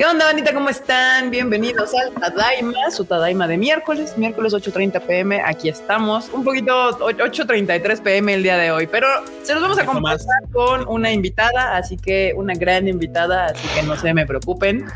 [0.00, 0.54] ¿Qué onda, bandita?
[0.54, 1.30] ¿Cómo están?
[1.30, 5.42] Bienvenidos al Tadaima, su Tadaima de miércoles, miércoles 8.30 pm.
[5.44, 9.06] Aquí estamos, un poquito 8.33 pm el día de hoy, pero
[9.42, 13.82] se los vamos a comenzar con una invitada, así que una gran invitada, así que
[13.82, 14.86] no se me preocupen,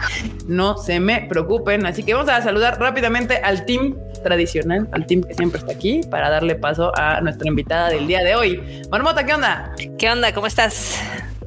[0.47, 1.85] no se me preocupen.
[1.85, 6.01] Así que vamos a saludar rápidamente al team tradicional, al team que siempre está aquí,
[6.11, 8.83] para darle paso a nuestra invitada del día de hoy.
[8.91, 9.75] Marmota, ¿qué onda?
[9.99, 10.33] ¿Qué onda?
[10.33, 10.99] ¿Cómo estás?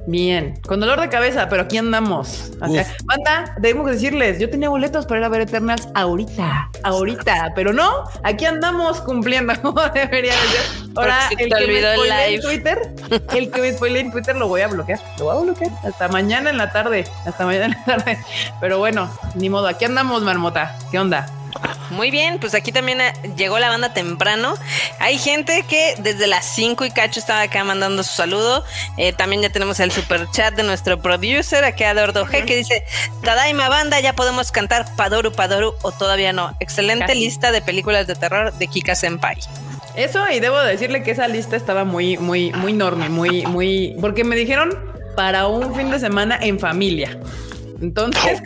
[0.08, 2.54] Bien, con dolor de cabeza, pero aquí andamos.
[2.62, 7.52] O sea, banda, debemos decirles, yo tenía boletos para ir a ver Eternals ahorita, ahorita,
[7.54, 10.90] pero no, aquí andamos cumpliendo como debería ser.
[10.96, 12.96] Ahora, el que me spoilé en Twitter,
[13.36, 16.08] el que me spoilé en Twitter lo voy a bloquear, lo voy a bloquear hasta
[16.08, 18.18] mañana en la tarde, hasta mañana en la tarde.
[18.62, 20.78] Pero bueno, ni modo, aquí andamos, marmota.
[20.90, 21.28] ¿Qué onda?
[21.90, 24.56] Muy bien, pues aquí también eh, llegó la banda temprano.
[25.00, 28.64] Hay gente que desde las 5 y cacho estaba acá mandando su saludo.
[28.98, 32.86] Eh, también ya tenemos el super chat de nuestro producer, aquí Adordo G, que dice:
[33.24, 36.56] Tadaima banda, ya podemos cantar Padoru Padoru o todavía no.
[36.60, 39.38] Excelente lista de películas de terror de Kika Senpai.
[39.96, 43.96] Eso, y debo decirle que esa lista estaba muy, muy, muy enorme, muy, muy.
[44.00, 44.78] Porque me dijeron
[45.16, 47.20] para un fin de semana en familia.
[47.82, 48.42] Entonces,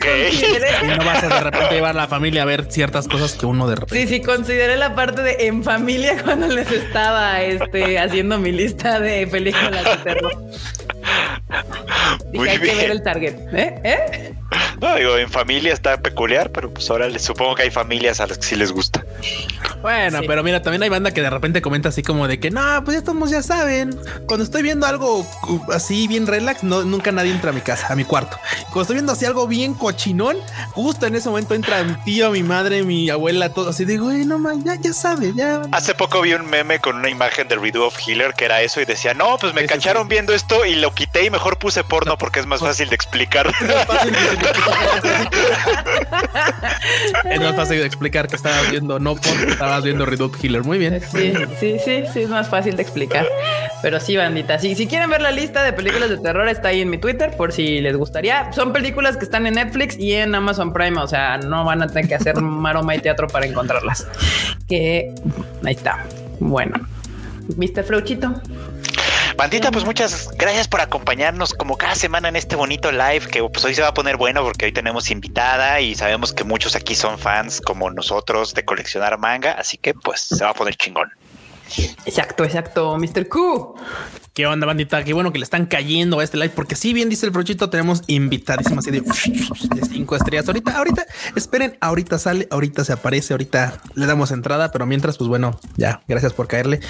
[0.84, 3.66] no vas a de repente llevar a la familia a ver ciertas cosas que uno
[3.66, 4.06] de repente.
[4.06, 9.00] Sí, sí, consideré la parte de en familia cuando les estaba este, haciendo mi lista
[9.00, 10.32] de películas de terror.
[12.32, 13.34] Dije, hay que ver el target.
[13.52, 13.80] ¿Eh?
[13.84, 14.34] ¿Eh?
[14.80, 18.26] No, digo, en familia está peculiar, pero pues ahora les supongo que hay familias a
[18.26, 19.04] las que sí les gusta.
[19.80, 22.82] Bueno, pero mira, también hay banda que de repente comenta así como de que no,
[22.84, 23.96] pues ya estamos, ya saben.
[24.26, 25.26] Cuando estoy viendo algo
[25.72, 28.38] así bien relax, no, nunca nadie entra a mi casa, a mi cuarto.
[28.64, 30.36] Cuando estoy viendo así algo bien cochinón,
[30.70, 33.84] justo en ese momento entra mi tío, mi madre, mi abuela, todo así.
[33.84, 35.62] Digo, güey, no man, ya, ya sabe, ya.
[35.72, 38.80] Hace poco vi un meme con una imagen del Redo of Healer que era eso
[38.80, 42.16] y decía, no, pues me cacharon viendo esto y lo quité y mejor puse porno
[42.18, 43.46] porque es más fácil de explicar.
[47.30, 49.16] es más fácil de explicar que estabas viendo, no
[49.48, 50.62] estabas viendo Redoop Healer.
[50.64, 51.00] Muy bien.
[51.00, 53.26] Sí, sí, sí, sí, es más fácil de explicar.
[53.82, 54.58] Pero sí, bandita.
[54.58, 57.36] Si, si quieren ver la lista de películas de terror, está ahí en mi Twitter
[57.36, 58.52] por si les gustaría.
[58.52, 61.00] Son películas que están en Netflix y en Amazon Prime.
[61.00, 64.06] O sea, no van a tener que hacer maroma y teatro para encontrarlas.
[64.68, 65.12] Que
[65.64, 66.04] ahí está.
[66.38, 66.74] Bueno,
[67.56, 68.40] ¿viste, Flauchito?
[69.36, 73.64] Bandita, pues muchas gracias por acompañarnos como cada semana en este bonito live que pues
[73.64, 76.94] hoy se va a poner bueno porque hoy tenemos invitada y sabemos que muchos aquí
[76.94, 81.10] son fans como nosotros de coleccionar manga, así que pues se va a poner chingón.
[82.04, 83.28] Exacto, exacto, Mr.
[83.28, 83.74] Q.
[84.34, 85.04] ¿Qué onda, bandita?
[85.04, 87.68] Qué bueno que le están cayendo a este live, porque si bien dice el brochito,
[87.68, 90.48] tenemos invitadísimas de, de cinco estrellas.
[90.48, 91.06] Ahorita, ahorita,
[91.36, 96.00] esperen, ahorita sale, ahorita se aparece, ahorita le damos entrada, pero mientras, pues bueno, ya,
[96.08, 96.80] gracias por caerle.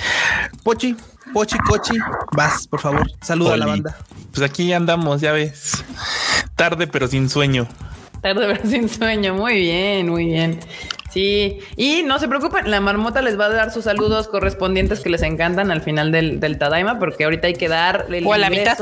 [0.62, 0.94] Pochi,
[1.32, 1.98] Pochi, Cochi,
[2.30, 3.98] vas, por favor, saluda a la banda.
[4.32, 5.84] Pues aquí andamos, ya ves.
[6.54, 7.66] Tarde, pero sin sueño.
[8.20, 9.34] Tarde, pero sin sueño.
[9.34, 10.60] Muy bien, muy bien.
[11.12, 15.10] Sí, y no se preocupen, la marmota les va a dar sus saludos correspondientes que
[15.10, 18.38] les encantan al final del, del Tadaima, porque ahorita hay que dar el o a
[18.38, 18.78] la mitad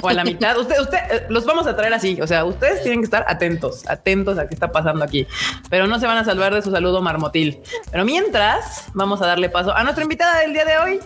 [0.00, 0.56] o a la mitad.
[0.58, 2.20] Usted, usted, eh, los vamos a traer así.
[2.20, 5.26] O sea, ustedes tienen que estar atentos, atentos a qué está pasando aquí,
[5.70, 7.58] pero no se van a salvar de su saludo marmotil.
[7.90, 11.00] Pero mientras, vamos a darle paso a nuestra invitada del día de hoy,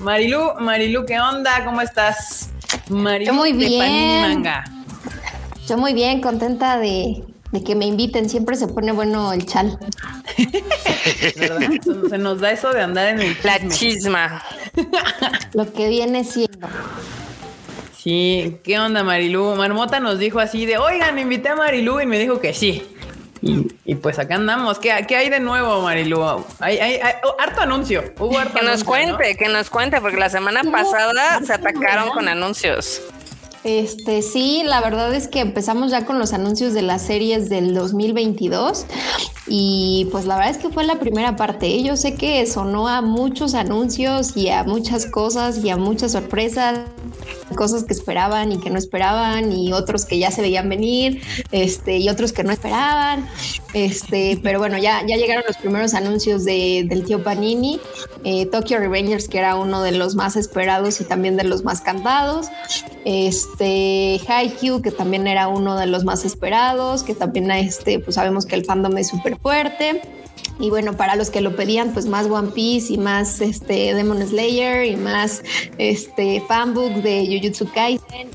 [0.00, 0.54] Marilu.
[0.60, 1.62] Marilu, ¿qué onda?
[1.64, 2.50] ¿Cómo estás?
[2.88, 4.22] Marilu muy bien.
[4.22, 4.64] Manga.
[5.68, 7.22] Yo muy bien, contenta de,
[7.52, 8.30] de que me inviten.
[8.30, 9.78] Siempre se pone bueno el chal.
[12.10, 14.42] se nos da eso de andar en el La chisma.
[15.54, 16.68] Lo que viene siendo.
[17.96, 19.54] Sí, ¿qué onda Marilu?
[19.54, 22.82] Marmota nos dijo así de, oigan, invité a Marilu y me dijo que sí.
[23.44, 24.78] Y, pues acá andamos.
[24.78, 26.24] ¿Qué, hay de nuevo, Marilu?
[26.60, 28.04] Hay, hay, oh, harto anuncio.
[28.18, 32.28] Hubo harto que nos cuente, que nos cuente, porque la semana pasada se atacaron con
[32.28, 33.02] anuncios.
[33.64, 37.74] Este, sí, la verdad es que empezamos ya con los anuncios de las series del
[37.74, 38.86] 2022
[39.46, 41.66] y pues la verdad es que fue la primera parte.
[41.66, 41.82] ¿eh?
[41.82, 46.80] Yo sé que sonó a muchos anuncios y a muchas cosas y a muchas sorpresas,
[47.54, 51.98] cosas que esperaban y que no esperaban y otros que ya se veían venir, este,
[51.98, 53.28] y otros que no esperaban.
[53.74, 57.80] Este, pero bueno, ya, ya llegaron los primeros anuncios de, del tío Panini,
[58.24, 61.80] eh, Tokyo Revengers, que era uno de los más esperados y también de los más
[61.80, 62.48] cantados.
[63.04, 68.46] Este, Haikyuu, que también era uno de los más esperados, que también este, pues sabemos
[68.46, 70.00] que el fandom es súper fuerte.
[70.58, 74.26] Y bueno, para los que lo pedían, pues más One Piece y más este Demon
[74.26, 75.42] Slayer y más
[75.78, 78.30] este fanbook de Jujutsu Kaisen.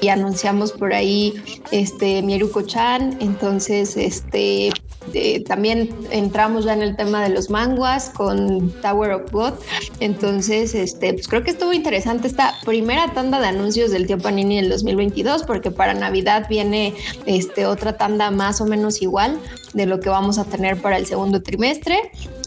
[0.00, 1.34] Y anunciamos por ahí
[1.70, 3.18] este Mieruko Chan.
[3.20, 4.72] Entonces, este
[5.14, 9.54] eh, también entramos ya en el tema de los manguas con Tower of God.
[10.00, 14.56] Entonces, este, pues creo que estuvo interesante esta primera tanda de anuncios del tío Panini
[14.56, 16.94] del 2022, porque para Navidad viene
[17.26, 19.38] este, otra tanda más o menos igual
[19.72, 21.98] de lo que vamos a tener para el segundo trimestre.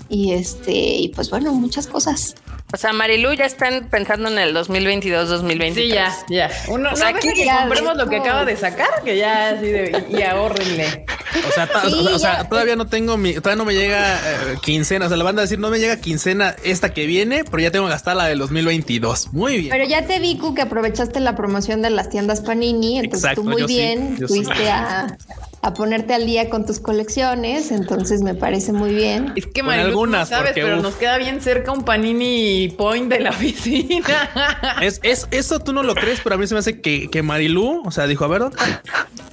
[0.09, 2.35] Y este, y pues bueno, muchas cosas.
[2.73, 5.73] O sea, Marilu ya están pensando en el 2022-2023.
[5.73, 6.49] Sí, ya, ya.
[6.67, 9.67] Uno, O sea, aquí que ya compremos lo que acaba de sacar, que ya así
[9.67, 11.05] de, y ahorrenle.
[11.47, 14.55] O sea, ta- Sí, o sea, todavía no tengo mi, todavía no me llega eh,
[14.63, 15.05] quincena.
[15.05, 17.71] O sea, la banda a decir no me llega quincena esta que viene, pero ya
[17.71, 19.31] tengo que gastar la del 2022.
[19.33, 19.69] Muy bien.
[19.69, 23.41] Pero ya te vi, Ku, que aprovechaste la promoción de las tiendas Panini, entonces Exacto,
[23.43, 24.25] tú muy sí, bien, sí.
[24.27, 25.15] fuiste a,
[25.65, 29.33] a ponerte al día con tus colecciones, entonces me parece muy bien.
[29.35, 30.83] Es que Con Marilu, tú algunas, no sabes, porque, pero uf.
[30.83, 34.05] nos queda bien cerca un Panini Point de la oficina.
[34.81, 37.23] Es, es, eso tú no lo crees, pero a mí se me hace que, que
[37.23, 38.43] Marilu, o sea, dijo, a ver.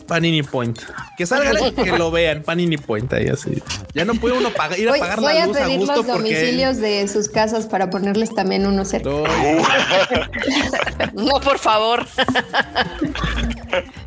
[0.06, 0.78] Panini Point.
[1.16, 3.62] Que salga y que lo vean, Panini Point ahí así.
[3.94, 5.96] Ya no puede uno pagar, ir a pagar voy la a luz a pedir gusto
[5.96, 6.34] los porque...
[6.34, 9.08] domicilios de sus casas para ponerles también uno cerca.
[9.08, 9.24] No,
[11.32, 12.06] No, por favor.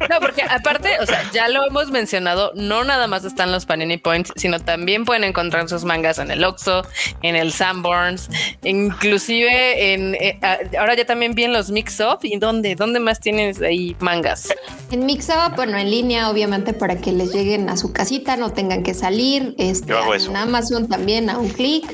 [0.10, 3.98] No, porque aparte, o sea, ya lo hemos mencionado, no nada más están los Panini
[3.98, 6.84] Points, sino también pueden encontrar sus mangas en el Oxxo,
[7.22, 8.30] en el Sanborns,
[8.64, 13.00] inclusive en eh, ah, ahora ya también vi en los Mix Up y dónde, dónde
[13.00, 14.50] más tienes ahí mangas.
[14.92, 18.84] En Mixup, bueno, en línea, obviamente, para que les lleguen a su casita, no tengan
[18.84, 19.56] que salir.
[19.58, 20.36] Este, Yo hago en eso.
[20.36, 21.86] Amazon también a un clic.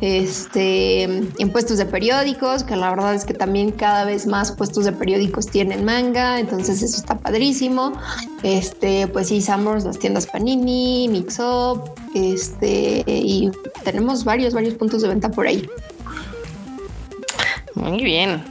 [0.00, 4.84] Este, en puestos de periódicos, que la verdad es que también cada vez más puestos
[4.84, 7.92] de periódicos tienen manga, entonces eso está padrísimo.
[8.42, 13.50] Este, pues sí, Las tiendas Panini, Mixup, este, y
[13.84, 15.68] tenemos varios, varios puntos de venta por ahí.
[17.74, 18.44] Muy bien.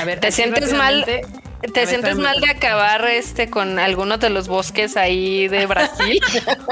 [0.00, 1.04] A ver, ¿Te sientes mal?
[1.04, 1.22] ¿Te
[1.72, 6.20] ver, sientes mal de acabar este con alguno de los bosques ahí de Brasil?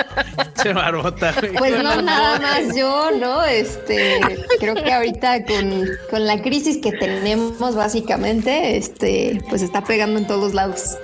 [0.75, 1.33] barbota.
[1.41, 1.57] güey.
[1.57, 3.45] Pues no, nada más yo, ¿no?
[3.45, 4.21] Este,
[4.59, 10.27] creo que ahorita con, con la crisis que tenemos, básicamente, este, pues está pegando en
[10.27, 10.97] todos lados.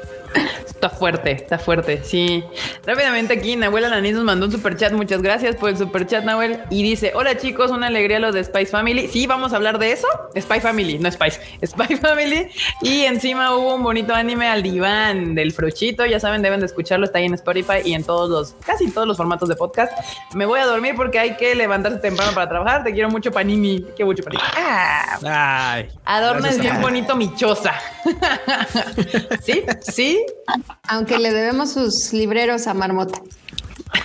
[0.66, 2.02] Está fuerte, está fuerte.
[2.04, 2.44] Sí.
[2.84, 4.92] Rápidamente aquí, Nahuel Alanis nos mandó un super chat.
[4.92, 6.60] Muchas gracias por el super chat, Nahuel.
[6.70, 9.08] Y dice: Hola chicos, una alegría lo de Spice Family.
[9.08, 10.06] Sí, vamos a hablar de eso.
[10.38, 12.48] Spy Family, no Spice, Spy Family.
[12.82, 16.04] Y encima hubo un bonito anime al diván del Frochito.
[16.04, 17.06] Ya saben, deben de escucharlo.
[17.06, 19.92] Está ahí en Spotify y en todos los, casi todos los formatos de podcast.
[20.34, 22.84] Me voy a dormir porque hay que levantarse temprano para trabajar.
[22.84, 23.84] Te quiero mucho, Panini.
[23.96, 24.42] Qué mucho, Panini.
[24.56, 25.88] Ah, Ay.
[26.04, 27.74] gracias, bien bonito mi choza.
[29.42, 30.25] sí, sí.
[30.88, 33.20] Aunque le debemos sus libreros a Marmota.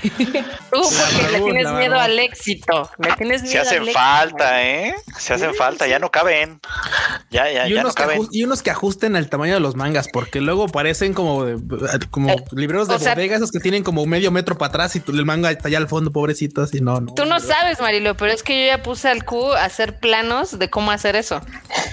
[0.01, 2.89] Tú porque le tienes la miedo al éxito.
[2.99, 3.99] Le tienes miedo Se hacen al éxito.
[3.99, 4.95] falta, ¿eh?
[5.17, 6.59] Se hacen falta, ya no caben.
[7.29, 8.21] Ya, ya, Y ya no caben.
[8.31, 11.59] y unos que ajusten al tamaño de los mangas, porque luego parecen como, de-
[12.09, 14.95] como Eh, libreros de o sea- bodega, esos que tienen como medio metro para atrás
[14.95, 17.13] y tú- el manga está allá al fondo, pobrecito, así no, no.
[17.13, 20.57] Tú no sabes, Marilo, pero es que yo ya puse al Q a hacer planos
[20.57, 21.41] de cómo hacer eso.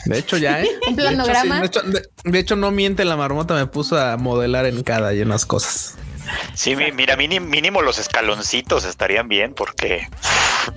[0.06, 0.68] De hecho, ya, ¿eh?
[0.88, 1.54] Un De hecho, planograma.
[1.56, 4.82] sí, de, hecho, de- de hecho, no miente la marmota, me puso a modelar en
[4.82, 5.96] cada y unas cosas.
[6.54, 10.08] Sí, mi- mira, mínimo, mínimo los escaloncitos estarían bien porque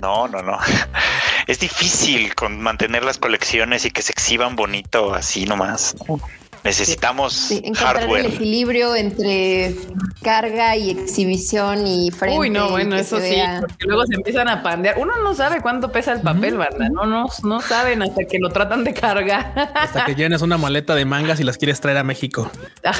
[0.00, 0.58] no, no, no.
[1.48, 5.96] Es difícil con mantener las colecciones y que se exhiban bonito así nomás.
[6.64, 8.26] Necesitamos Sí, encontrar hardware.
[8.26, 9.74] el equilibrio entre
[10.22, 12.38] carga y exhibición y frente.
[12.38, 13.58] Uy, no, bueno, eso sí, vea.
[13.60, 14.96] porque luego se empiezan a pandear.
[14.98, 16.88] Uno no sabe cuánto pesa el papel, ¿verdad?
[16.90, 19.52] No, no, no saben hasta que lo tratan de cargar.
[19.74, 22.50] Hasta que llenes una maleta de mangas y las quieres traer a México.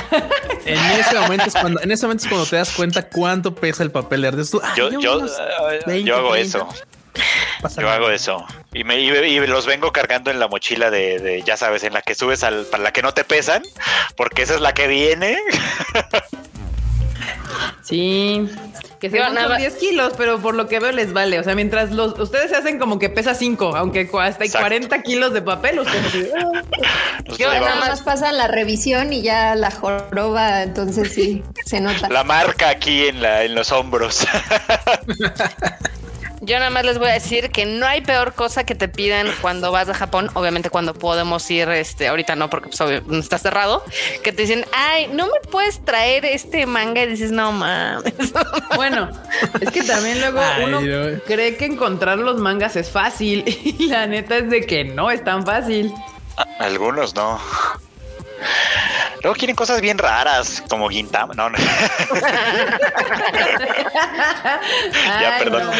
[0.65, 3.83] En ese momento es cuando, en ese momento es cuando te das cuenta cuánto pesa
[3.83, 4.43] el papel de arte.
[4.49, 6.59] Tú, ay, Yo, no, yo, unos eh, 20, yo hago 30.
[6.59, 6.69] eso.
[7.61, 8.45] Pasa Yo hago eso.
[8.73, 11.93] Y, me, y, y los vengo cargando en la mochila de, de, ya sabes, en
[11.93, 13.63] la que subes al, para la que no te pesan,
[14.17, 15.39] porque esa es la que viene.
[17.83, 18.49] Sí,
[19.01, 21.39] que según nada- son 10 kilos, pero por lo que veo les vale.
[21.39, 24.59] O sea, mientras los ustedes se hacen como que pesa 5, aunque hasta hay Exacto.
[24.61, 26.63] 40 kilos de papel, ustedes ah.
[27.39, 32.09] Yo nada más pasan la revisión y ya la joroba, entonces sí, se nota.
[32.09, 34.27] la marca aquí en, la, en los hombros.
[36.45, 39.29] Yo nada más les voy a decir que no hay peor cosa que te pidan
[39.41, 43.39] cuando vas a Japón, obviamente cuando podemos ir, este, ahorita no, porque pues, obvio, está
[43.39, 43.85] cerrado,
[44.25, 48.13] que te dicen, ay, no me puedes traer este manga y dices, no mames.
[48.75, 49.11] Bueno,
[49.61, 51.21] es que también luego Ay, uno no.
[51.27, 55.23] cree que encontrar los mangas es fácil y la neta es de que no es
[55.23, 55.93] tan fácil.
[56.59, 57.39] Algunos no.
[59.23, 61.33] Luego quieren cosas bien raras, como Gintama.
[61.35, 61.57] No, no.
[64.93, 65.71] ya, Ay, perdón.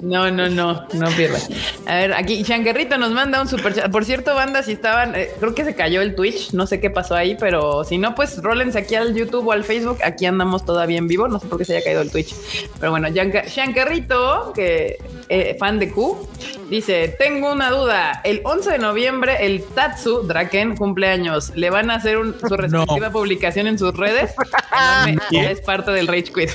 [0.00, 1.38] No, no, no, no pierda.
[1.86, 3.92] A ver, aquí Shankerrito nos manda un super chat.
[3.92, 6.90] Por cierto, banda, si estaban, eh, creo que se cayó el Twitch, no sé qué
[6.90, 9.98] pasó ahí, pero si no, pues rólense aquí al YouTube o al Facebook.
[10.02, 11.28] Aquí andamos todavía en vivo.
[11.28, 12.34] No sé por qué se haya caído el Twitch.
[12.80, 14.98] Pero bueno, Shankerrito, que
[15.28, 16.28] eh, fan de Q,
[16.68, 18.20] dice: Tengo una duda.
[18.24, 21.52] El 11 de noviembre, el Tatsu Draken cumpleaños.
[21.54, 24.32] ¿Le van a hacer un- su respectiva publicación en sus redes?
[25.06, 26.50] Enorme, ya es parte del Rage Quit.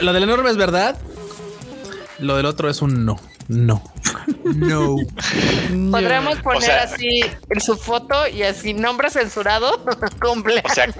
[0.00, 0.96] Lo del enorme es verdad.
[2.18, 3.18] Lo del otro es un no.
[3.48, 3.82] No.
[4.44, 4.96] No.
[5.90, 7.20] Podríamos poner sea- así
[7.50, 9.82] en su foto y así nombre censurado
[10.20, 10.62] cumple.
[10.64, 10.94] O sea, el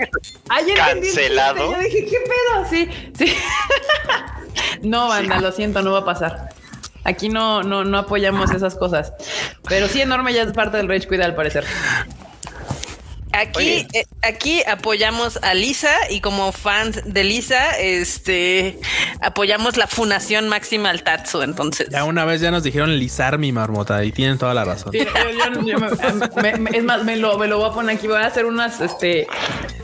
[0.74, 1.72] Cancelado.
[1.72, 2.66] Yo dije, ¿qué pedo?
[2.70, 3.34] Sí, sí.
[4.82, 6.48] no, banda, lo siento, no va a pasar.
[7.08, 9.14] Aquí no, no, no apoyamos esas cosas.
[9.66, 11.64] Pero sí, enorme ya es parte del Rage Quit al parecer.
[13.32, 18.78] Aquí, eh, aquí apoyamos a Lisa y como fans de Lisa, este
[19.20, 21.42] apoyamos la fundación máxima al Tatsu.
[21.42, 24.92] Entonces, Ya una vez ya nos dijeron lisar mi marmota y tienen toda la razón.
[24.92, 27.72] Sí, yo- yo- yo me- me- me- es más, me lo, me lo voy a
[27.72, 28.06] poner aquí.
[28.06, 29.26] Voy a hacer unas, este,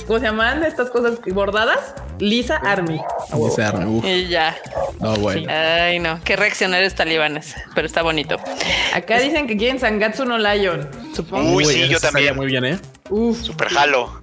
[0.06, 0.64] ¿cómo se llaman?
[0.64, 1.78] Estas cosas bordadas.
[2.20, 3.00] Lisa Army.
[3.36, 4.56] Lisar, uf, y ya.
[5.00, 5.50] no, bueno.
[5.52, 8.36] Ay, no, qué reaccionarios talibanes, pero está bonito.
[8.94, 10.88] Acá dicen que quieren Sangatsu no Lion.
[11.14, 11.54] Supongo.
[11.54, 12.36] Uy, sí, yo también.
[12.36, 12.78] Muy bien, ¿eh?
[13.10, 14.22] Uf, super jalo.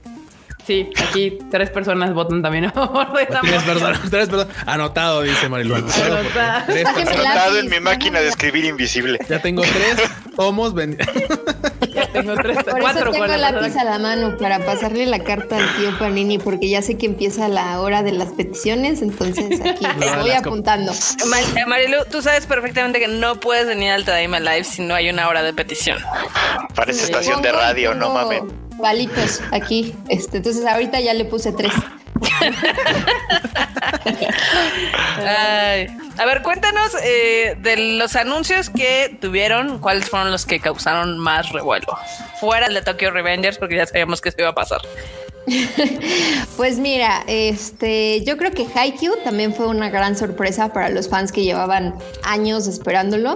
[0.65, 4.55] sí, aquí tres personas votan también a favor de esta Tres personas, tres personas.
[4.65, 5.75] Anotado, dice Marilu.
[5.75, 7.25] Anotado, tres personas.
[7.25, 9.19] Anotado en mi máquina de escribir invisible.
[9.29, 9.97] Ya tengo tres
[10.35, 10.73] tomos.
[10.73, 10.97] ven-
[12.13, 13.11] Tengo tres, Por eso cuatro.
[13.11, 16.69] tengo con la lápiz a la mano para pasarle la carta al tío Panini porque
[16.69, 20.91] ya sé que empieza la hora de las peticiones, entonces aquí de voy apuntando.
[20.91, 25.09] Eh, Marilu, tú sabes perfectamente que no puedes venir al Tadaima Live si no hay
[25.09, 25.97] una hora de petición.
[26.75, 28.41] Parece estación de radio, no mames.
[28.81, 29.95] Palitos aquí.
[30.09, 31.73] Este, entonces ahorita ya le puse tres.
[36.17, 41.51] A ver, cuéntanos eh, de los anuncios que tuvieron, cuáles fueron los que causaron más
[41.51, 41.97] revuelo.
[42.39, 44.81] Fuera de Tokyo Revengers, porque ya sabíamos que esto iba a pasar.
[46.57, 51.31] Pues mira, este, yo creo que Haikyuu también fue una gran sorpresa para los fans
[51.31, 53.35] que llevaban años esperándolo.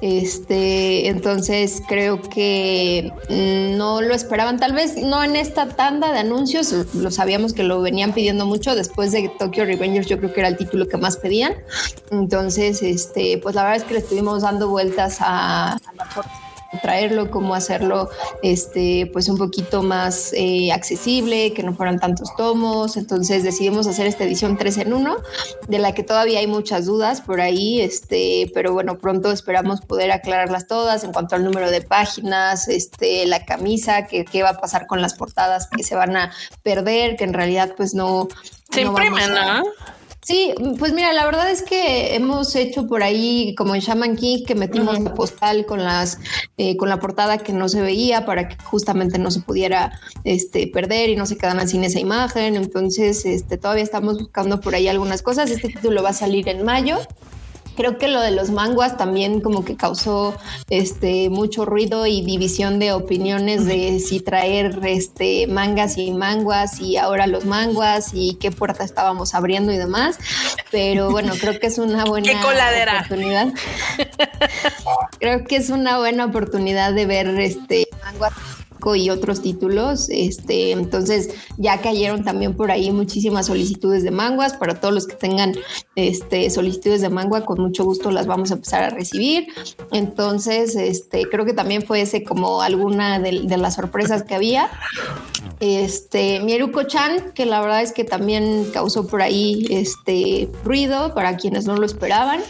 [0.00, 6.20] Este, entonces creo que mm, no lo esperaban, tal vez no en esta tanda de
[6.20, 10.40] anuncios, lo sabíamos que lo venían pidiendo mucho después de Tokyo Revengers, yo creo que
[10.40, 11.54] era el título que más pedían.
[12.10, 16.04] Entonces, este, pues la verdad es que le estuvimos dando vueltas a, a la
[16.78, 18.08] traerlo, cómo hacerlo
[18.42, 22.96] este, pues un poquito más eh, accesible, que no fueran tantos tomos.
[22.96, 25.16] Entonces decidimos hacer esta edición 3 en 1,
[25.68, 30.12] de la que todavía hay muchas dudas por ahí, este, pero bueno, pronto esperamos poder
[30.12, 34.60] aclararlas todas en cuanto al número de páginas, este, la camisa, que qué va a
[34.60, 38.28] pasar con las portadas que se van a perder, que en realidad pues no...
[38.70, 39.64] Se no imprimen, ¿no?
[40.22, 44.44] Sí, pues mira, la verdad es que hemos hecho por ahí, como en Shaman King,
[44.46, 46.18] que metimos la postal con las,
[46.58, 50.66] eh, con la portada que no se veía para que justamente no se pudiera este,
[50.66, 52.56] perder y no se quedaran sin esa imagen.
[52.56, 55.50] Entonces, este, todavía estamos buscando por ahí algunas cosas.
[55.50, 56.98] Este título va a salir en mayo.
[57.80, 60.36] Creo que lo de los manguas también como que causó
[60.68, 66.98] este mucho ruido y división de opiniones de si traer este mangas y manguas y
[66.98, 70.18] ahora los manguas y qué puerta estábamos abriendo y demás.
[70.70, 72.96] Pero bueno, creo que es una buena ¡Qué coladera!
[72.96, 73.48] oportunidad.
[75.18, 78.34] creo que es una buena oportunidad de ver este manguas
[78.94, 80.08] y otros títulos.
[80.10, 84.54] Este, entonces ya cayeron también por ahí muchísimas solicitudes de manguas.
[84.54, 85.54] Para todos los que tengan
[85.94, 89.48] este, solicitudes de mangua, con mucho gusto las vamos a empezar a recibir.
[89.92, 94.70] Entonces, este, creo que también fue ese como alguna de, las sorpresas que había.
[95.60, 101.66] Este, Mieruko-chan, que la verdad es que también causó por ahí este ruido para quienes
[101.66, 102.40] no lo esperaban.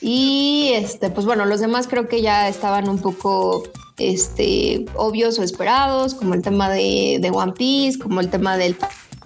[0.00, 3.64] Y este, pues bueno, los demás creo que ya estaban un poco
[3.98, 8.76] este, obvios o esperados, como el tema de, de One Piece, como el tema del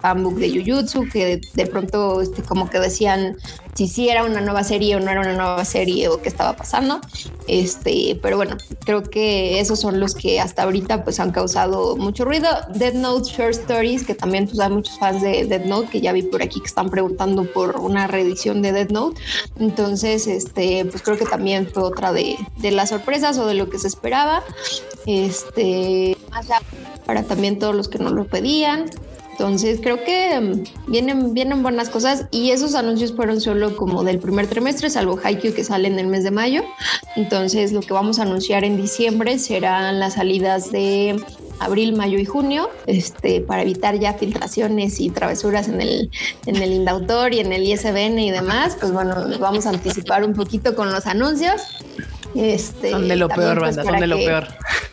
[0.06, 3.36] fanbook de Jujutsu, que de, pronto este, como que decían
[3.74, 6.54] si sí era una nueva serie o no era una nueva serie o qué estaba
[6.56, 7.00] pasando.
[7.48, 12.24] Este, pero bueno, creo que esos son los que hasta ahorita pues han causado mucho
[12.24, 12.48] ruido.
[12.72, 16.12] Dead Note Short Stories, que también pues hay muchos fans de Dead Note que ya
[16.12, 19.20] vi por aquí que están preguntando por una reedición de Dead Note.
[19.58, 23.68] Entonces, este, pues creo que también fue otra de, de las sorpresas o de lo
[23.68, 24.42] que se esperaba.
[25.04, 26.16] Este,
[27.04, 28.86] para también todos los que no lo pedían.
[29.38, 34.18] Entonces creo que mm, vienen, vienen buenas cosas y esos anuncios fueron solo como del
[34.18, 36.62] primer trimestre, salvo Haikyuu que sale en el mes de mayo.
[37.16, 41.22] Entonces lo que vamos a anunciar en diciembre serán las salidas de
[41.58, 46.10] abril, mayo y junio, este, para evitar ya filtraciones y travesuras en el,
[46.46, 50.34] en el Indautor y en el ISBN y demás, pues bueno, vamos a anticipar un
[50.34, 51.62] poquito con los anuncios.
[52.36, 54.46] Este, son de lo peor, pues, banda, son de lo peor.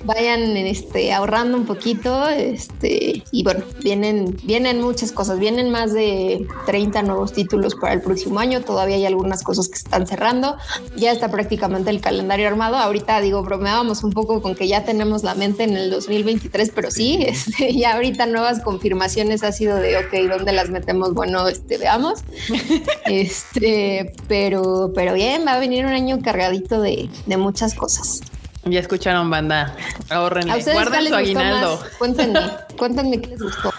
[0.06, 2.30] Vayan este, ahorrando un poquito.
[2.30, 5.40] Este, y bueno, vienen, vienen muchas cosas.
[5.40, 8.62] Vienen más de 30 nuevos títulos para el próximo año.
[8.62, 10.58] Todavía hay algunas cosas que se están cerrando.
[10.96, 12.78] Ya está prácticamente el calendario armado.
[12.78, 16.92] Ahorita digo, bromeábamos un poco con que ya tenemos la mente en el 2023, pero
[16.92, 21.14] sí, este, ya ahorita nuevas confirmaciones ha sido de ok, ¿dónde las metemos?
[21.14, 22.24] Bueno, este, veamos.
[23.06, 28.22] este, pero, pero bien, va a venir un año cargadito de muchas cosas.
[28.66, 29.76] Ya escucharon, banda.
[30.10, 30.64] Ahorrenle.
[30.64, 31.80] Guarden su aguinaldo.
[31.98, 32.40] Cuéntenme,
[32.78, 33.74] cuéntenme qué les gustó,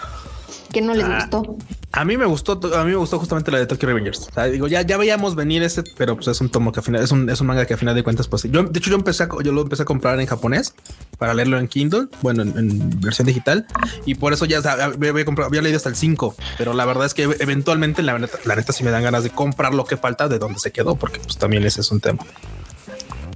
[0.71, 1.57] qué no les ah, gustó.
[1.91, 4.27] A mí me gustó, a mí me gustó justamente la de Tokyo Revengers.
[4.27, 6.83] O sea, digo, ya, ya veíamos venir ese, pero pues es un tomo que al
[6.83, 8.89] final es un, es un manga que a final de cuentas, pues yo, de hecho,
[8.89, 10.75] yo empecé a, yo lo empecé a comprar en japonés
[11.17, 13.65] para leerlo en Kindle, bueno, en, versión digital,
[14.05, 17.13] y por eso ya había, comprado, había leído hasta el 5, pero la verdad es
[17.13, 20.27] que eventualmente la neta, la neta sí me dan ganas de comprar lo que falta
[20.27, 22.25] de donde se quedó, porque pues también ese es un tema.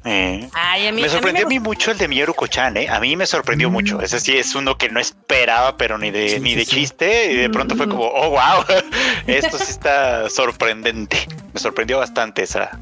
[0.05, 0.47] Eh,
[0.93, 2.87] me sorprendió a mí, mucho el de Mieru Kochan, ¿eh?
[2.89, 3.73] A mí me sorprendió mm.
[3.73, 4.01] mucho.
[4.01, 7.31] Ese sí es uno que no esperaba, pero ni de, ni de chiste.
[7.31, 7.89] Y de pronto fue mm.
[7.89, 8.63] como, oh, wow,
[9.27, 11.27] esto sí está sorprendente.
[11.53, 12.79] Me sorprendió bastante esa,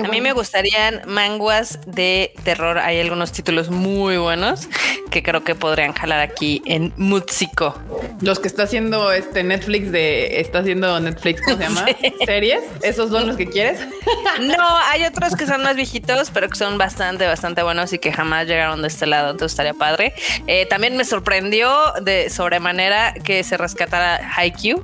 [0.00, 2.78] a mí me gustarían manguas de terror.
[2.78, 4.68] Hay algunos títulos muy buenos
[5.10, 7.74] que creo que podrían jalar aquí en Mutsiko.
[8.20, 11.86] Los que está haciendo este Netflix de está haciendo Netflix, ¿cómo se llama?
[12.26, 12.60] ¿Series?
[12.82, 13.80] ¿Esos son los que quieres?
[14.40, 18.12] no, hay otros que son más viejitos, pero que son bastante, bastante buenos y que
[18.12, 19.30] jamás llegaron de este lado.
[19.30, 20.14] Entonces estaría padre.
[20.46, 21.70] Eh, también me sorprendió
[22.02, 24.82] de sobremanera que se rescatara Haikyuu.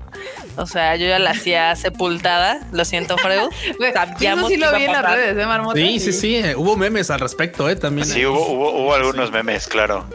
[0.57, 2.61] O sea, yo ya la hacía sepultada.
[2.73, 3.49] Lo siento, Freud.
[3.95, 5.79] Sabíamos sí lo vi en las redes, ¿eh, Marmota?
[5.79, 6.37] Sí, sí, sí.
[6.37, 7.77] Eh, hubo memes al respecto, ¿eh?
[7.77, 8.07] También.
[8.07, 10.07] Sí, hubo, hubo, hubo algunos memes, claro.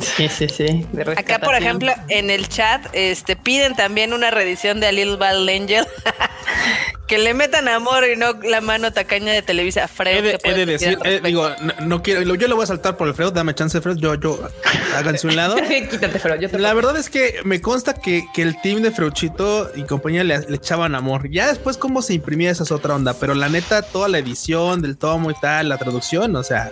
[0.00, 0.86] Sí, sí, sí.
[1.16, 5.48] Acá, por ejemplo, en el chat, este, piden también una reedición de A Little Bad
[5.48, 5.86] Angel.
[7.06, 10.38] que le metan amor y no la mano tacaña de Televisa a Fred.
[10.42, 11.48] He de, decir, eh, digo,
[11.84, 14.40] no, quiero, yo le voy a saltar por el Fred, dame chance, Fred, yo, yo,
[14.96, 15.56] háganse un lado.
[15.90, 19.70] Quítate, Fred, yo La verdad es que me consta que, que el team de Freuchito
[19.74, 21.30] y compañía le, le, echaban amor.
[21.30, 24.82] Ya después cómo se imprimía esa es otra onda, pero la neta, toda la edición
[24.82, 26.70] del tomo y tal, la traducción, o sea,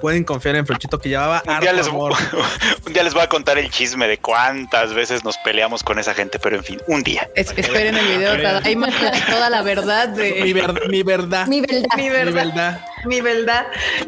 [0.00, 1.88] pueden confiar en Freuchito que llevaba día, les,
[2.86, 6.14] un día les voy a contar el chisme de cuántas veces nos peleamos con esa
[6.14, 7.28] gente, pero en fin, un día.
[7.34, 8.94] esperen el video, hay más
[9.28, 10.82] toda la verdad de mi, verdad.
[10.88, 11.46] Mi verdad.
[11.46, 11.96] Mi verdad.
[11.96, 12.80] Mi verdad.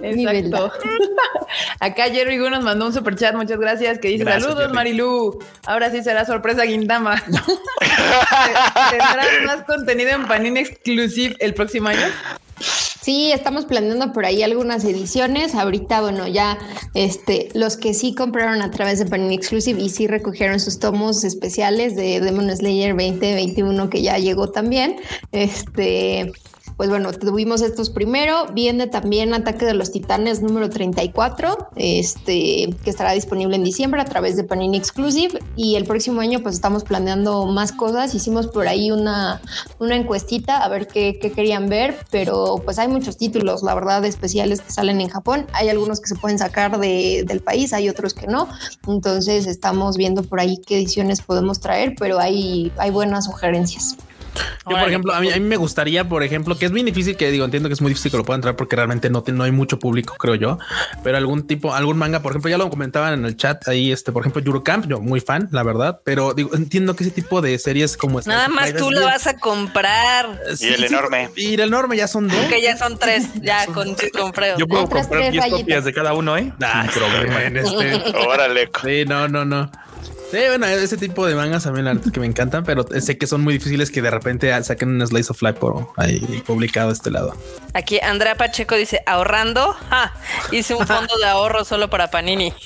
[0.03, 0.73] Exacto.
[1.81, 5.39] Acá Jerry Gu nos mandó un super chat, muchas gracias, que dice saludos Marilu.
[5.67, 7.23] Ahora sí será sorpresa Guindama.
[8.91, 12.07] ¿Tendrás más contenido en Panini Exclusive el próximo año?
[12.61, 15.55] Sí, estamos planeando por ahí algunas ediciones.
[15.55, 16.59] Ahorita, bueno, ya
[16.95, 21.25] este, los que sí compraron a través de Panini Exclusive y sí recogieron sus tomos
[21.25, 24.97] especiales de Demon Slayer 2021 que ya llegó también.
[25.33, 26.33] Este,
[26.79, 28.47] pues bueno, tuvimos estos primero.
[28.53, 34.05] Viene también Ataque de los Titanes número 34, este, que estará disponible en diciembre a
[34.05, 35.41] través de Panini Exclusive.
[35.57, 38.15] Y el próximo año, pues estamos planeando más cosas.
[38.15, 39.43] Hicimos por ahí una,
[39.81, 44.61] una encuestita a ver qué, querían ver, pero pues hay muchos títulos, la verdad, especiales
[44.61, 45.47] que salen en Japón.
[45.55, 48.49] Hay algunos que se pueden sacar del país, hay otros que no.
[48.87, 53.97] Entonces estamos viendo por ahí qué ediciones podemos traer, pero hay, hay buenas sugerencias.
[54.69, 57.17] Yo, por ejemplo, a mí, a mí, me gustaría, por ejemplo, que es muy difícil
[57.17, 59.45] que digo, entiendo que es muy difícil que lo pueda entrar porque realmente no, no
[59.45, 60.59] hay mucho público, creo yo,
[61.03, 64.13] pero algún tipo, algún manga, por ejemplo, ya lo comentaban en el chat ahí, este,
[64.13, 67.59] por ejemplo, Eurocamp, yo muy fan, la verdad, pero digo, entiendo que ese tipo de
[67.59, 68.33] series como esta.
[68.33, 70.41] Nada más tú lo vas a comprar.
[70.59, 71.31] y el enorme.
[71.37, 72.39] y el enorme ya son dos.
[72.49, 76.37] Que ya son tres, ya con, con Yo puedo comprar 10 copias de cada uno,
[76.37, 76.53] ¿eh?
[76.63, 77.95] Ah, problema en este.
[78.27, 78.71] Órale.
[78.83, 79.71] Sí, no, no, no.
[80.31, 83.43] Sí, bueno, ese tipo de mangas también la que me encantan, pero sé que son
[83.43, 87.35] muy difíciles que de repente saquen un slice of life por ahí publicado este lado.
[87.73, 89.75] Aquí Andrea Pacheco dice ahorrando.
[90.53, 92.53] hice un fondo de ahorro solo para Panini.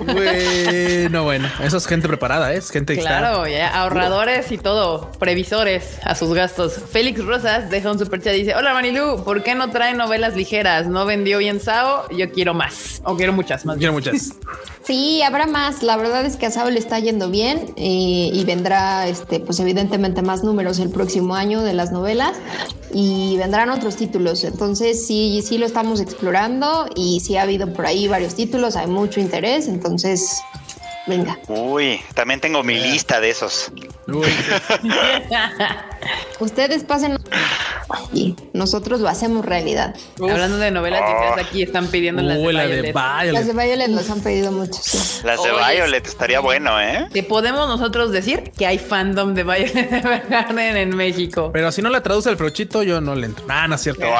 [0.00, 2.58] Bueno, bueno, eso es gente preparada, ¿eh?
[2.58, 6.74] es gente Claro, ya, ahorradores y todo, previsores a sus gastos.
[6.90, 10.36] Félix Rosas deja un super chat y dice: Hola Manilu, ¿por qué no trae novelas
[10.36, 10.86] ligeras?
[10.86, 13.00] No vendió bien Sao, yo quiero más.
[13.04, 13.76] O quiero muchas más.
[13.78, 14.32] Quiero muchas.
[14.84, 15.82] Sí, habrá más.
[15.82, 19.60] La verdad es que a Sao le está yendo bien eh, y vendrá, este, pues
[19.60, 22.32] evidentemente más números el próximo año de las novelas
[22.94, 24.42] y vendrán otros títulos.
[24.42, 28.86] Entonces sí, sí lo estamos explorando y sí ha habido por ahí varios títulos, hay
[28.86, 29.68] mucho interés.
[29.68, 30.40] Entonces
[31.08, 31.38] Venga.
[31.48, 33.72] Uy, también tengo mi lista de esos.
[36.40, 37.18] Ustedes pasen.
[38.12, 39.94] y nosotros lo hacemos realidad.
[40.20, 41.40] Hablando de novelas oh.
[41.40, 42.94] aquí están pidiendo las de, Violet.
[43.32, 44.80] Las de Violet nos han pedido mucho.
[45.24, 47.08] Las de Violet estaría bueno, ¿eh?
[47.12, 51.50] Te podemos nosotros decir que hay fandom de Violet Evergarden en México.
[51.52, 53.44] Pero si no la traduce el frochito, yo no le entro.
[53.48, 54.06] Ah, no es cierto.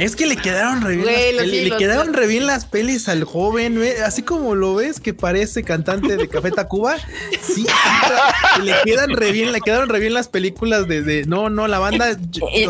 [0.00, 3.82] Es que le quedaron re bien, las, le quedaron re bien las pelis al joven,
[4.04, 6.96] así como lo ves que parece cantante de Café Tacuba.
[7.40, 7.66] Sí,
[8.62, 12.16] le quedan re bien, le quedaron re bien las películas de, no, no, la banda.
[12.54, 12.66] Y,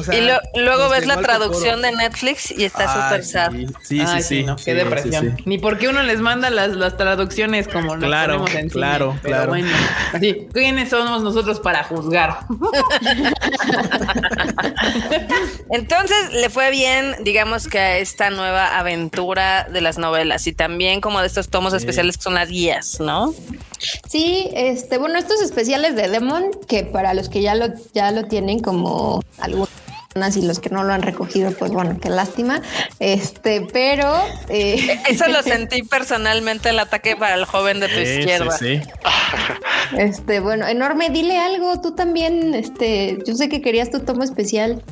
[0.60, 3.52] luego ves la traducción de Netflix y está súper sad.
[3.82, 4.46] Sí, sí, sí.
[4.64, 5.36] qué depresión.
[5.44, 9.48] Ni porque uno les manda las, las traducciones como las claro, en claro, claro.
[9.50, 9.68] Bueno,
[10.12, 12.40] así, ¿quiénes somos nosotros para juzgar?
[15.70, 21.00] Entonces le fue bien, digamos que a esta nueva aventura de las novelas y también
[21.00, 23.34] como de estos tomos especiales que son las guías, ¿no?
[24.08, 28.24] Sí, este, bueno, estos especiales de Demon, que para los que ya lo, ya lo
[28.24, 29.68] tienen como algunas
[30.36, 32.62] y los que no lo han recogido, pues bueno, qué lástima.
[32.98, 34.12] Este, pero
[34.48, 38.56] eh, eso lo sentí personalmente el ataque para el joven de tu izquierda.
[38.56, 38.80] Sí,
[39.96, 44.82] Este, bueno, enorme, dile algo, tú también, este, yo sé que querías tu tomo especial.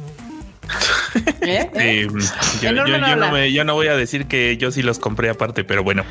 [1.43, 2.09] ¿Eh?
[3.53, 6.05] yo, no voy a decir que yo sí los compré aparte, pero bueno.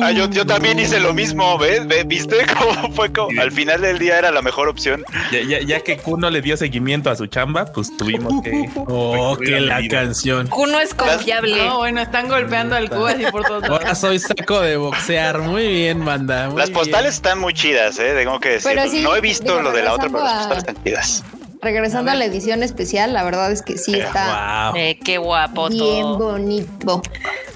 [0.00, 1.82] Ah, yo, también hice lo mismo, ¿ves?
[2.06, 3.12] ¿Viste cómo fue?
[3.12, 5.04] Como, al final del día era la mejor opción.
[5.30, 8.70] Ya, que Kuno le dio seguimiento a su chamba, pues tuvimos que.
[8.94, 10.48] Oh, que la canción.
[10.48, 11.56] Kuno es confiable.
[11.56, 15.38] No, bueno, están golpeando al Cuba así por todos Ahora soy saco de boxear.
[15.40, 16.48] Muy bien, manda.
[16.48, 18.14] las postales están muy chidas, ¿eh?
[18.14, 19.02] Tengo que decir.
[19.02, 21.24] no he visto lo de la otra, pero las postales están chidas
[21.62, 24.72] regresando a, la edición especial, la verdad es que sí está.
[24.76, 27.02] Eh, qué guapo Bien bonito.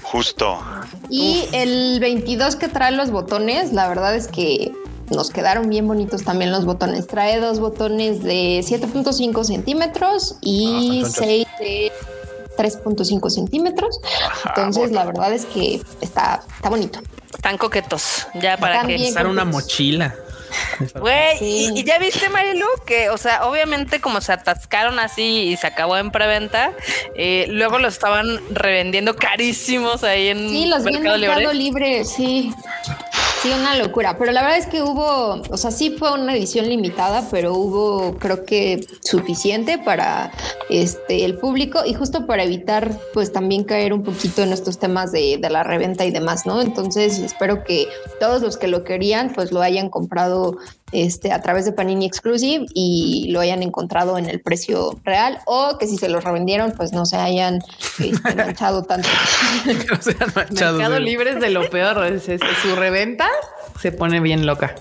[0.01, 0.59] Justo.
[1.09, 4.71] Y el 22 que trae los botones, la verdad es que
[5.09, 7.07] nos quedaron bien bonitos también los botones.
[7.07, 11.91] Trae dos botones de 7.5 centímetros y 6 ah, de
[12.57, 13.99] 3.5 centímetros.
[14.45, 16.99] Entonces, la verdad es que está, está bonito.
[17.33, 20.15] Están coquetos, ya para que usar una mochila.
[20.95, 25.67] Güey, y, ya viste, Marilu, que, o sea, obviamente como se atascaron así y se
[25.67, 26.71] acabó en preventa,
[27.15, 32.05] eh, luego lo estaban revendiendo carísimos ahí en sí, los Mercado, Mercado Libre.
[32.05, 32.53] Sí,
[33.51, 34.17] una locura.
[34.17, 38.17] Pero la verdad es que hubo, o sea, sí fue una edición limitada, pero hubo,
[38.17, 40.31] creo que suficiente para
[40.69, 45.11] este el público y justo para evitar, pues también caer un poquito en estos temas
[45.11, 46.61] de, de la reventa y demás, ¿no?
[46.61, 47.87] Entonces espero que
[48.19, 50.57] todos los que lo querían, pues lo hayan comprado
[50.91, 55.77] este, a través de Panini Exclusive y lo hayan encontrado en el precio real o
[55.77, 57.59] que si se los revendieron pues no se hayan
[57.99, 59.09] este, manchado tanto.
[59.65, 60.77] no se han manchado.
[60.77, 62.19] Mercado Libre es de lo peor.
[62.19, 63.27] su reventa
[63.79, 64.75] se pone bien loca.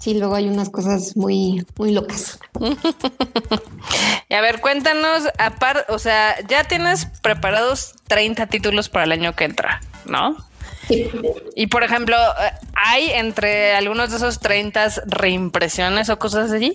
[0.00, 2.38] Sí, luego hay unas cosas muy, muy locas.
[4.30, 9.36] y a ver, cuéntanos, aparte, o sea, ya tienes preparados 30 títulos para el año
[9.36, 10.36] que entra, ¿no?
[11.54, 12.16] Y por ejemplo,
[12.74, 16.74] ¿hay entre algunos de esos 30 reimpresiones o cosas así?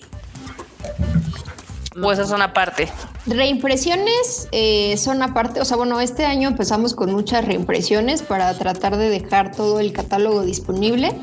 [2.03, 2.89] ¿O esas son aparte?
[3.25, 8.97] Reimpresiones eh, son aparte, o sea, bueno, este año empezamos con muchas reimpresiones para tratar
[8.97, 11.13] de dejar todo el catálogo disponible.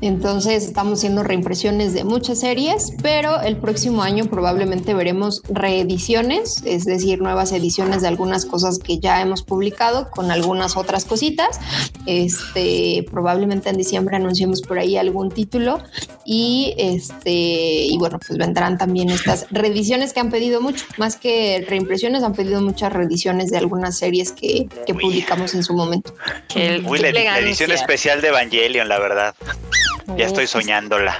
[0.00, 6.84] Entonces estamos haciendo reimpresiones de muchas series, pero el próximo año probablemente veremos reediciones, es
[6.84, 11.60] decir, nuevas ediciones de algunas cosas que ya hemos publicado con algunas otras cositas.
[12.04, 15.78] Este, probablemente en diciembre anunciemos por ahí algún título
[16.24, 21.62] y este, y bueno, pues vendrán también estas reediciones que han pedido mucho, más que
[21.68, 26.14] reimpresiones, han pedido muchas reediciones de algunas series que, publicamos en su momento.
[26.54, 29.34] la, edición especial de Evangelion, la verdad.
[30.16, 31.18] Ya estoy soñándola.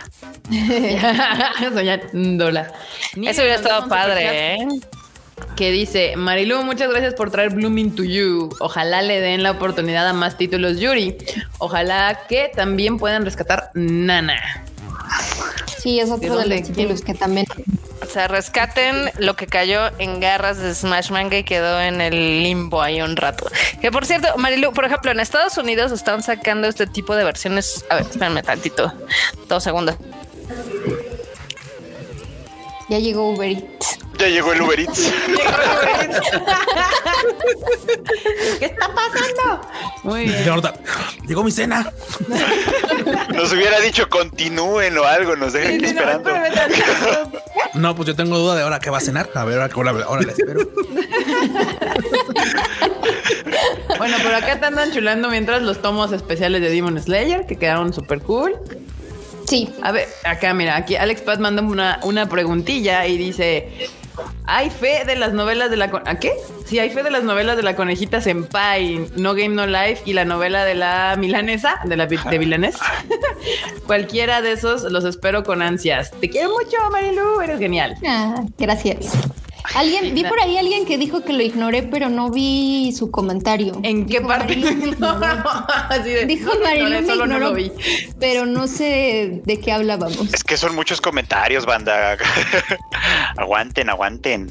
[1.74, 2.72] soñándola.
[3.16, 4.66] Eso hubiera estado padre, ¿eh?
[5.56, 8.48] que dice, Marilu, muchas gracias por traer Blooming to You.
[8.61, 11.18] Ojalá le den la oportunidad a más títulos Yuri.
[11.59, 14.64] Ojalá que también puedan rescatar Nana.
[15.76, 17.44] Sí, es otro de, los títulos que también
[18.02, 22.42] o sea, rescaten lo que cayó en garras de Smash Manga y quedó en el
[22.42, 23.46] limbo ahí un rato.
[23.80, 27.85] Que por cierto, Marilu, por ejemplo, en Estados Unidos están sacando este tipo de versiones.
[27.90, 28.92] A ver, espérame tantito.
[29.48, 29.96] Dos segundos.
[32.88, 33.99] Ya llegó Uber Eats.
[34.18, 35.12] Ya llegó el Uber Eats.
[38.59, 39.61] ¿Qué está pasando?
[40.05, 40.44] Muy bien.
[41.27, 41.92] Llegó mi cena.
[43.35, 46.31] Nos hubiera dicho continúen o algo, nos dejan aquí esperando.
[47.75, 49.29] No, pues yo tengo duda de ahora qué va a cenar.
[49.35, 50.61] A ver, ahora, ahora le espero.
[53.99, 57.92] bueno, por acá te andan chulando mientras los tomos especiales de Demon Slayer, que quedaron
[57.92, 58.55] súper cool.
[59.46, 59.68] Sí.
[59.82, 63.68] A ver, acá mira, aquí Alex Paz manda una, una preguntilla y dice,
[64.44, 65.90] ¿hay fe de las novelas de la...
[66.04, 66.32] ¿A qué?
[66.64, 70.14] Sí, hay fe de las novelas de la conejita Senpai, No Game No Life y
[70.14, 72.76] la novela de la milanesa, de la de Milanés.
[73.87, 76.11] Cualquiera de esos los espero con ansias.
[76.20, 77.96] Te quiero mucho, Marilu, eres genial.
[78.04, 79.12] Ah, gracias.
[79.74, 83.79] Alguien, vi por ahí alguien que dijo que lo ignoré, pero no vi su comentario.
[83.83, 84.55] ¿En qué parte?
[86.26, 87.72] dijo Marilu me ignoró, no vi.
[88.18, 90.33] pero no sé de qué hablábamos.
[90.33, 92.16] Es que son muchos comentarios, banda.
[93.37, 94.50] aguanten, aguanten.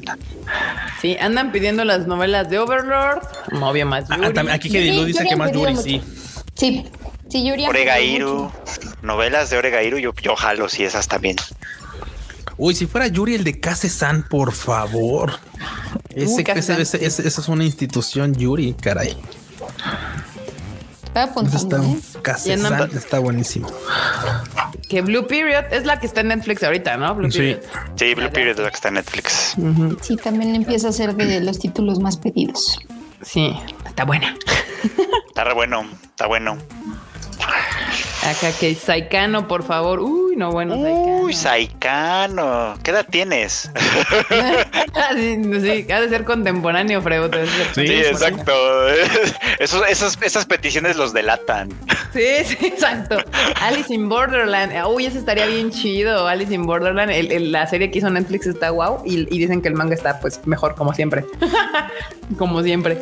[1.00, 4.50] Sí, andan pidiendo las novelas de Overlord, novia más ah, Yuri.
[4.50, 6.02] aquí que dice que más Yuri, sí.
[6.54, 6.86] Sí,
[7.28, 7.66] sí, Yuri.
[7.66, 8.50] Oregairu,
[9.02, 11.36] novelas de Oregairu, yo, yo jalo si esas también.
[12.58, 15.38] Uy, si fuera Yuri el de Kase-san, por favor.
[16.10, 19.16] Ese, ese, esa es una institución Yuri, caray.
[21.16, 21.96] Está, ¿eh?
[22.54, 23.68] está, está buenísimo.
[24.86, 27.14] Que Blue Period es la que está en Netflix ahorita, ¿no?
[27.14, 27.56] Blue sí.
[27.94, 29.56] sí, Blue Period es la que está en Netflix.
[30.02, 32.78] Sí, también empieza a ser de los títulos más pedidos.
[33.22, 34.36] Sí, está buena.
[35.28, 36.58] Está re bueno, está bueno.
[38.22, 40.00] Acá que Saikano, por favor.
[40.36, 42.76] Uy, no, bueno, Uy, Saikano.
[42.82, 43.70] ¿Qué edad tienes?
[45.16, 47.34] sí, ha de ser contemporáneo, Freud.
[47.74, 48.52] Sí, exacto.
[49.58, 51.70] esas, esas peticiones los delatan.
[52.12, 53.16] Sí, sí, exacto.
[53.62, 54.74] Alice in Borderland.
[54.86, 56.28] Uy, ese estaría bien chido.
[56.28, 57.10] Alice in Borderland.
[57.10, 59.02] la serie que hizo Netflix está guau.
[59.06, 61.24] Y, dicen que el manga está, pues, mejor, como siempre.
[62.38, 63.00] como siempre.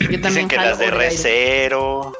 [0.00, 2.14] Yo también dicen que las de Recero.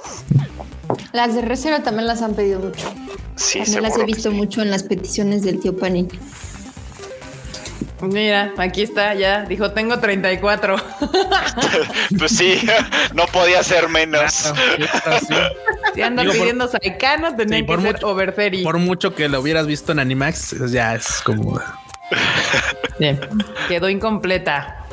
[1.13, 2.93] Las de Recero también las han pedido mucho.
[3.37, 6.09] Sí, también las he visto mucho en las peticiones del tío Panin.
[8.01, 9.43] Mira, aquí está, ya.
[9.43, 10.77] Dijo, tengo 34.
[12.19, 12.61] pues sí,
[13.15, 14.53] no podía ser menos.
[15.95, 18.65] Si andan pidiendo Saikano, tenían que ser Overferry.
[18.65, 21.61] Por mucho que lo hubieras visto en Animax, ya es como...
[22.99, 23.19] Bien,
[23.69, 24.86] quedó incompleta.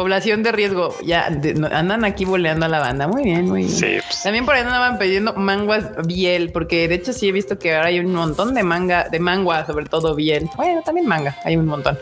[0.00, 0.96] Población de riesgo.
[1.04, 3.06] Ya andan aquí boleando a la banda.
[3.06, 4.02] Muy bien, muy bien.
[4.06, 4.22] Pues.
[4.22, 7.88] También por ahí andaban pidiendo manguas biel, porque de hecho sí he visto que ahora
[7.88, 10.48] hay un montón de manga, de mangua, sobre todo biel.
[10.56, 11.98] Bueno, también manga, hay un montón.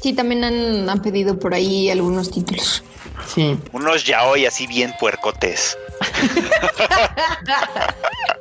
[0.00, 0.42] Sí, también
[0.88, 2.82] han, pedido por ahí algunos títulos.
[3.26, 3.58] Sí.
[3.72, 5.76] Unos ya hoy así bien puercotes.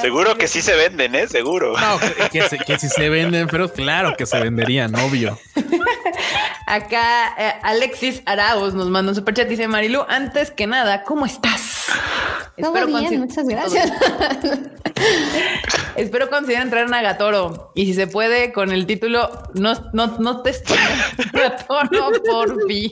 [0.00, 1.28] Seguro que sí se venden, ¿eh?
[1.28, 1.78] Seguro.
[1.78, 1.98] No,
[2.30, 5.38] que, que, si se venden, pero claro que se venderían, obvio.
[6.66, 9.48] Acá eh, Alexis Arauz nos manda un superchat.
[9.48, 11.81] Dice Marilu, antes que nada, ¿cómo estás?
[12.60, 13.90] Todo bien, muchas gracias.
[15.96, 17.72] Espero considerar entrar en Nagatoro.
[17.74, 20.76] Y si se puede, con el título No, no, no te estoy
[21.32, 22.90] Nagatoro por fin.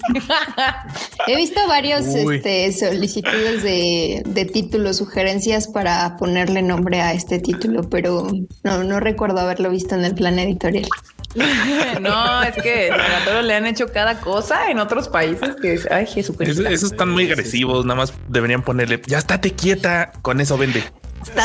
[1.27, 7.89] He visto varios este, solicitudes de, de, títulos, sugerencias para ponerle nombre a este título,
[7.89, 8.29] pero
[8.65, 10.89] no, no recuerdo haberlo visto en el plan editorial.
[12.01, 16.67] no, es que Nagatoro le han hecho cada cosa en otros países que ay, Jesucristo.
[16.69, 17.85] esos están muy agresivos.
[17.85, 20.13] Nada más deberían ponerle ya estate quieta.
[20.23, 20.83] Con eso vende.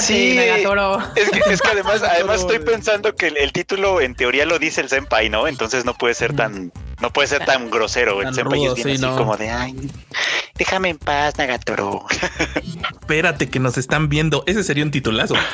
[0.01, 4.57] sí, Es que, es que además, además estoy pensando que el, título en teoría lo
[4.57, 5.47] dice el senpai, ¿no?
[5.47, 6.71] Entonces no puede ser tan,
[7.01, 8.21] no puede ser tan grosero.
[8.21, 9.75] el senpai es bien así como de ay,
[10.55, 12.05] déjame en paz, Nagatoro.
[13.01, 14.43] Espérate que nos están viendo.
[14.47, 15.35] Ese sería un titulazo.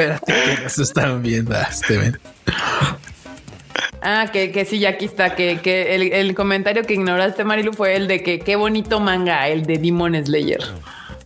[0.00, 2.18] Espérate que nos están viendo, Steven.
[4.02, 5.34] Ah, que, que sí, ya aquí está.
[5.34, 9.48] Que, que el, el, comentario que ignoraste, Marilu, fue el de que qué bonito manga,
[9.48, 10.60] el de Demon Slayer.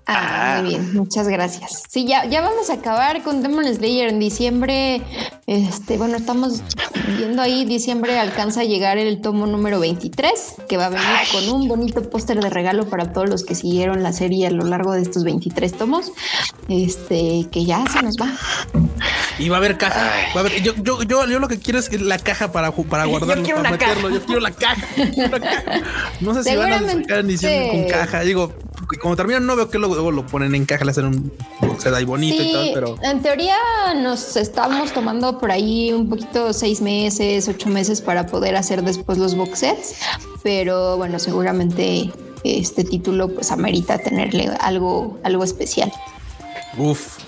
[0.07, 1.85] Ah, muy bien, muchas gracias.
[1.89, 5.01] Sí, ya, ya vamos a acabar con Demon Slayer en diciembre.
[5.47, 6.63] Este, bueno, estamos
[7.17, 11.49] viendo ahí, diciembre alcanza a llegar el tomo número 23, que va a venir con
[11.49, 14.93] un bonito póster de regalo para todos los que siguieron la serie a lo largo
[14.93, 16.13] de estos 23 tomos.
[16.69, 18.31] Este, que ya se nos va.
[19.39, 20.13] Y va a haber caja.
[20.35, 23.05] Va a haber, yo, yo, yo, yo, lo que quiero es la caja para, para
[23.07, 24.11] guardarlo, yo para meterlo.
[24.11, 24.87] Yo quiero la caja.
[26.21, 28.21] No sé si van a sacar diciendo con caja.
[28.21, 28.53] Digo,
[29.01, 31.33] como terminan, no veo que luego lo ponen en caja, le hacen un
[31.79, 33.57] se ahí bonito y tal, pero en teoría
[33.97, 39.19] nos estamos tomando por ahí un poquito seis meses, ocho meses para poder hacer después
[39.19, 39.95] los box sets,
[40.43, 42.11] pero bueno, seguramente
[42.45, 45.93] este título pues amerita tenerle algo, algo especial.
[46.77, 47.19] Uf.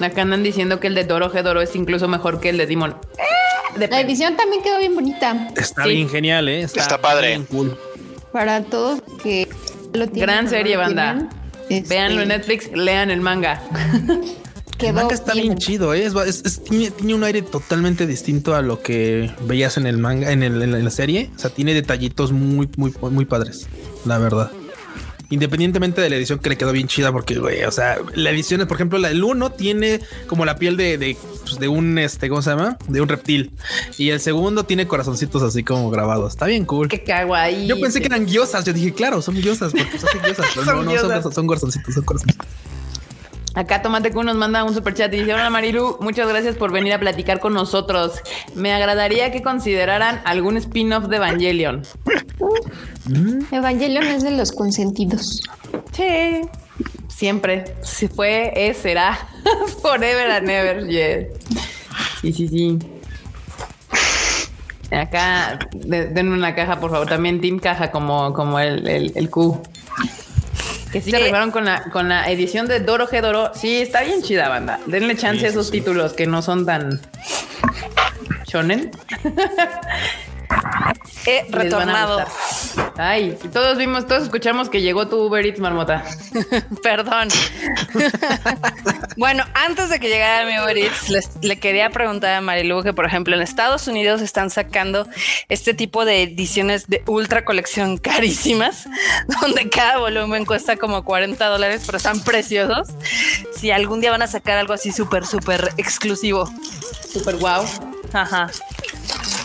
[0.00, 2.96] Acá andan diciendo que el de Doro Gedoro es incluso mejor que el de Dimon.
[3.18, 5.50] Eh, la edición también quedó bien bonita.
[5.56, 6.62] Está bien genial, ¿eh?
[6.62, 7.40] Está, padre.
[7.50, 7.78] cool.
[8.32, 9.48] Para todos que
[9.92, 11.28] Gran serie, banda.
[11.68, 13.62] Este, Veanlo en Netflix, lean el manga.
[14.78, 16.10] el manga está bien, chido, ¿eh?
[16.68, 21.30] tiene, un aire totalmente distinto a lo que veías en el manga, en, la serie.
[21.36, 23.68] O sea, tiene detallitos muy, muy, muy padres,
[24.04, 24.50] la verdad.
[25.32, 28.66] Independientemente de la edición que le quedó bien chida, porque, güey, o sea, la edición,
[28.68, 32.28] por ejemplo, la del 1 tiene como la piel de, de, pues, de, un, este,
[32.28, 32.76] ¿cómo se llama?
[32.86, 33.50] De un reptil.
[33.96, 36.34] Y el segundo tiene corazoncitos así como grabados.
[36.34, 36.88] Está bien cool.
[36.88, 37.02] Qué
[37.34, 37.66] ahí.
[37.66, 38.64] Yo pensé que eran guiosas.
[38.64, 40.46] Yo dije, claro, son guiosas, porque son guiosas.
[40.54, 42.46] son, no, son, son corazoncitos, son corazoncitos.
[43.54, 46.72] Acá Tomate Q nos manda un super chat y dice: Hola Marilu, muchas gracias por
[46.72, 48.20] venir a platicar con nosotros.
[48.54, 51.82] Me agradaría que consideraran algún spin-off de Evangelion.
[53.04, 53.54] Mm.
[53.54, 55.42] Evangelion es de los consentidos.
[55.92, 56.42] Sí,
[57.08, 57.76] siempre.
[57.82, 59.18] Si fue, es, será.
[59.82, 60.88] Forever and ever.
[60.88, 61.26] Yeah.
[62.22, 62.78] Sí, sí, sí.
[64.90, 67.08] Acá, denme una caja, por favor.
[67.08, 69.60] También Team Caja, como, como el, el, el Q.
[70.92, 73.52] Que sí, se arribaron con la, con la edición de Doro G Doro.
[73.54, 74.78] Sí, está bien chida, banda.
[74.86, 77.00] Denle chance a esos títulos que no son tan
[78.46, 78.90] shonen.
[81.24, 82.24] He retornado.
[82.96, 86.04] Ay, todos vimos, todos escuchamos que llegó tu Uber Eats, Marmota.
[86.82, 87.28] Perdón.
[89.16, 93.06] bueno, antes de que llegara mi Uber Eats, le quería preguntar a Marilu que, por
[93.06, 95.06] ejemplo, en Estados Unidos están sacando
[95.48, 98.88] este tipo de ediciones de ultra colección carísimas,
[99.40, 102.88] donde cada volumen cuesta como 40 dólares, pero están preciosos.
[103.54, 106.50] Si algún día van a sacar algo así súper, súper exclusivo.
[107.12, 107.64] Súper wow.
[108.12, 108.50] Ajá.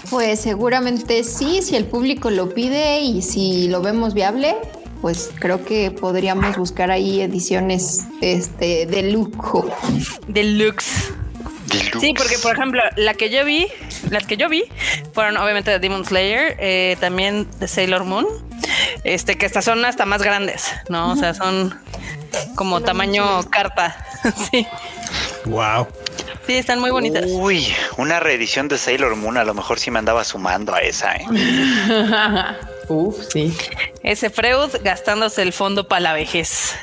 [0.09, 4.55] Pues seguramente sí, si el público lo pide y si lo vemos viable,
[5.01, 9.69] pues creo que podríamos buscar ahí ediciones este, de lujo.
[10.27, 11.13] Deluxe.
[11.99, 13.67] Sí, porque por ejemplo, la que yo vi,
[14.09, 14.63] las que yo vi
[15.13, 18.25] fueron obviamente de Demon Slayer, eh, también de Sailor Moon,
[19.03, 21.11] este que estas son hasta más grandes, ¿no?
[21.11, 21.77] O sea, son
[22.55, 24.05] como tamaño carta.
[24.51, 24.65] sí.
[25.45, 25.87] Wow.
[26.47, 27.25] Sí, están muy bonitas.
[27.27, 31.13] Uy, una reedición de Sailor Moon, a lo mejor sí me andaba sumando a esa,
[31.13, 31.25] ¿eh?
[32.89, 33.55] Uf, sí.
[34.03, 36.75] Ese Freud gastándose el fondo para la vejez.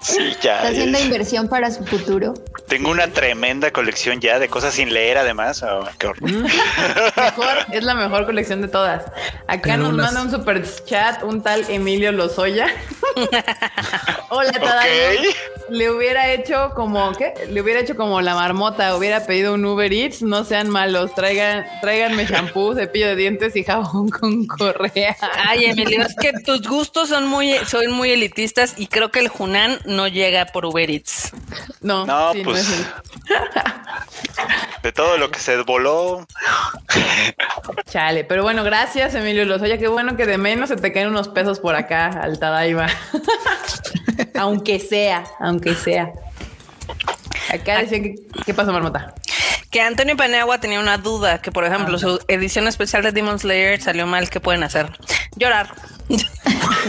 [0.00, 0.56] sí, ya.
[0.56, 2.34] Está haciendo inversión para su futuro.
[2.66, 5.62] Tengo una tremenda colección ya de cosas sin leer, además.
[5.62, 5.86] Oh,
[6.20, 6.42] mm.
[6.42, 9.04] mejor, es la mejor colección de todas.
[9.46, 12.66] Acá nos manda un super chat un tal Emilio Lozoya.
[14.30, 15.30] Hola, okay.
[15.68, 17.34] Le hubiera hecho como, ¿qué?
[17.48, 21.64] Le hubiera hecho como la marmota, hubiera pedido un Uber Eats, no sean malos, traigan,
[21.80, 25.16] tráiganme shampoo, cepillo de dientes y jabón con correa.
[25.46, 29.30] Ay, Emilio, es que tus gustos son muy, son muy elitistas y creo que el
[29.36, 31.32] Hunan no llega por Uber Eats.
[31.80, 32.68] No, no, pues.
[34.82, 36.26] de todo lo que se voló.
[37.90, 39.78] Chale, pero bueno, gracias, Emilio Lozoya.
[39.78, 42.86] Qué bueno que de menos se te caen unos pesos por acá al Tadaima.
[44.34, 46.12] aunque sea, aunque sea.
[47.52, 48.14] Acá decían que,
[48.46, 49.14] ¿qué pasa, Marmota?
[49.70, 53.80] Que Antonio Paniagua tenía una duda, que por ejemplo, su edición especial de Demon Slayer
[53.80, 54.90] salió mal, ¿qué pueden hacer?
[55.36, 55.74] Llorar.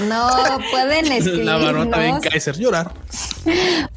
[0.07, 0.29] No,
[0.71, 1.87] pueden escribirnos.
[1.89, 2.93] La bien Kaiser, llorar.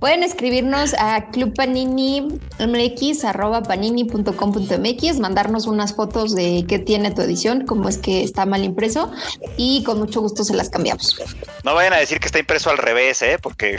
[0.01, 7.89] Pueden escribirnos a clubpaninimx arroba panini.com.mx, mandarnos unas fotos de qué tiene tu edición, cómo
[7.89, 9.13] es que está mal impreso
[9.57, 11.17] y con mucho gusto se las cambiamos.
[11.65, 13.39] No vayan a decir que está impreso al revés, ¿eh?
[13.41, 13.77] Porque...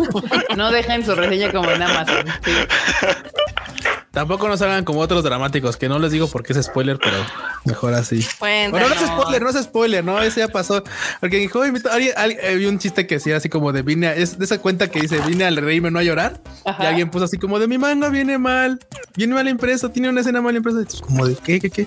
[0.56, 2.26] no dejen su reseña como en Amazon.
[4.16, 7.18] Tampoco nos hagan como otros dramáticos, que no les digo porque es spoiler, pero
[7.66, 8.26] mejor así.
[8.40, 10.82] Bueno, no es spoiler, no es spoiler, no, ese ya pasó.
[11.20, 14.88] Porque dijo, vi un chiste que decía así como de vine, es de esa cuenta
[14.90, 16.40] que dice vine al reírme, no a llorar.
[16.64, 18.80] Y alguien puso así como de mi manga viene mal,
[19.16, 20.78] viene mal impreso, tiene una escena mal impresa.
[21.02, 21.86] Como de qué, qué, qué.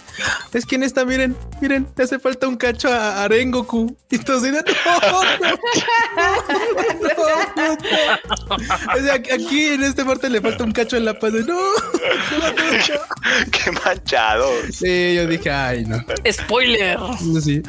[0.53, 3.97] Es que en esta, miren, miren, le hace falta un cacho a Arengoku.
[4.11, 4.59] Y entonces, no,
[7.55, 11.33] no, no, aquí en este parte le falta un cacho en la paz.
[11.33, 11.57] No.
[13.51, 14.49] Qué manchado.
[14.71, 16.03] Sí, yo dije, ay, no.
[16.29, 16.97] Spoiler.
[17.41, 17.61] Sí.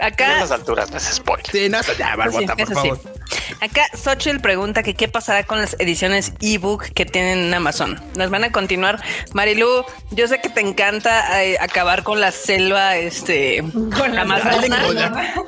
[0.00, 0.36] Acá.
[0.36, 1.46] A las alturas no es spoiler.
[1.50, 3.00] Sí, no, ya, Barbota, por favor.
[3.60, 8.00] Acá Xochitl pregunta que qué pasará con las ediciones ebook que tienen en Amazon.
[8.14, 9.02] ¿Nos van a continuar?
[9.32, 13.62] Marilu, yo sé que te encanta eh, acabar con la selva, este,
[13.96, 14.42] con la más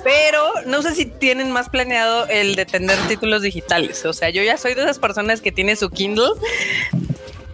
[0.05, 4.05] pero no sé si tienen más planeado el de tener títulos digitales.
[4.05, 6.31] O sea, yo ya soy de esas personas que tiene su Kindle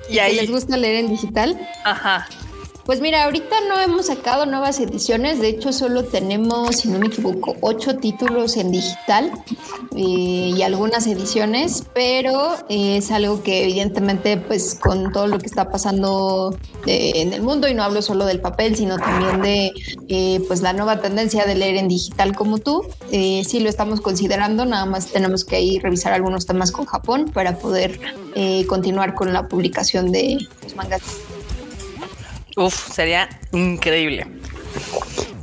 [0.08, 1.58] y ahí les gusta leer en digital.
[1.84, 2.26] Ajá.
[2.84, 7.06] Pues mira, ahorita no hemos sacado nuevas ediciones, de hecho solo tenemos, si no me
[7.06, 9.32] equivoco, ocho títulos en digital
[9.96, 15.46] eh, y algunas ediciones, pero eh, es algo que evidentemente pues con todo lo que
[15.46, 19.72] está pasando eh, en el mundo, y no hablo solo del papel, sino también de
[20.46, 24.84] pues la nueva tendencia de leer en digital como tú, sí lo estamos considerando, nada
[24.84, 27.98] más tenemos que ir revisar algunos temas con Japón para poder
[28.66, 31.02] continuar con la publicación de los mangas.
[32.56, 34.26] Uf, sería increíble.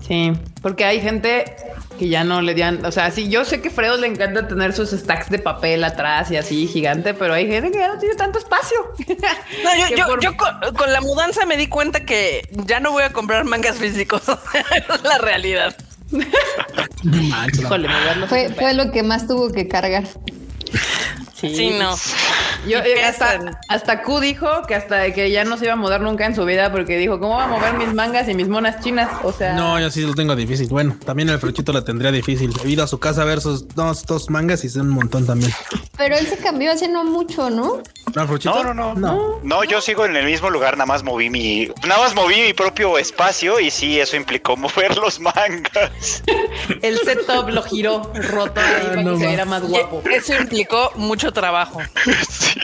[0.07, 1.55] Sí, porque hay gente
[1.97, 4.73] que ya no le dan, o sea, sí, yo sé que Fredo le encanta tener
[4.73, 8.15] sus stacks de papel atrás y así gigante, pero hay gente que ya no tiene
[8.15, 8.77] tanto espacio.
[9.07, 13.03] No, yo, yo, yo con, con, la mudanza me di cuenta que ya no voy
[13.03, 14.23] a comprar mangas físicos.
[14.89, 15.75] es la realidad.
[17.59, 17.87] Híjole,
[18.27, 20.03] fue, fue lo que más tuvo que cargar.
[21.41, 21.95] Sí, no.
[22.67, 26.01] Yo eh, hasta, hasta Q dijo que hasta que ya no se iba a mudar
[26.01, 28.79] nunca en su vida porque dijo, ¿cómo va a mover mis mangas y mis monas
[28.83, 29.09] chinas?
[29.23, 29.53] O sea...
[29.53, 30.67] No, yo sí lo tengo difícil.
[30.67, 32.53] Bueno, también el Frochito la tendría difícil.
[32.63, 35.25] He ido a su casa a ver sus dos, dos mangas y son un montón
[35.25, 35.51] también.
[35.97, 37.81] Pero él se cambió hace no mucho, ¿no?
[38.15, 38.25] ¿No,
[38.63, 39.63] no, no, no, no.
[39.63, 41.69] yo sigo en el mismo lugar, nada más moví mi...
[41.87, 46.23] Nada más moví mi propio espacio y sí, eso implicó mover los mangas.
[46.81, 50.03] el setup lo giró roto ahí para que se viera más guapo.
[50.11, 51.79] Eso implicó mucho trabajo.
[52.29, 52.59] sí.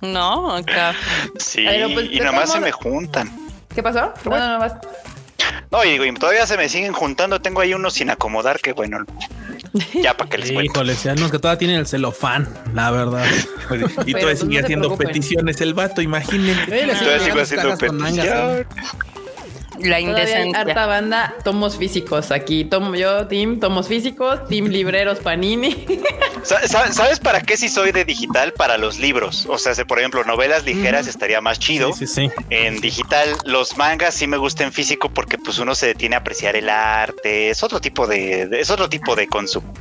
[0.00, 0.94] No, acá.
[1.38, 3.30] Sí, pues, y nada más se me juntan.
[3.74, 4.12] ¿Qué pasó?
[4.24, 4.80] No, no, no,
[5.70, 7.40] no, y digo, y todavía se me siguen juntando.
[7.40, 9.04] Tengo ahí unos sin acomodar que bueno.
[10.02, 10.72] Ya para que les cuente.
[10.72, 13.26] Híjole, sean que todavía tienen el celofán, la verdad.
[14.06, 16.64] y todavía sigue haciendo peticiones el vato, imagínense.
[16.64, 18.66] Todavía sigue haciendo peticiones.
[19.80, 20.60] La indecencia.
[20.60, 22.64] harta banda, tomos físicos aquí.
[22.64, 25.86] Tomo yo, team, tomos físicos, team libreros Panini.
[26.42, 28.52] ¿Sabes para qué si soy de digital?
[28.52, 29.46] Para los libros.
[29.48, 31.92] O sea, si por ejemplo novelas ligeras estaría más chido.
[31.92, 35.88] Sí, sí, En digital, los mangas sí me gustan en físico porque pues uno se
[35.88, 37.50] detiene a apreciar el arte.
[37.50, 39.72] Es otro tipo de, es otro tipo de consumo.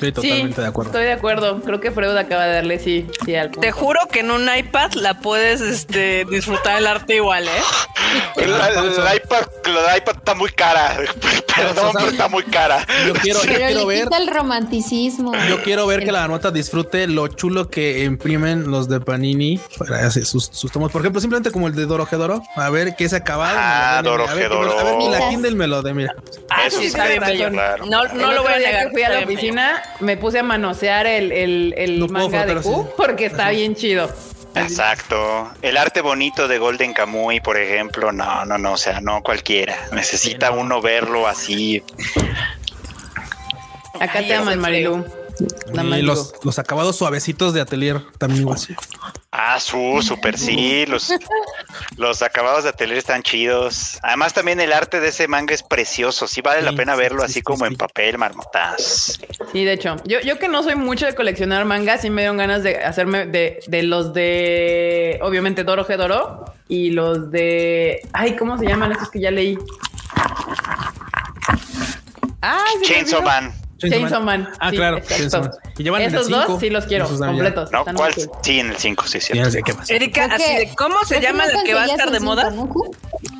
[0.00, 0.90] Sí, totalmente de acuerdo.
[0.90, 1.60] Estoy de acuerdo.
[1.62, 4.92] Creo que Freud acaba de darle sí, sí al Te juro que en un iPad
[4.94, 7.50] la puedes este, disfrutar el arte igual, ¿eh?
[8.36, 9.31] el, iPad,
[9.64, 10.96] la iPad está muy cara.
[11.56, 12.86] Perdón, pero está muy cara.
[13.06, 15.32] Yo quiero, yo quiero ver el romanticismo.
[15.48, 20.06] Yo quiero ver que la nota disfrute lo chulo que imprimen los de Panini para
[20.06, 20.90] hacer sus, tomos.
[20.90, 22.42] Por ejemplo, simplemente como el de Doro Gedoro.
[22.56, 23.56] A ver qué se acabado.
[23.58, 26.14] Ah, Doro A ver, a ver, ni la Kindle me lo de, mira.
[26.48, 27.50] Ah, sí, está bien bello.
[27.50, 28.90] No, no lo voy a negar.
[28.90, 33.26] Fui a la oficina, me puse a manosear el, el, el manga de Q porque
[33.26, 34.10] está bien chido.
[34.54, 35.50] Exacto.
[35.62, 39.76] El arte bonito de Golden Kamuy, por ejemplo, no, no, no, o sea, no cualquiera.
[39.92, 41.82] Necesita uno verlo así.
[44.00, 45.04] Acá te aman, Marilu.
[45.74, 48.58] Y los, los, acabados suavecitos de Atelier también igual.
[49.34, 50.84] Ah, su, super sí.
[50.84, 51.10] Los,
[51.96, 53.98] los acabados de Atelier están chidos.
[54.02, 56.26] Además, también el arte de ese manga es precioso.
[56.28, 59.18] Sí vale la pena verlo así como en papel, marmotas.
[59.50, 62.36] Sí, de hecho, yo, yo que no soy mucho de coleccionar mangas, sí me dieron
[62.36, 68.06] ganas de hacerme de, de los de obviamente Doro Gedoro y los de.
[68.12, 69.58] Ay, ¿cómo se llaman estos que ya leí?
[72.42, 73.61] Ah, Chainsaw Man.
[73.90, 74.48] Chainsaw Man.
[74.60, 75.00] Ah, claro.
[75.78, 77.70] Y llevan Esos dos sí los quiero, completos.
[77.72, 78.14] No, ¿cuál?
[78.42, 79.32] Sí, en el 5, sí, sí.
[79.88, 82.52] Erika, así de, ¿cómo se llama el que va a estar de moda?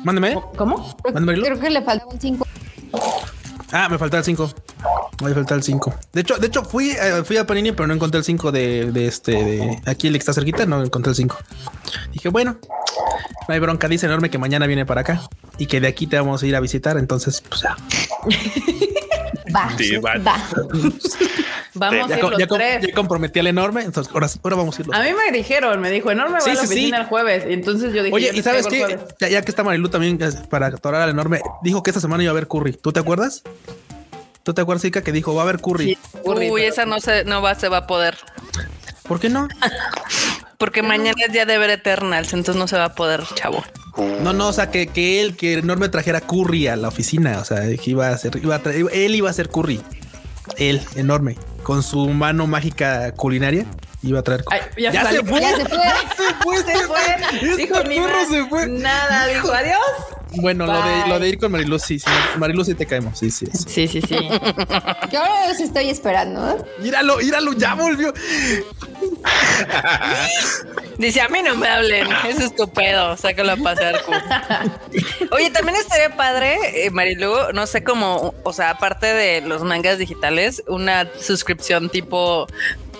[0.03, 0.37] Mándeme.
[0.55, 0.95] ¿Cómo?
[1.13, 1.41] Mándeme.
[1.41, 2.47] Creo que le falta un 5.
[3.71, 4.53] Ah, me falta el 5.
[5.23, 5.93] Me falta el 5.
[6.11, 8.91] De hecho, de hecho fui, eh, fui a Panini, pero no encontré el 5 de,
[8.91, 9.31] de, este.
[9.31, 11.37] De aquí el que está cerquita, no encontré el 5.
[12.11, 12.57] Dije, bueno,
[13.47, 15.21] no hay bronca, dice enorme que mañana viene para acá
[15.57, 16.97] y que de aquí te vamos a ir a visitar.
[16.97, 17.75] Entonces, pues ya.
[19.55, 19.77] Va.
[19.77, 20.13] Sí, va.
[21.75, 22.87] Vamos a ir los ya, tres.
[22.87, 25.81] ya comprometí al enorme, entonces ahora, ahora vamos a ir los A mí me dijeron,
[25.81, 27.45] me dijo, enorme va a la oficina el jueves.
[27.49, 28.99] Y entonces yo dije, oye, ¿y sabes qué?
[29.19, 32.29] Ya, ya, que está Marilu también para atorar al enorme, dijo que esta semana iba
[32.29, 32.73] a haber curry.
[32.73, 33.41] ¿Tú te acuerdas?
[34.43, 35.85] ¿Tú te acuerdas, Ica, que dijo va a haber curry?
[35.85, 38.17] Sí, curry Uy, esa no se, no va, se va a poder.
[39.07, 39.47] ¿Por qué no?
[40.63, 43.61] Porque mañana es día de ver Eternals, entonces no se va a poder, chavo.
[44.23, 47.43] No, no, o sea, que, que él, que enorme trajera curry a la oficina, o
[47.43, 49.81] sea, que iba a hacer, iba a traer, él iba a hacer curry.
[50.55, 53.65] Él, enorme, con su mano mágica culinaria,
[54.03, 54.43] iba a traer.
[54.51, 55.77] Ay, ya, ya, se fue, ya, se fue.
[55.77, 56.57] se fue.
[56.57, 57.57] Se fue.
[57.57, 58.67] Dijo perro se fue.
[58.67, 59.79] Nada, dijo adiós.
[60.35, 62.09] Bueno, lo de, lo de, ir con Marilu, sí, sí.
[62.37, 63.19] Marilu, sí te caemos.
[63.19, 63.45] Sí, sí.
[63.53, 64.17] Sí, sí, sí.
[65.11, 66.49] Yo ahora los estoy esperando.
[66.49, 66.55] ¿eh?
[66.79, 68.11] Míralo, míralo, ya volvió.
[70.97, 74.01] Dice, a mí no me hablen, es tu pedo, sácalo a pasear.
[75.31, 79.97] Oye, también estaría padre, eh, Marilu, no sé cómo, o sea, aparte de los mangas
[79.97, 82.47] digitales, una suscripción tipo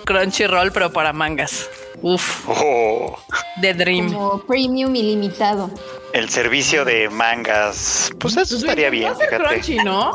[0.06, 1.70] Crunchyroll, pero para mangas.
[2.02, 2.48] Uf.
[2.48, 3.18] Oh.
[3.62, 4.14] The Dream.
[4.14, 5.70] Como premium ilimitado.
[6.14, 8.12] El servicio de mangas.
[8.20, 9.38] Pues eso estaría bien, fíjate.
[9.38, 10.12] Crunchy, ¿no?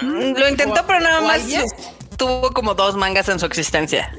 [0.00, 1.42] Lo intentó, pero nada más
[2.16, 4.16] tuvo como dos mangas en su existencia.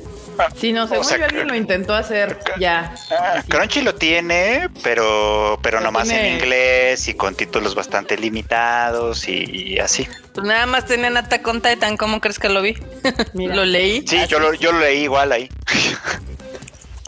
[0.56, 2.96] Sí, no, según yo alguien lo intentó hacer ya.
[3.12, 9.80] Ah, Crunchy lo tiene, pero, pero nomás en inglés y con títulos bastante limitados y,
[9.80, 10.08] así.
[10.34, 12.76] Pues nada más tenían Attack on Titan, ¿cómo crees que lo vi?
[13.34, 14.06] lo leí.
[14.08, 15.50] Sí, yo lo, yo lo leí igual ahí.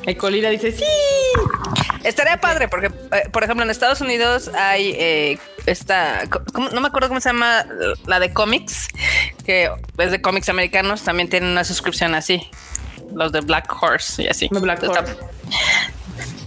[0.05, 0.85] El Colira dice, sí.
[2.03, 6.23] Estaría padre porque, eh, por ejemplo, en Estados Unidos hay eh, esta,
[6.71, 7.65] no me acuerdo cómo se llama,
[8.05, 8.87] la de cómics,
[9.45, 12.49] que es de cómics americanos, también tienen una suscripción así.
[13.13, 14.49] Los de Black Horse y así.
[14.51, 15.15] Black Horse.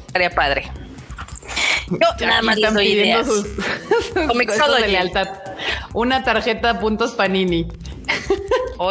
[0.07, 0.71] Estaría padre.
[1.91, 5.29] Yo nada más están pidiendo sus, sus de lealtad.
[5.93, 7.67] Una tarjeta puntos Panini.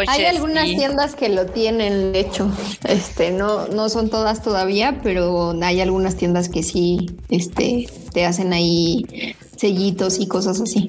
[0.08, 2.52] Hay algunas tiendas que lo tienen, de hecho,
[2.84, 8.54] este, no, no son todas todavía, pero hay algunas tiendas que sí, este, te hacen
[8.54, 10.88] ahí sellitos y cosas así.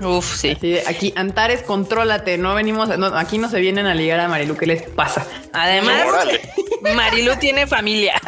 [0.00, 0.56] Uf, sí.
[0.86, 2.38] Aquí, Antares, contrólate.
[2.38, 4.56] No venimos, aquí no se vienen a ligar a Marilu.
[4.56, 5.26] ¿Qué les pasa?
[5.52, 6.06] Además,
[6.94, 8.20] Marilu tiene familia.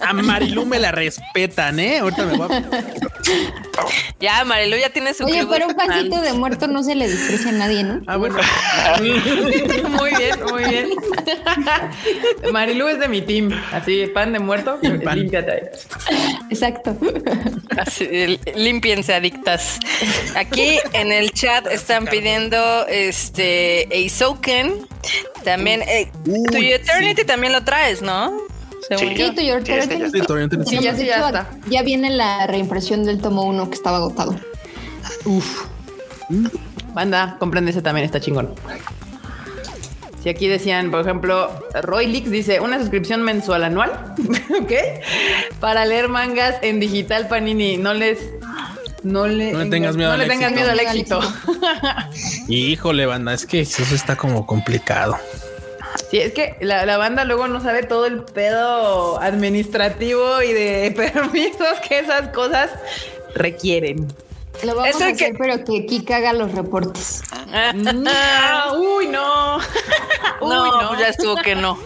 [0.00, 1.98] A Marilu me la respetan, ¿eh?
[1.98, 2.64] Ahorita me voy a...
[4.20, 5.24] Ya, Marilu ya tiene su.
[5.24, 8.02] Oye, pero un panquito de muerto no se le desprecia a nadie, ¿no?
[8.06, 8.36] Ah, bueno.
[9.00, 10.90] muy bien, muy bien.
[12.52, 13.50] Marilu es de mi team.
[13.72, 15.72] Así, pan de muerto, límpiate.
[16.50, 16.96] Exacto.
[17.78, 19.78] Así, límpiense, adictas.
[20.36, 24.86] Aquí en el chat están pidiendo este Aizouken.
[25.44, 28.32] También, eh, tu Eternity también lo traes, ¿no?
[28.88, 28.96] Sí,
[30.26, 30.64] tu Eternity.
[30.66, 31.50] Sí, ya, ya está.
[31.68, 34.36] Ya viene la reimpresión del tomo 1 que estaba agotado.
[35.24, 35.66] Uf.
[36.92, 38.54] Banda, comprende ese también, está chingón.
[40.22, 41.50] Si aquí decían, por ejemplo,
[41.82, 44.14] Roy Leaks dice una suscripción mensual anual,
[44.62, 44.72] ¿ok?
[45.60, 47.76] Para leer mangas en digital Panini.
[47.76, 48.18] No les
[49.02, 51.20] no le, tengas miedo, no le tengas miedo al éxito.
[52.48, 55.18] Híjole, banda, es que eso está como complicado.
[56.10, 61.80] Sí, es que la, banda luego no sabe todo el pedo administrativo y de permisos
[61.86, 62.70] que esas cosas
[63.34, 64.06] requieren.
[64.62, 67.22] Lo vamos a hacer, pero que Kika haga los reportes.
[67.74, 67.82] uy,
[69.08, 69.56] no.
[69.58, 69.60] uy,
[70.48, 71.78] no, pues ya estuvo que no.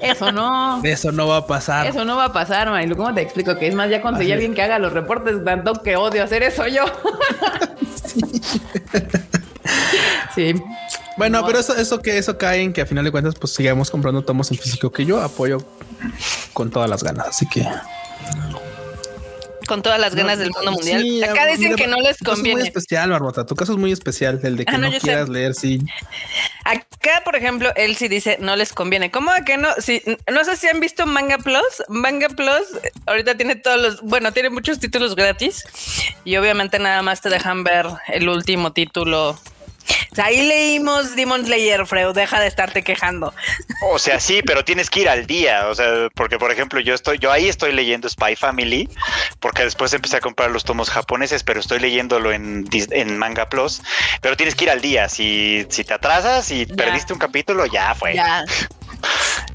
[0.00, 0.80] Eso no.
[0.82, 1.86] Eso no va a pasar.
[1.86, 2.96] Eso no va a pasar, Marilu.
[2.96, 3.56] ¿Cómo te explico?
[3.58, 6.42] Que es más, ya conseguí a alguien que haga los reportes, tanto que odio hacer
[6.42, 6.84] eso yo.
[10.34, 10.54] sí.
[11.18, 13.90] Bueno, pero eso, eso que eso cae en que a final de cuentas, pues sigamos
[13.90, 15.58] comprando tomos en físico que yo apoyo
[16.52, 17.26] con todas las ganas.
[17.28, 17.66] Así que
[19.68, 21.22] con todas las ganas del mundo mundial.
[21.22, 22.50] Acá dicen que no les conviene.
[22.50, 23.46] es muy especial, Barbota.
[23.46, 25.80] Tu caso es muy especial, el de que ah, no, quieras leer, sí.
[26.64, 29.12] Acá, por ejemplo, él sí dice no les conviene.
[29.12, 29.68] ¿Cómo que no?
[29.78, 30.02] Si,
[30.32, 31.84] no sé si han visto Manga Plus.
[31.88, 32.66] Manga Plus
[33.06, 35.64] ahorita tiene todos los, bueno, tiene muchos títulos gratis
[36.24, 39.38] y obviamente nada más te dejan ver el último título
[40.22, 43.34] ahí leímos Demon Slayer, Freud, deja de estarte quejando.
[43.90, 46.94] O sea, sí, pero tienes que ir al día, o sea, porque por ejemplo, yo
[46.94, 48.88] estoy, yo ahí estoy leyendo Spy Family,
[49.40, 52.66] porque después empecé a comprar los tomos japoneses, pero estoy leyéndolo en,
[53.18, 53.82] Manga Plus,
[54.20, 57.94] pero tienes que ir al día, si, si te atrasas y perdiste un capítulo, ya
[57.94, 58.14] fue.
[58.14, 58.44] Ya.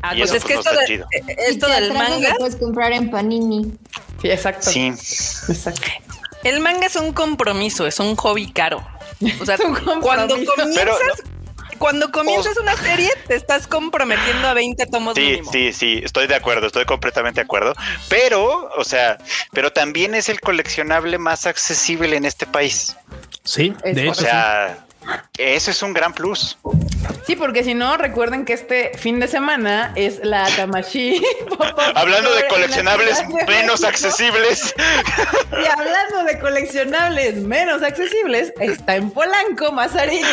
[0.01, 1.05] Ah, pues es que esto, de,
[1.49, 3.73] esto del manga lo puedes comprar en Panini.
[4.21, 4.69] Sí, exacto.
[4.69, 4.87] Sí.
[4.87, 5.91] Exacto.
[6.43, 8.85] El manga es un compromiso, es un hobby caro.
[9.39, 9.57] O sea,
[10.01, 11.23] cuando comienzas,
[11.77, 15.15] cuando comienzas una serie, te estás comprometiendo a 20 tomos.
[15.15, 17.73] Sí, sí, sí, estoy de acuerdo, estoy completamente de acuerdo.
[18.09, 19.17] Pero, o sea,
[19.51, 22.95] pero también es el coleccionable más accesible en este país.
[23.43, 24.11] Sí, de hecho.
[24.11, 24.85] O sea,
[25.37, 26.57] eso es un gran plus.
[27.25, 31.23] Sí, porque si no, recuerden que este fin de semana es la Tamashi.
[31.95, 34.73] hablando de coleccionables menos accesibles.
[35.51, 40.25] Y hablando de coleccionables menos accesibles, está en Polanco, Mazarín.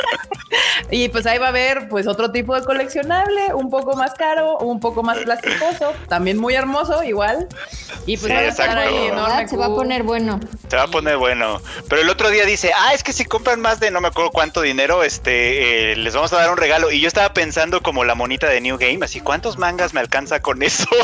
[0.90, 4.58] y pues ahí va a haber pues otro tipo de coleccionable, un poco más caro,
[4.58, 7.48] un poco más plasticoso, también muy hermoso, igual.
[8.06, 9.48] Y pues va a estar ahí enorme.
[9.48, 10.40] Se va a poner bueno.
[10.68, 11.60] Se va a poner bueno.
[11.88, 14.30] Pero el otro día dice, ah, es que si compran más de no me acuerdo
[14.30, 16.90] cuánto dinero, este, eh, les vamos a dar un regalo.
[16.90, 20.40] Y yo estaba pensando como la monita de New Game, así, ¿cuántos mangas me alcanza
[20.40, 20.86] con eso?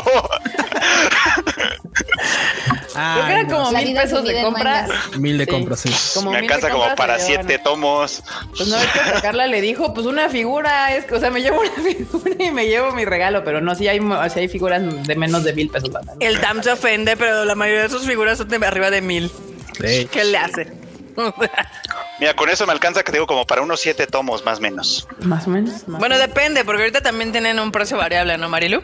[2.97, 4.87] Creo que eran como mil pesos de compra.
[5.17, 5.89] Mil de compra, sí.
[6.23, 8.23] me alcanza como para siete tomos.
[8.55, 11.41] Pues no, es que Carla le dijo, pues una figura, es que, o sea, me
[11.41, 13.99] llevo una figura y me llevo mi regalo, pero no, si hay,
[14.33, 15.91] si hay figuras de menos de mil pesos.
[16.19, 19.31] El DAM se ofende, pero la mayoría de sus figuras son de arriba de mil.
[19.79, 20.73] ¿Qué le hace?
[22.19, 25.07] Mira, con eso me alcanza que digo como para unos siete tomos, más o menos.
[25.21, 25.83] Más o menos.
[25.85, 28.81] bueno, depende, porque ahorita también tienen un precio variable, ¿no, Marilu?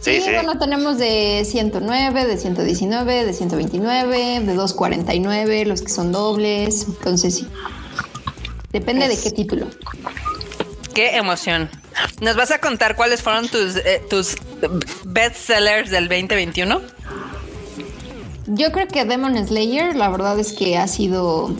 [0.00, 6.10] Sí, sí, bueno, tenemos de 109, de 119, de 129, de 249, los que son
[6.10, 6.86] dobles.
[6.88, 7.48] Entonces, sí.
[8.72, 9.66] Depende de qué título.
[10.94, 11.68] Qué emoción.
[12.20, 14.36] ¿Nos vas a contar cuáles fueron tus, eh, tus
[15.04, 16.80] best sellers del 2021?
[18.46, 21.54] Yo creo que Demon Slayer, la verdad es que ha sido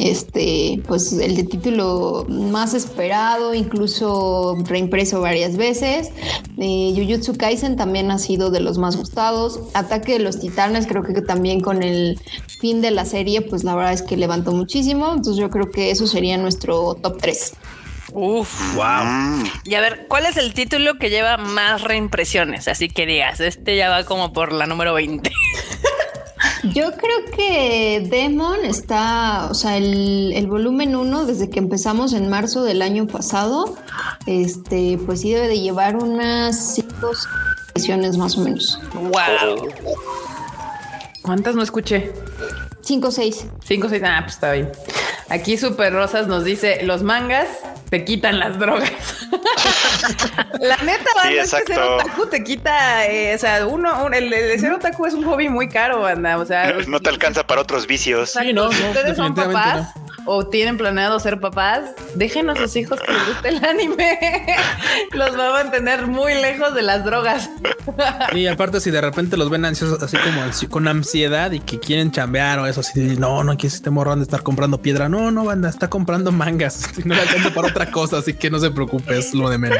[0.00, 6.10] este, pues el de título más esperado, incluso reimpreso varias veces.
[6.58, 9.60] Eh, Jujutsu Kaisen también ha sido de los más gustados.
[9.74, 12.18] Ataque de los Titanes, creo que también con el
[12.60, 15.08] fin de la serie, pues la verdad es que levantó muchísimo.
[15.08, 17.52] Entonces yo creo que eso sería nuestro top 3.
[18.12, 19.44] Uf, wow.
[19.64, 22.66] Y a ver, ¿cuál es el título que lleva más reimpresiones?
[22.66, 25.30] Así que digas, este ya va como por la número 20.
[26.62, 32.62] Yo creo que Demon está, o sea, el, volumen 1, desde que empezamos en marzo
[32.62, 33.76] del año pasado,
[34.26, 37.12] este, pues sí debe de llevar unas 5
[37.74, 38.78] sesiones más o menos.
[38.94, 39.68] Wow.
[41.22, 42.12] ¿Cuántas no escuché?
[42.82, 43.46] 5 o 6.
[43.64, 44.70] 5 o 6, ah, pues está bien.
[45.30, 47.46] Aquí Super Rosas nos dice, los mangas
[47.88, 48.90] te quitan las drogas.
[50.60, 54.58] la neta, banda, es que ser otaku te quita, eh, o sea, uno, el, el,
[54.58, 56.72] ser otaku es un hobby muy caro, banda, o sea.
[56.86, 58.30] No te alcanza para otros vicios.
[58.30, 59.94] Sí, no, ustedes son papás
[60.32, 64.16] o tienen planeado ser papás, déjenos a sus hijos que les guste el anime.
[65.12, 67.50] los va a mantener muy lejos de las drogas.
[68.32, 72.12] y aparte, si de repente los ven ansiosos, así como con ansiedad y que quieren
[72.12, 75.08] chambear o eso, así, no, no, aquí se esté morrando de estar comprando piedra.
[75.08, 76.88] No, no, banda, está comprando mangas.
[77.04, 79.78] No le alcanza para otra cosa, así que no se preocupe, es lo de menos.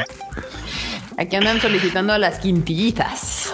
[1.15, 3.53] Aquí andan solicitando a las quintillitas.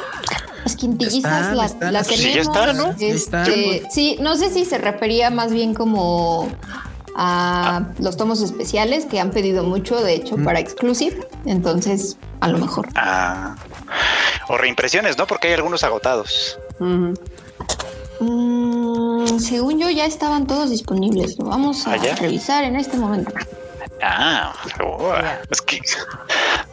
[0.64, 2.08] Las quintillizas las, tenemos.
[2.08, 2.96] Sí, está, ¿no?
[3.00, 6.50] Este, sí, no sé si se refería más bien como
[7.18, 10.44] a los tomos especiales que han pedido mucho, de hecho, mm.
[10.44, 11.28] para Exclusive.
[11.46, 12.88] Entonces, a lo mejor.
[12.96, 13.56] Ah.
[14.48, 15.26] O reimpresiones, ¿no?
[15.26, 16.60] Porque hay algunos agotados.
[16.80, 17.14] Mm,
[19.40, 21.38] según yo, ya estaban todos disponibles.
[21.40, 23.34] Lo vamos a ¿Ah, revisar en este momento.
[24.02, 24.54] Ah,
[25.50, 25.80] es que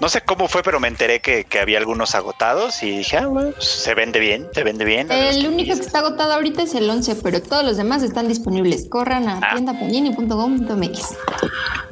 [0.01, 3.53] no sé cómo fue, pero me enteré que, había algunos agotados y dije, ah, bueno,
[3.59, 5.11] se vende bien, se vende bien.
[5.11, 8.89] El único que está agotado ahorita es el 11, pero todos los demás están disponibles.
[8.89, 9.55] Corran a ah.
[9.55, 11.16] tiendapanini.com.mx.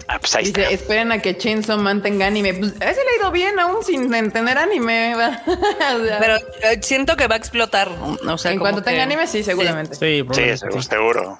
[0.09, 2.55] Ah, pues ahí Dice, esperen a que Chainsaw Man tenga anime.
[2.55, 5.15] Pues ese le ha ido bien aún sin tener anime.
[6.21, 7.89] pero eh, siento que va a explotar.
[8.27, 9.95] O sea, en cuanto tenga anime, sí, seguramente.
[9.95, 11.39] Sí, sí, seguro.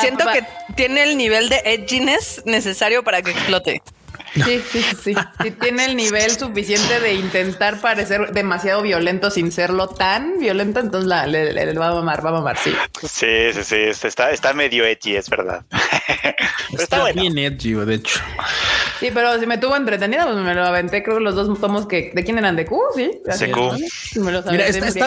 [0.00, 3.80] Siento que tiene el nivel de edginess necesario para que explote.
[4.34, 5.50] Sí, sí, sí, sí.
[5.60, 11.26] tiene el nivel suficiente de intentar parecer demasiado violento sin serlo tan violento, entonces la,
[11.26, 12.72] le, va a mamar, va a mamar, sí.
[13.02, 14.06] Sí, sí, sí.
[14.06, 15.64] Está, está medio edgy, es verdad.
[16.78, 18.20] está, bien edgy, de hecho.
[19.00, 21.02] Sí, pero si me tuvo entretenida, pues me lo aventé.
[21.02, 23.10] Creo que los dos tomos que de quién eran de Q, sí.
[24.16, 24.42] Mira,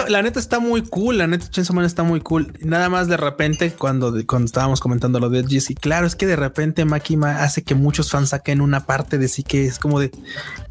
[0.08, 1.18] la neta está muy cool.
[1.18, 2.54] La neta, Chainsaw Man está muy cool.
[2.62, 6.26] Nada más de repente, cuando, cuando estábamos comentando lo de edgy, y claro, es que
[6.26, 10.00] de repente Makima hace que muchos fans saquen una parte de sí que es como
[10.00, 10.12] de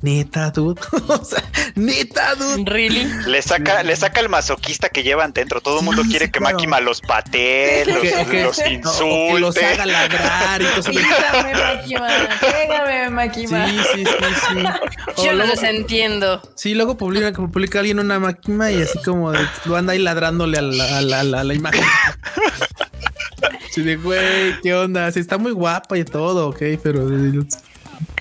[0.02, 0.80] neta, dude.
[1.08, 1.42] o sea,
[1.74, 2.64] neta, dude.
[2.70, 3.04] Really?
[3.26, 5.60] Le saca, le saca el masoquista que llevan dentro.
[5.60, 9.34] Todo el mundo quiere que Makima los patee, los, los insulte.
[9.34, 12.08] que los haga ladrar y todo Pégame, Makima.
[12.40, 13.68] Pégame, Makima.
[13.68, 14.64] Sí, sí, sí,
[15.16, 15.24] sí.
[15.24, 16.42] Yo no los entiendo.
[16.54, 19.32] Sí, luego publica, publica alguien una Makima y así como
[19.64, 21.84] lo anda ahí ladrándole a la, a la, a la imagen.
[23.70, 25.10] Sí, de güey, ¿qué onda?
[25.12, 27.08] Sí, está muy guapa y todo, ok, pero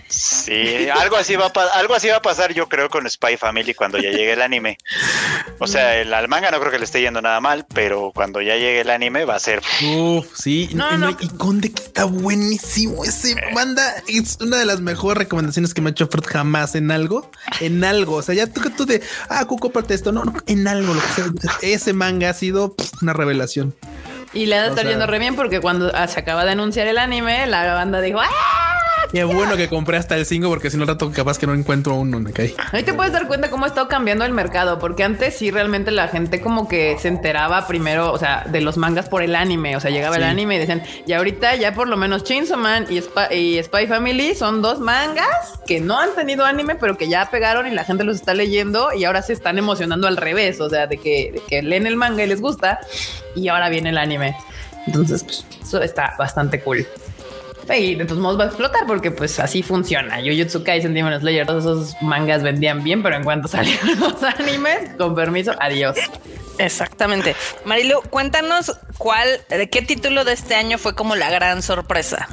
[0.10, 3.74] Sí, algo así va a algo así va a pasar yo creo con Spy Family
[3.76, 4.78] cuando ya llegue el anime.
[5.60, 8.42] O sea, el al manga no creo que le esté yendo nada mal, pero cuando
[8.42, 12.06] ya llegue el anime va a ser Uf, sí, no, no, y Conde que está
[12.06, 16.76] buenísimo ese manda es una de las mejores recomendaciones que me ha hecho Fred jamás
[16.76, 17.30] en algo,
[17.60, 20.34] en algo, o sea, ya tú que tú de ah, Cuco parte esto, no, no,
[20.48, 21.26] en algo lo que sea,
[21.62, 23.76] ese manga ha sido una revelación.
[24.34, 26.88] Y le ha de estar yendo re bien porque cuando ah, se acaba de anunciar
[26.88, 28.69] el anime, la banda dijo ¡Ah!
[29.12, 31.96] Qué bueno que compré hasta el 5 porque si no rato capaz que no encuentro
[31.96, 32.54] uno, me caí.
[32.72, 35.90] Ahí te puedes dar cuenta cómo ha estado cambiando el mercado, porque antes sí realmente
[35.90, 39.76] la gente como que se enteraba primero, o sea, de los mangas por el anime,
[39.76, 42.86] o sea, llegaba el anime y decían, y ahorita ya por lo menos Chainsaw Man
[42.90, 43.02] y
[43.64, 47.72] Spy, Family son dos mangas que no han tenido anime, pero que ya pegaron y
[47.72, 50.98] la gente los está leyendo y ahora se están emocionando al revés, o sea, de
[50.98, 52.80] que, de que leen el manga y les gusta
[53.36, 54.36] y ahora viene el anime.
[54.86, 56.86] Entonces, pues, eso está bastante cool.
[57.78, 60.18] Y de todos modos va a explotar porque pues así funciona.
[60.18, 64.92] Jujutsu Kaisen, Demon Slayer, todos esos mangas vendían bien, pero en cuanto salieron los animes,
[64.98, 65.98] con permiso, adiós.
[66.58, 67.36] Exactamente.
[67.66, 72.28] Marilu, cuéntanos cuál, de qué título de este año fue como la gran sorpresa.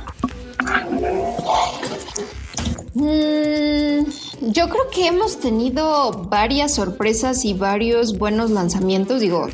[2.95, 4.05] Mm,
[4.47, 9.20] yo creo que hemos tenido varias sorpresas y varios buenos lanzamientos.
[9.20, 9.49] Digo,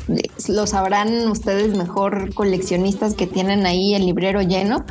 [0.47, 4.85] lo sabrán ustedes mejor coleccionistas que tienen ahí el librero lleno,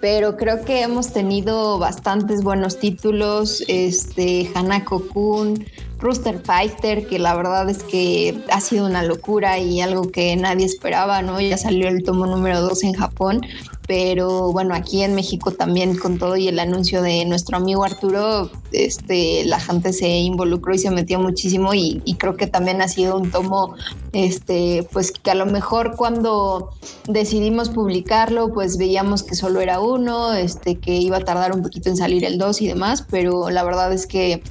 [0.00, 3.64] pero creo que hemos tenido bastantes buenos títulos.
[3.68, 5.64] Este Hanako Kun,
[5.98, 10.66] Rooster Fighter, que la verdad es que ha sido una locura y algo que nadie
[10.66, 11.40] esperaba, ¿no?
[11.40, 13.40] Ya salió el tomo número 2 en Japón
[13.86, 18.50] pero bueno, aquí en México también con todo y el anuncio de nuestro amigo Arturo,
[18.72, 22.88] este, la gente se involucró y se metió muchísimo y, y creo que también ha
[22.88, 23.74] sido un tomo,
[24.12, 26.70] este, pues que a lo mejor cuando
[27.06, 31.88] decidimos publicarlo, pues veíamos que solo era uno, este, que iba a tardar un poquito
[31.88, 34.42] en salir el 2 y demás, pero la verdad es que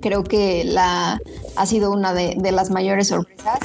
[0.00, 1.20] creo que la
[1.56, 3.58] ha sido una de, de las mayores sorpresas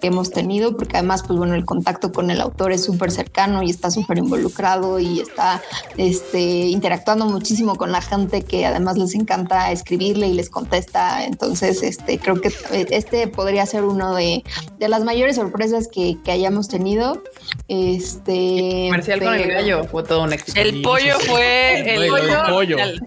[0.00, 3.62] que hemos tenido, porque además, pues bueno, el contacto con el autor es súper cercano
[3.62, 5.62] y está súper involucrado y está
[5.96, 11.24] este, interactuando muchísimo con la gente que además les encanta escribirle y les contesta.
[11.24, 12.50] Entonces, este, creo que
[12.90, 14.42] este podría ser uno de,
[14.78, 17.22] de las mayores sorpresas que, que hayamos tenido.
[17.68, 19.30] Este, el comercial pero...
[19.30, 20.60] con el gallo fue todo un éxito.
[20.60, 22.42] El pollo fue el, el pollo.
[22.48, 22.78] pollo.
[22.78, 23.00] El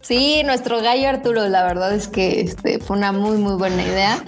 [0.00, 4.24] sí, nuestro gallo Arturo, la verdad es que este, fue una muy, muy buena idea.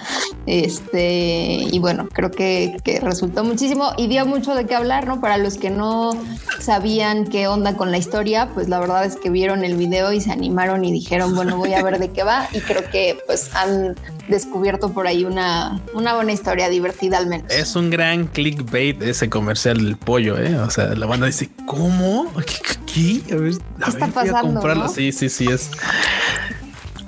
[0.46, 5.20] Este, y bueno, creo que, que, resultó muchísimo y dio mucho de qué hablar, ¿no?
[5.20, 6.10] Para los que no
[6.58, 10.20] sabían qué onda con la historia, pues la verdad es que vieron el video y
[10.20, 12.48] se animaron y dijeron, bueno, voy a ver de qué va.
[12.52, 13.94] Y creo que pues han
[14.28, 17.50] descubierto por ahí una, una buena historia divertida al menos.
[17.52, 20.56] Es un gran clickbait ese comercial del pollo, ¿eh?
[20.56, 22.30] O sea, la banda dice, ¿cómo?
[22.46, 23.22] ¿Qué?
[23.24, 23.34] qué?
[23.34, 24.74] A ver, a ¿Qué está ver, pasando?
[24.74, 24.88] ¿no?
[24.88, 25.70] Sí, sí, sí, es.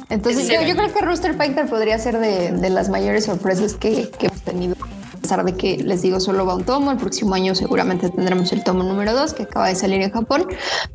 [0.08, 4.10] Entonces yo, yo, creo que Rooster Fighter podría ser de, de las mayores sorpresas que,
[4.10, 4.74] que, hemos tenido.
[5.14, 8.50] A pesar de que les digo solo va un tomo, el próximo año seguramente tendremos
[8.52, 10.46] el tomo número 2 que acaba de salir en Japón.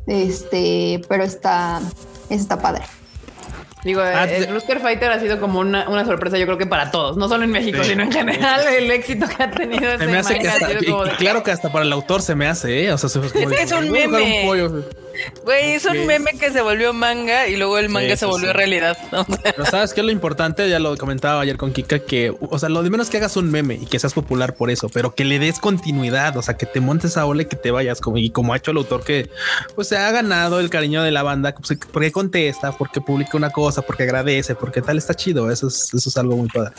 [0.06, 1.80] Este, pero está,
[2.28, 2.84] está padre.
[3.86, 6.90] Digo, ah, el Rooster Fighter ha sido como una, una, sorpresa, yo creo que para
[6.90, 7.90] todos, no solo en México, sí.
[7.90, 11.16] sino en general, el éxito que ha tenido ese me hace que hasta, y.
[11.18, 12.92] Claro que hasta para el autor se me hace, ¿eh?
[12.92, 14.40] O sea, se, es, que es un meme.
[14.42, 14.82] Un pollo,
[15.44, 18.48] Güey, es un meme que se volvió manga y luego el manga sí, se volvió
[18.48, 18.52] sí.
[18.52, 18.98] realidad.
[19.12, 19.24] ¿no?
[19.42, 22.82] Pero sabes que lo importante, ya lo comentaba ayer con Kika, que, o sea, lo
[22.82, 25.38] de menos que hagas un meme y que seas popular por eso, pero que le
[25.38, 28.30] des continuidad, o sea, que te montes a ole y que te vayas, como, y
[28.30, 29.30] como ha hecho el autor que,
[29.74, 33.50] pues, se ha ganado el cariño de la banda, pues, porque contesta, porque publica una
[33.50, 35.50] cosa, porque agradece, porque tal está chido.
[35.50, 36.72] Eso es, eso es algo muy padre.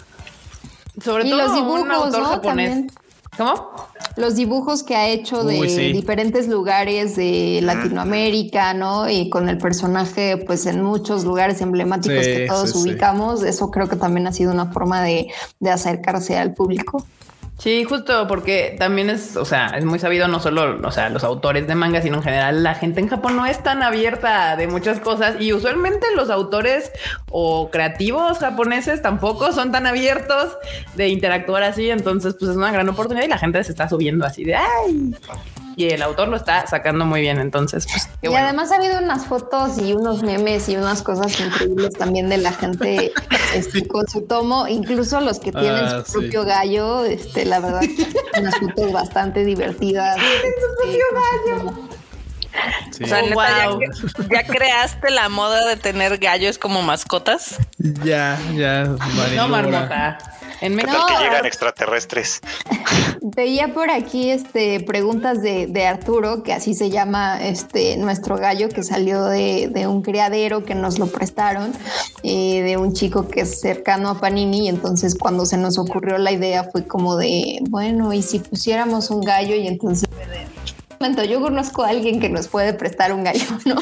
[1.03, 2.29] Sobre y todo los dibujos, un autor ¿no?
[2.29, 2.69] japonés.
[2.69, 3.06] También.
[3.37, 3.69] ¿Cómo?
[4.15, 5.93] Los dibujos que ha hecho de Uy, sí.
[5.93, 9.07] diferentes lugares de Latinoamérica, ¿no?
[9.09, 13.69] Y con el personaje, pues en muchos lugares emblemáticos sí, que todos sí, ubicamos, eso
[13.69, 15.27] creo que también ha sido una forma de,
[15.59, 17.05] de acercarse al público.
[17.57, 21.23] Sí, justo porque también es, o sea, es muy sabido no solo, o sea, los
[21.23, 24.67] autores de manga, sino en general la gente en Japón no es tan abierta de
[24.67, 26.91] muchas cosas y usualmente los autores
[27.31, 30.55] o creativos japoneses tampoco son tan abiertos
[30.95, 34.23] de interactuar así, entonces pues es una gran oportunidad y la gente se está subiendo
[34.23, 35.15] así de ay
[35.77, 37.37] y el autor lo está sacando muy bien.
[37.37, 38.47] Entonces, pues, y bueno.
[38.47, 42.51] además ha habido unas fotos y unos memes y unas cosas increíbles también de la
[42.51, 43.13] gente
[43.53, 46.49] este, con su tomo, incluso los que tienen ah, su propio sí.
[46.49, 47.05] gallo.
[47.05, 47.81] Este, la verdad,
[48.39, 50.15] unas fotos bastante divertidas.
[50.15, 51.87] Tienen su propio gallo.
[52.91, 53.03] Sí.
[53.03, 53.79] O sea, oh, neta, wow.
[53.81, 57.57] ya, ya, creaste la moda de tener gallos como mascotas?
[57.77, 58.85] Ya, ya.
[59.35, 60.17] No, marmota.
[60.59, 62.41] En ¿Qué tal que llegan extraterrestres?
[63.21, 68.69] Veía por aquí este, preguntas de, de, Arturo, que así se llama este, nuestro gallo,
[68.69, 71.73] que salió de, de un criadero que nos lo prestaron,
[72.23, 74.65] eh, de un chico que es cercano a Panini.
[74.65, 79.11] Y entonces, cuando se nos ocurrió la idea, fue como de, bueno, ¿y si pusiéramos
[79.11, 79.55] un gallo?
[79.55, 80.09] Y entonces
[81.27, 83.75] yo conozco a alguien que nos puede prestar un gallo, ¿no?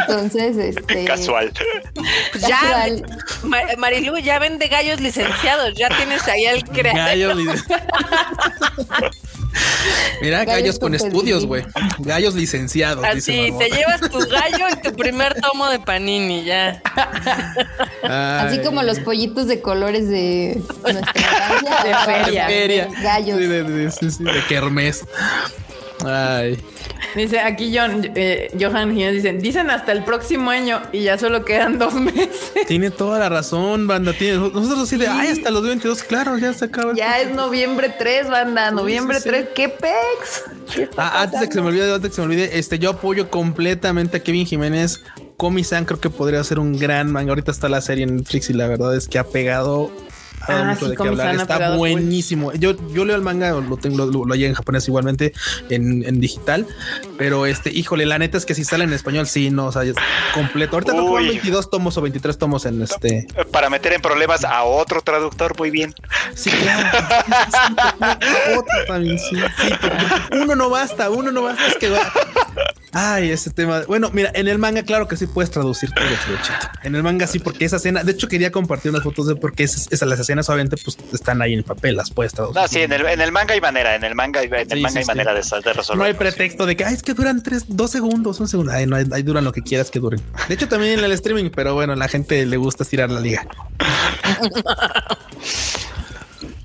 [0.00, 1.04] Entonces, este.
[1.06, 1.52] Casual.
[2.32, 2.86] Pues ya,
[3.42, 7.36] Mar Marilu, ya vende gallos licenciados, ya tienes ahí al creador.
[10.20, 11.64] Mira, gallos, gallos con estudios, güey.
[11.98, 13.04] Gallos licenciados.
[13.04, 16.82] Así, te llevas tu gallo y tu primer tomo de Panini, ya.
[18.02, 18.46] Ay.
[18.46, 22.46] Así como los pollitos de colores de nuestra de feria.
[22.46, 22.88] De feria.
[23.00, 23.38] Gallos.
[23.38, 25.04] Sí, de, de, sí, sí, de kermés.
[26.06, 26.58] Ay.
[27.14, 31.44] Dice aquí John, eh, Johan Jiménez dicen, dicen hasta el próximo año y ya solo
[31.44, 32.52] quedan dos meses.
[32.66, 34.12] Tiene toda la razón, banda.
[34.12, 36.92] Tiene, nosotros así de, ay, hasta los 22, claro, ya se acaba.
[36.94, 40.44] Ya es noviembre 3, banda, noviembre sí, sí, 3, ¿qué pex?
[40.74, 42.78] ¿Qué ah, antes de que se me olvide, antes de que se me olvide, este,
[42.78, 45.02] yo apoyo completamente a Kevin Jiménez.
[45.36, 47.30] Komi-san creo que podría ser un gran manga.
[47.30, 49.90] Ahorita está la serie en Netflix y la verdad es que ha pegado
[50.48, 51.34] Ah, mucho sí, de qué hablar.
[51.34, 52.52] Está buenísimo.
[52.54, 55.32] Yo, yo leo el manga, lo tengo, lo, lo, lo en japonés igualmente
[55.70, 56.66] en, en, digital,
[57.16, 59.82] pero este, híjole, la neta es que si sale en español, sí, no, o sea,
[59.82, 59.94] es
[60.34, 60.76] completo.
[60.76, 63.26] Ahorita no 22 tomos o 23 tomos en este.
[63.50, 65.94] Para meter en problemas a otro traductor, muy bien.
[66.34, 66.98] Sí, claro.
[68.58, 69.72] otro también, sí, sí,
[70.32, 72.12] uno no basta, uno no basta, es que va
[72.96, 73.82] Ay, ese tema.
[73.88, 76.06] Bueno, mira, en el manga, claro que sí puedes traducir todo.
[76.84, 79.64] En el manga sí, porque esa escena, de hecho, quería compartir unas fotos de porque
[79.64, 82.60] esas, esas las escenas obviamente pues están ahí en el papel, las puedes traducir.
[82.60, 84.68] No, sí, en el, en el manga hay manera, en el manga, hay- en el
[84.68, 85.08] Sí, manga sí, hay sí.
[85.08, 85.98] manera de, de resolver.
[85.98, 88.72] No hay pretexto de que Ay, es que duran tres, dos segundos, un segundo.
[88.72, 90.20] Ay, no, ahí duran lo que quieras que duren.
[90.48, 93.46] De hecho, también en el streaming, pero bueno, la gente le gusta estirar la liga.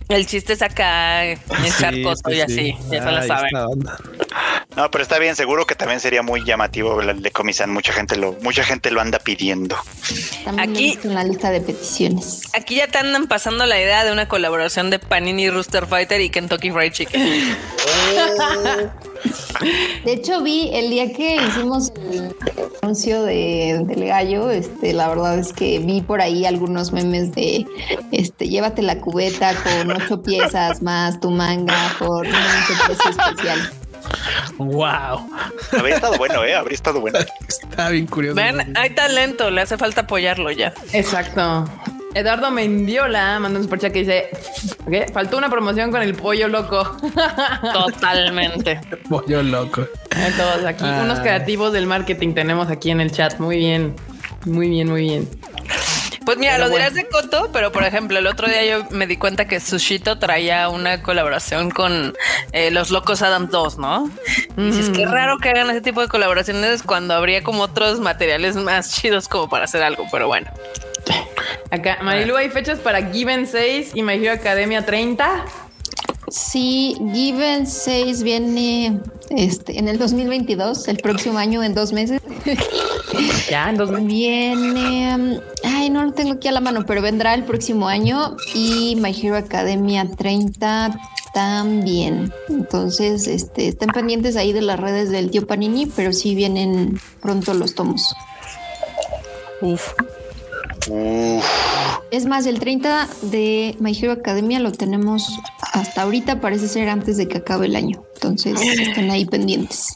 [0.09, 2.41] El chiste es acá echar Sí, cosas sí, y sí.
[2.41, 3.51] así, ya se la Ay, saben.
[4.75, 7.69] No, pero está bien, seguro que también sería muy llamativo el de Comisan.
[7.71, 9.75] Mucha gente lo, mucha gente lo anda pidiendo.
[10.43, 12.41] También Aquí- en la lista de peticiones.
[12.55, 16.29] Aquí ya te andan pasando la idea de una colaboración de Panini Rooster Fighter y
[16.31, 17.21] Kentucky Fried Chicken.
[20.05, 22.35] De hecho, vi el día que hicimos el
[22.81, 27.65] anuncio de, del gallo, este, la verdad es que vi por ahí algunos memes de
[28.11, 32.33] este, llévate la cubeta con ocho piezas más tu manga por un
[32.87, 33.71] precio especial.
[34.57, 35.29] Wow.
[35.77, 36.55] Habría estado bueno, ¿eh?
[36.55, 37.19] Habría estado bueno.
[37.47, 38.35] Está bien curioso.
[38.35, 40.73] Ven, hay talento, le hace falta apoyarlo ya.
[40.93, 41.65] Exacto.
[42.13, 44.29] Eduardo Mendiola mandó un superchat que dice:
[44.89, 45.05] ¿qué?
[45.13, 46.97] Faltó una promoción con el pollo loco.
[47.73, 48.81] Totalmente.
[49.09, 49.85] Pollo loco.
[50.37, 51.03] Todos aquí, Ay.
[51.03, 53.39] unos creativos del marketing tenemos aquí en el chat.
[53.39, 53.95] Muy bien,
[54.45, 55.29] muy bien, muy bien.
[56.25, 56.85] Pues mira, Pero lo bueno.
[56.89, 60.19] dirás de coto, pero por ejemplo, el otro día yo me di cuenta que Sushito
[60.19, 62.13] traía una colaboración con
[62.51, 64.11] eh, los Locos Adam 2, ¿no?
[64.55, 68.55] Y dices, qué raro que hagan ese tipo de colaboraciones cuando habría como otros materiales
[68.57, 70.51] más chidos como para hacer algo, pero bueno.
[71.71, 75.45] Acá, Marilu, hay fechas para Given 6 y My Hero Academia 30.
[76.29, 82.21] Sí, Given 6 viene este, en el 2022, el próximo año, en dos meses.
[83.49, 84.07] Ya, en 2000.
[84.07, 88.37] Viene, um, ay, no lo tengo aquí a la mano, pero vendrá el próximo año
[88.53, 90.97] y My Hero Academia 30
[91.33, 92.31] también.
[92.47, 97.53] Entonces, este, estén pendientes ahí de las redes del tío Panini, pero sí vienen pronto
[97.55, 98.15] los tomos.
[99.61, 99.93] Uf.
[100.87, 101.45] Uf,
[102.11, 105.39] Es más, el 30 de My Hero Academia lo tenemos
[105.73, 108.03] hasta ahorita, parece ser antes de que acabe el año.
[108.15, 109.95] Entonces, estén ahí pendientes.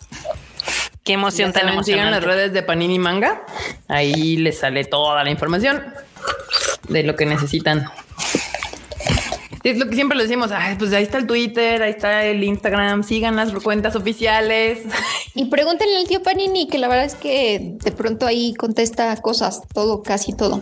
[1.03, 2.25] Qué emoción tan sigan las emocionante.
[2.25, 3.45] redes de Panini Manga.
[3.87, 5.83] Ahí les sale toda la información
[6.87, 7.85] de lo que necesitan.
[9.63, 10.51] Es lo que siempre les decimos.
[10.51, 13.03] Ay, pues ahí está el Twitter, ahí está el Instagram.
[13.03, 14.79] Sigan las cuentas oficiales.
[15.35, 19.61] Y pregúntenle al tío Panini, que la verdad es que de pronto ahí contesta cosas,
[19.73, 20.61] todo, casi todo.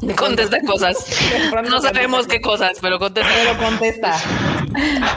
[0.16, 0.96] Contesta cosas.
[1.68, 3.30] No sabemos qué cosas, pero contesta.
[3.34, 4.16] Pero contesta.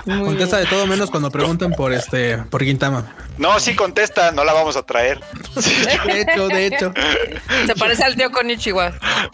[0.06, 3.14] Muy Contesta de todo menos cuando preguntan por este, por Quintama.
[3.38, 5.20] no, sí contesta, no la vamos a traer.
[6.06, 6.94] De hecho, de hecho.
[7.68, 8.92] Se parece al tío Konichiwa.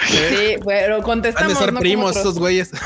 [0.08, 1.54] Sí, pero Han contestamos.
[1.54, 2.72] de ser no primos estos güeyes.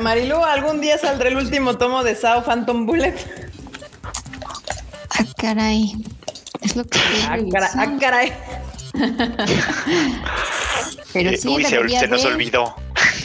[0.00, 3.14] Marilu, algún día saldrá el último tomo de Sao Phantom Bullet.
[5.18, 5.92] Ah, caray.
[6.60, 8.32] Es lo que estoy Ah, cara- ah, caray.
[11.12, 12.74] Pero Eh, sí, Uy, se, se nos olvidó.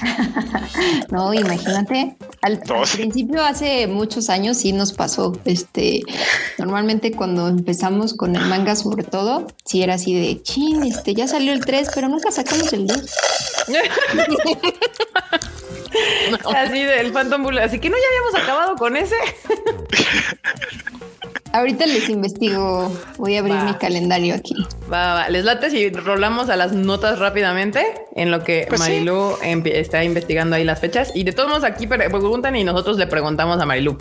[1.12, 2.16] No, imagínate.
[2.42, 2.98] Al, No, al sí.
[2.98, 5.38] principio, hace muchos años, sí nos pasó.
[5.46, 6.02] Este,
[6.58, 11.28] normalmente cuando empezamos con el manga, sobre todo, sí era así de chin, este, ya
[11.28, 12.98] salió el 3, pero nunca sacamos el 2.
[16.56, 17.62] Así del Phantom Bullet.
[17.64, 19.16] Así que no ya habíamos acabado con ese.
[21.54, 22.92] Ahorita les investigo.
[23.18, 23.64] Voy a abrir Va.
[23.64, 24.56] mi calendario aquí.
[24.92, 25.30] Va, va.
[25.30, 27.82] Les late si rolamos a las notas rápidamente
[28.16, 28.92] en lo que Pues sí.
[28.92, 31.12] Marilu empie- está investigando ahí las fechas.
[31.16, 33.98] Y de todos modos aquí pre- preguntan y nosotros le preguntamos a Marilu.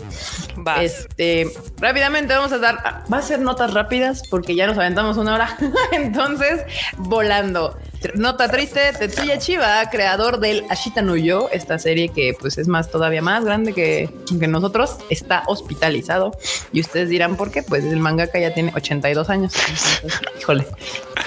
[0.57, 0.81] Vas.
[0.83, 5.35] Este, rápidamente vamos a dar, va a ser notas rápidas porque ya nos aventamos una
[5.35, 5.57] hora.
[5.93, 6.63] Entonces,
[6.97, 7.77] volando.
[8.15, 12.91] Nota triste, Tetsuya Chiba, creador del Ashita no Yo, esta serie que pues es más
[12.91, 16.37] todavía más grande que, que nosotros, está hospitalizado.
[16.73, 19.55] Y ustedes dirán por qué, pues el mangaka ya tiene 82 años.
[19.57, 20.67] Entonces, híjole.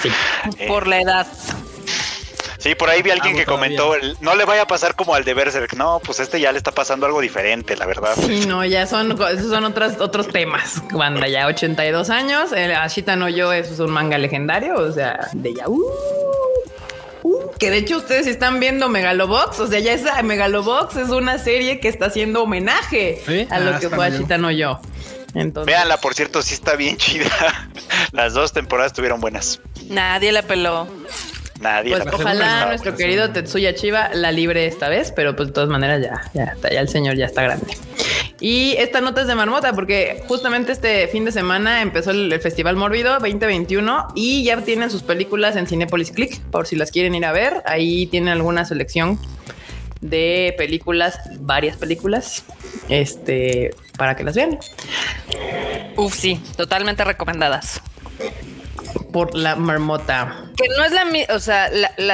[0.04, 0.10] Sí.
[0.68, 1.28] Por la edad.
[2.68, 5.16] Sí, por ahí vi a alguien que comentó, el- no le vaya a pasar como
[5.16, 5.74] al de Berserk.
[5.76, 8.14] No, pues este ya le está pasando algo diferente, la verdad.
[8.16, 10.82] Sí, no, ya son, esos son otras, otros temas.
[10.92, 12.52] Banda, ya 82 años.
[12.52, 15.70] El Ashita no Yo es un manga legendario, o sea, de ya.
[15.70, 15.82] uh,
[17.24, 21.38] uh, que de hecho ustedes están viendo Megalobox, o sea, ya esa Megalobox es una
[21.38, 23.48] serie que está haciendo homenaje ¿Sí?
[23.50, 24.08] a lo Ah, que fue.
[24.08, 24.80] Ashita no Yo.
[25.34, 27.30] Entonces, Véanla, por cierto, sí está bien chida.
[28.12, 29.60] Las dos temporadas estuvieron buenas.
[29.88, 30.88] Nadie la peló.
[31.62, 35.54] Nadie pues ojalá nuestro buena, querido Tetsuya Chiba la libre esta vez, pero pues de
[35.54, 37.66] todas maneras ya, ya, está, ya el señor ya está grande.
[38.40, 42.40] Y esta nota es de Marmota porque justamente este fin de semana empezó el, el
[42.40, 47.16] Festival Mórbido 2021 y ya tienen sus películas en Cinepolis Click por si las quieren
[47.16, 47.64] ir a ver.
[47.66, 49.20] Ahí tienen alguna selección
[50.02, 52.44] de películas, varias películas,
[52.90, 54.60] este, para que las vean.
[55.96, 57.82] Uf, sí, totalmente recomendadas
[59.12, 60.36] por la marmota.
[60.56, 61.70] Que no es la misma, o sea,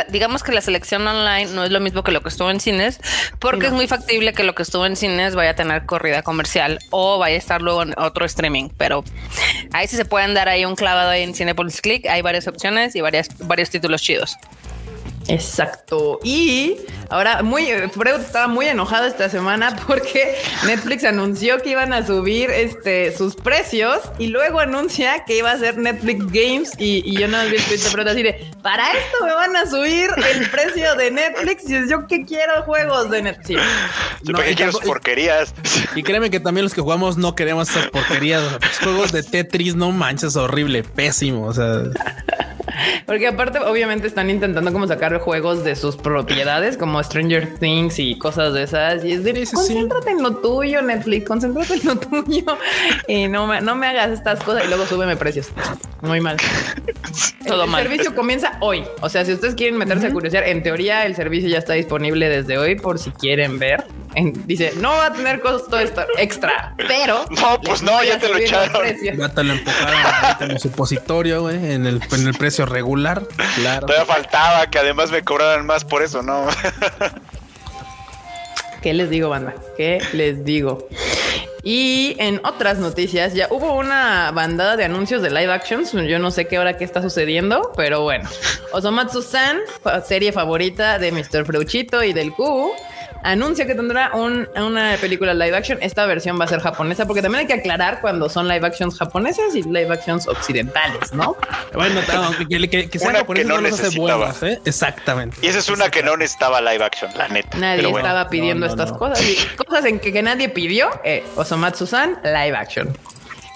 [0.10, 3.00] digamos que la selección online no es lo mismo que lo que estuvo en cines,
[3.40, 6.80] porque es muy factible que lo que estuvo en cines vaya a tener corrida comercial
[6.92, 8.70] o vaya a estar luego en otro streaming.
[8.78, 9.04] Pero
[9.72, 12.06] ahí sí se pueden dar ahí un clavado ahí en Cinepolis Click.
[12.08, 14.38] Hay varias opciones y varias, varios títulos chidos.
[15.28, 16.20] Exacto.
[16.24, 16.78] Y
[17.10, 22.50] ahora, muy, Freud estaba muy enojado esta semana porque Netflix anunció que iban a subir
[22.50, 26.72] este, sus precios y luego anuncia que iba a ser Netflix Games.
[26.78, 30.50] Y, yo no vi el Freud así de para esto me van a subir el
[30.50, 31.70] precio de Netflix.
[31.70, 33.62] Y yo que quiero juegos de Netflix.
[34.24, 35.54] no, quiero porquerías.
[35.96, 38.44] Y créeme que también los que jugamos no queremos esas porquerías.
[38.82, 41.46] juegos de Tetris, no manches, horrible, pésimo.
[41.46, 41.84] O sea.
[43.06, 48.18] Porque aparte, obviamente, están intentando como sacar juegos de sus propiedades, como Stranger Things y
[48.18, 49.04] cosas de esas.
[49.04, 52.58] Y es de concéntrate en lo tuyo, Netflix, concéntrate en lo tuyo
[53.08, 55.52] y no me, no me hagas estas cosas y luego súbeme precios.
[56.02, 56.38] Muy mal.
[57.48, 57.82] Todo mal.
[57.82, 58.84] El servicio comienza hoy.
[59.02, 62.30] O sea, si ustedes quieren meterse a curiosidad, en teoría el servicio ya está disponible
[62.30, 63.84] desde hoy por si quieren ver.
[64.46, 67.26] Dice, no va a tener costo esto extra, pero.
[67.44, 68.96] No, pues no, ya te lo echaron.
[69.02, 70.00] Ya te lo empujaron
[70.40, 73.24] como supositorio, güey, en el, en el precio regular.
[73.56, 73.88] Claro.
[73.88, 76.48] Todavía faltaba que además me cobraran más por eso, ¿no?
[78.82, 79.56] ¿Qué les digo, banda?
[79.78, 80.88] ¿Qué les digo?
[81.64, 85.94] Y en otras noticias, ya hubo una bandada de anuncios de live actions.
[85.94, 88.30] Yo no sé qué hora qué está sucediendo, pero bueno.
[88.74, 89.60] Osamatsu-san,
[90.06, 91.46] serie favorita de Mr.
[91.46, 92.72] Freuchito y del Q,
[93.24, 95.78] anuncia que tendrá una película live action.
[95.82, 98.98] Esta versión va a ser japonesa, porque también hay que aclarar cuando son live actions
[98.98, 101.36] japonesas y live actions occidentales, ¿no?
[101.74, 104.60] Bueno, aunque que, que, sea japonesa no, no hace buenas, ¿eh?
[104.66, 105.38] Exactamente.
[105.42, 107.58] Y esa es una que no necesitaba live action, la neta.
[107.58, 109.22] Nadie estaba pidiendo estas cosas.
[109.22, 110.90] Y cosas en que, nadie pidió.
[111.04, 112.96] Eh, Osamatsu-san, live action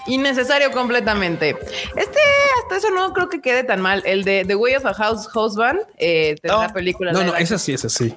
[0.06, 1.56] innecesario completamente.
[1.96, 2.18] Este,
[2.62, 4.02] hasta eso no creo que quede tan mal.
[4.06, 7.12] El de The Way of a House Husband, eh, tendrá película.
[7.12, 8.14] No, no, esa sí, esa sí.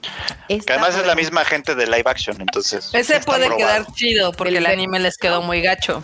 [0.48, 2.90] Que además es la misma gente de live action, entonces.
[2.94, 6.04] Ese puede quedar chido porque el, anime les quedó muy gacho.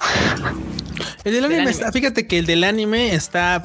[1.24, 3.62] El del anime, está, fíjate que el del anime está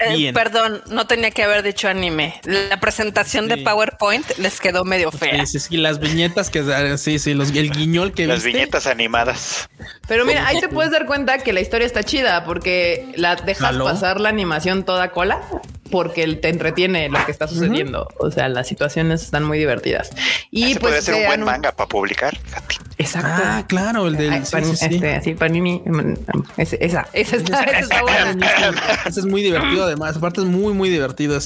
[0.00, 0.34] eh, bien.
[0.34, 2.40] perdón, no tenía que haber dicho anime.
[2.44, 5.46] La presentación de PowerPoint les quedó medio fea.
[5.46, 6.64] Sí, sí, las viñetas que
[6.98, 9.68] sí, sí, los, el guiñol que Las viñetas animadas.
[10.06, 13.76] Pero mira, ahí te puedes dar cuenta que la historia está chida porque la dejas
[13.76, 15.40] pasar la animación toda cola
[15.90, 18.08] porque te entretiene lo que está sucediendo.
[18.18, 20.10] O sea, las situaciones están muy divertidas.
[20.50, 22.38] Y pues puede ser un buen manga para publicar.
[22.98, 23.30] Exacto.
[23.32, 25.82] Ah, claro, el del sí, este, sí, Panini.
[25.84, 26.14] Mm,
[26.80, 27.64] esa, esa, esa está,
[29.06, 30.16] Ese es muy divertido, además.
[30.16, 31.38] Aparte, es muy, muy divertido.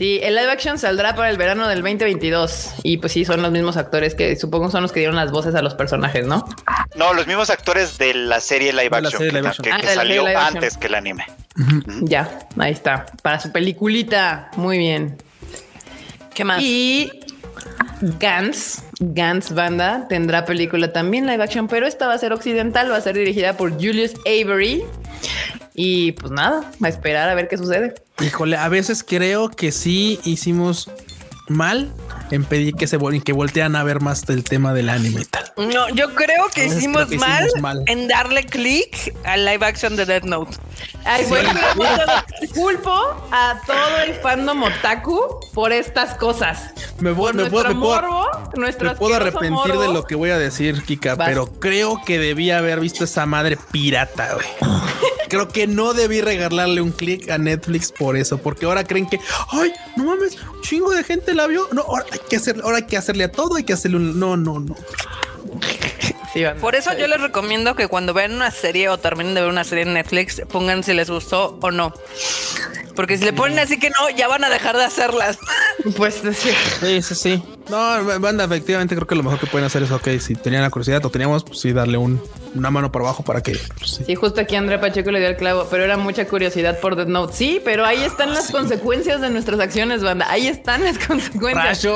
[0.00, 3.50] Sí, el live action saldrá para el verano del 2022 y pues sí, son los
[3.50, 6.48] mismos actores que supongo son los que dieron las voces a los personajes, ¿no?
[6.94, 9.28] No, los mismos actores de la serie live action,
[9.62, 11.26] que, ah, salió antes que el anime.
[12.02, 15.18] Ya, ahí está, para su peliculita, muy bien.
[16.34, 16.62] ¿Qué más?
[16.62, 17.19] Y
[18.18, 22.96] Gans, Gans Banda tendrá película también live action, pero esta va a ser occidental, va
[22.96, 24.84] a ser dirigida por Julius Avery.
[25.74, 27.94] Y pues nada, a esperar a ver qué sucede.
[28.20, 30.90] Híjole, a veces creo que sí hicimos
[31.48, 31.92] mal
[32.30, 35.52] en pedir que se que voltean a ver más del tema del anime y tal.
[35.56, 37.48] No, yo creo que, hicimos, mal
[37.86, 40.56] en darle clic al live action de Dead Note.
[41.04, 41.50] Ay, bueno,
[42.54, 42.94] culpo
[43.32, 45.20] a todo el fandom otaku
[45.52, 46.72] por estas cosas.
[46.98, 51.46] Me, voy, me, puedo, me puedo arrepentir de lo que voy a decir, Kika, pero
[51.58, 54.46] creo que debía haber visto esa madre pirata, güey.
[55.30, 59.18] creo que no debí regalarle un clic a Netflix por eso, porque ahora creen que,
[59.50, 61.66] ay, no mames, un chingo de gente la vio.
[61.72, 64.20] No, ahora hay que hacer, ahora hay que hacerle a todo, hay que hacerle un,
[64.20, 64.76] no, no, no.
[66.60, 69.64] Por eso yo les recomiendo que cuando vean una serie o terminen de ver una
[69.64, 71.92] serie en Netflix, pongan si les gustó o no.
[73.00, 75.38] Porque si le ponen así que no, ya van a dejar de hacerlas.
[75.96, 76.50] Pues sí.
[76.80, 77.42] Sí, sí, sí.
[77.70, 80.70] No, banda, efectivamente creo que lo mejor que pueden hacer es, ok, si tenían la
[80.70, 82.20] curiosidad o teníamos, pues sí, darle un,
[82.54, 83.56] una mano por abajo para que...
[83.78, 84.14] Pues, sí.
[84.14, 87.32] justo aquí Andrea Pacheco le dio el clavo, pero era mucha curiosidad por Dead Note.
[87.34, 90.26] Sí, pero ahí están las consecuencias de nuestras acciones, banda.
[90.28, 91.86] Ahí están las consecuencias.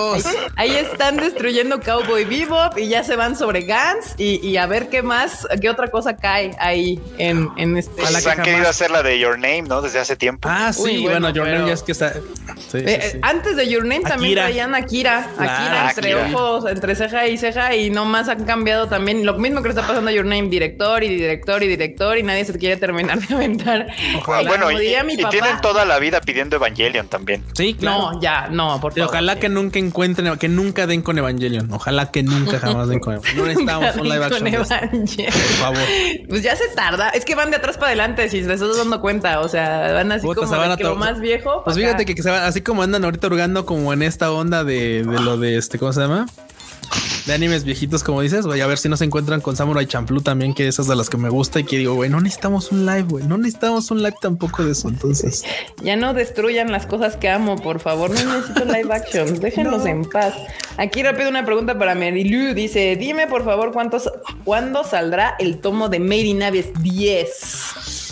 [0.56, 5.02] Ahí, están destruyendo Cowboy Bebop y ya se van sobre Gans y, a ver qué
[5.02, 8.00] más, qué otra cosa cae ahí en, en este...
[8.00, 9.82] Pues han querido hacer la de Your Name, ¿no?
[9.82, 10.48] Desde hace tiempo.
[10.48, 10.93] Ah, sí.
[10.94, 11.30] Muy bueno.
[11.30, 12.12] Your Name ya es que está.
[12.72, 15.28] Eh, antes de Your Name también traían Akira.
[15.38, 19.24] Akira entre ojos, entre ceja y ceja, y nomás han cambiado también.
[19.24, 22.22] Lo mismo que le está pasando a Your Name, director y director y director, y
[22.22, 23.86] nadie se quiere terminar de aventar.
[24.26, 24.76] Bueno, y,
[25.30, 27.44] tienen toda la vida pidiendo Evangelion también.
[27.54, 28.12] Sí, claro.
[28.12, 29.08] No, ya, no, por favor.
[29.08, 31.72] Ojalá que nunca encuentren, que nunca den con Evangelion.
[31.72, 33.36] Ojalá que nunca jamás den con Evangelion.
[33.36, 34.52] No necesitamos un live action.
[34.52, 35.82] Por favor.
[36.28, 37.10] Pues ya se tarda.
[37.10, 39.40] Es que van de atrás para adelante, si te estás dando cuenta.
[39.40, 41.62] O sea, van así como de que lo más viejo.
[41.64, 45.02] Pues fíjate que, se van, así como andan ahorita hurgando como en esta onda de,
[45.02, 46.26] de lo de este, ¿cómo se llama?
[47.26, 50.20] de animes viejitos, como dices, voy a ver si no se encuentran con Samurai Champloo
[50.20, 52.84] también, que esas de las que me gusta y que digo, güey, no necesitamos un
[52.84, 54.88] live, güey, no necesitamos un live tampoco de eso.
[54.88, 55.44] Entonces,
[55.82, 60.04] ya no destruyan las cosas que amo, por favor, no necesito live action, déjenlos en
[60.04, 60.34] paz.
[60.76, 64.10] Aquí rápido una pregunta para Merilu, dice, dime por favor cuántos,
[64.44, 68.03] cuándo saldrá el tomo de Made in Abyss 10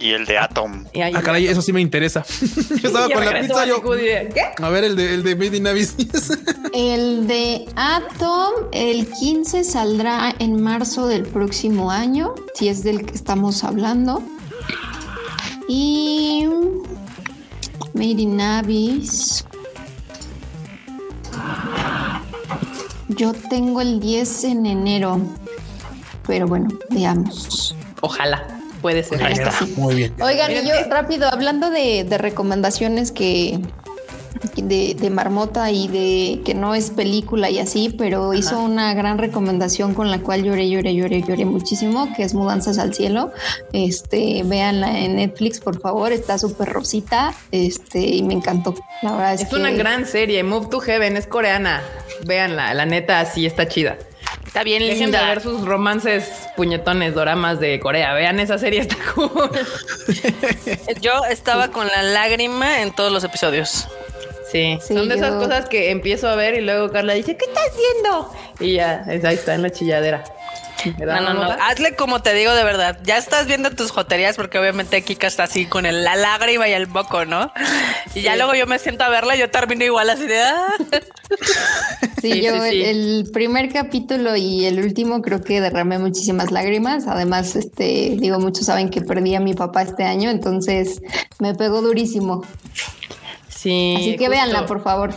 [0.00, 0.84] y el de Atom.
[1.14, 2.24] Ah, caray, eso sí me interesa.
[2.82, 3.66] yo estaba con la pizza.
[3.66, 4.42] Yo, ¿Qué?
[4.56, 5.94] A ver, el de, el de Made in Abyss.
[6.72, 13.14] el de Atom, el 15 saldrá en marzo del próximo año, si es del que
[13.14, 14.22] estamos hablando.
[15.68, 16.46] Y
[17.94, 19.44] Made in Abyss.
[23.08, 25.20] Yo tengo el 10 en enero,
[26.26, 27.74] pero bueno, veamos.
[28.00, 28.57] Ojalá.
[28.80, 29.20] Puede ser.
[29.76, 30.14] Muy bien.
[30.20, 33.60] Oigan, yo rápido, hablando de, recomendaciones que,
[34.56, 39.94] de, Marmota y de que no es película y así, pero hizo una gran recomendación
[39.94, 43.32] con la cual lloré, lloré, lloré, lloré muchísimo, que es Mudanzas al Cielo.
[43.72, 48.74] Este, véanla en Netflix, por favor, está súper rosita, este, y me encantó.
[49.02, 51.82] La verdad es, es una gran serie, Move to Heaven, es coreana.
[52.24, 53.96] Véanla, la neta, sí está chida.
[54.48, 55.20] Está bien Dejen linda.
[55.20, 58.14] de ver sus romances puñetones, doramas de Corea.
[58.14, 59.50] Vean esa serie, está cool.
[61.00, 63.86] Yo estaba con la lágrima en todos los episodios.
[64.50, 67.70] Sí, son de esas cosas que empiezo a ver y luego Carla dice, ¿qué estás
[67.76, 68.32] viendo?
[68.60, 70.24] Y ya, ahí está en la chilladera.
[70.98, 71.42] No, no, no.
[71.42, 72.98] Hazle como te digo de verdad.
[73.04, 76.72] Ya estás viendo tus joterías porque obviamente Kika está así con el, la lágrima y
[76.72, 77.52] el moco, ¿no?
[78.14, 80.40] Y ya luego yo me siento a verla y yo termino igual así de...
[80.40, 80.68] Ah".
[82.22, 87.06] Sí, yo el, primer capítulo y el último creo que derramé muchísimas lágrimas.
[87.06, 91.00] Además, este, digo, muchos saben que perdí a mi papá este año, entonces
[91.38, 92.44] me pegó durísimo.
[93.48, 93.94] Sí.
[93.98, 95.14] Así que véanla, por favor.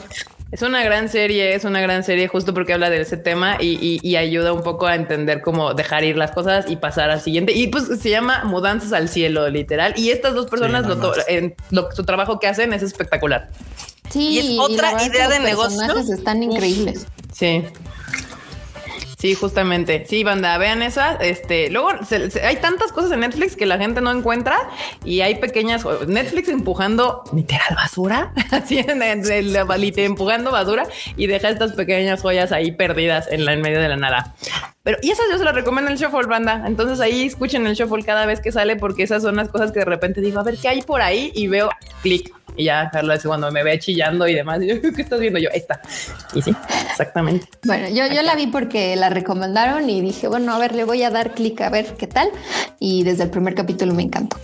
[0.51, 4.15] Es una gran serie, es una gran serie justo porque habla de ese tema y,
[4.17, 7.53] ayuda un poco a entender cómo dejar ir las cosas y pasar al siguiente.
[7.53, 9.93] Y pues se llama Mudanzas al Cielo, literal.
[9.95, 10.85] Y estas dos personas,
[11.29, 13.49] en lo, su trabajo que hacen es espectacular.
[14.09, 15.97] Sí, y es otra idea de negocio.
[16.13, 17.07] Están increíbles.
[17.33, 17.63] Sí.
[19.21, 20.03] Sí, justamente.
[20.07, 21.13] Sí, banda, vean esa.
[21.17, 21.89] Este, luego
[22.43, 24.57] hay tantas cosas en Netflix que la gente no encuentra
[25.05, 29.55] y hay pequeñas Netflix empujando literal basura, así en el,
[29.97, 33.97] empujando basura y deja estas pequeñas joyas ahí perdidas en la en medio de la
[33.97, 34.33] nada.
[34.81, 36.63] Pero y esas yo se las recomiendo en el shuffle, banda.
[36.65, 39.79] Entonces ahí escuchen el shuffle cada vez que sale porque esas son las cosas que
[39.79, 41.69] de repente digo, a ver qué hay por ahí y veo
[42.01, 44.59] clic y ya Carla cuando me ve chillando y demás.
[44.61, 45.39] yo, ¿qué estás viendo?
[45.39, 45.81] Yo, esta.
[46.33, 46.55] Y sí,
[46.89, 47.47] exactamente.
[47.63, 51.03] Bueno, yo, yo la vi porque la recomendaron y dije, bueno, a ver, le voy
[51.03, 52.29] a dar clic a ver qué tal.
[52.79, 54.37] Y desde el primer capítulo me encantó.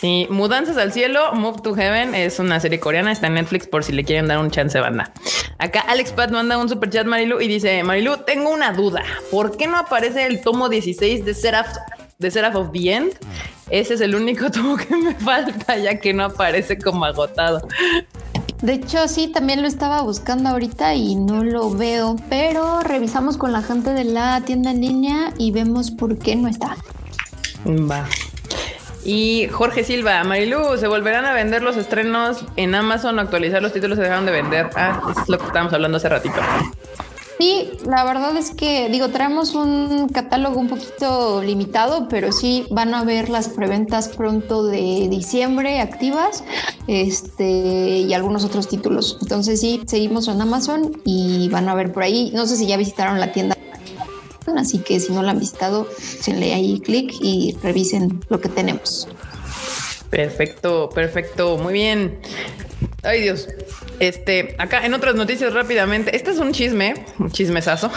[0.00, 3.84] Sí, Mudanzas al Cielo, Move to Heaven es una serie coreana, está en Netflix por
[3.84, 5.12] si le quieren dar un chance banda.
[5.58, 9.56] Acá Alex Pat manda un super chat Marilu y dice, Marilu, tengo una duda, ¿por
[9.56, 11.76] qué no aparece el tomo 16 de Seraph,
[12.20, 13.12] de Seraph of the End?
[13.70, 17.66] Ese es el único tomo que me falta ya que no aparece como agotado.
[18.62, 23.52] De hecho, sí, también lo estaba buscando ahorita y no lo veo, pero revisamos con
[23.52, 26.76] la gente de la tienda en línea y vemos por qué no está.
[27.66, 28.06] Va.
[29.02, 33.72] Y Jorge Silva, Marilu, ¿se volverán a vender los estrenos en Amazon o actualizar los
[33.72, 34.68] títulos se dejaron de vender?
[34.76, 36.36] Ah, es lo que estábamos hablando hace ratito.
[37.40, 42.92] Sí, la verdad es que digo, traemos un catálogo un poquito limitado, pero sí van
[42.92, 46.44] a ver las preventas pronto de diciembre activas,
[46.86, 49.16] este y algunos otros títulos.
[49.22, 52.30] Entonces sí, seguimos en Amazon y van a ver por ahí.
[52.34, 53.56] No sé si ya visitaron la tienda
[54.54, 55.88] Así que si no la han visitado,
[56.26, 59.08] le ahí clic y revisen lo que tenemos.
[60.10, 62.20] Perfecto, perfecto, muy bien.
[63.02, 63.48] Ay Dios.
[64.00, 67.90] Este, acá en otras noticias rápidamente, este es un chisme, un chismesazo,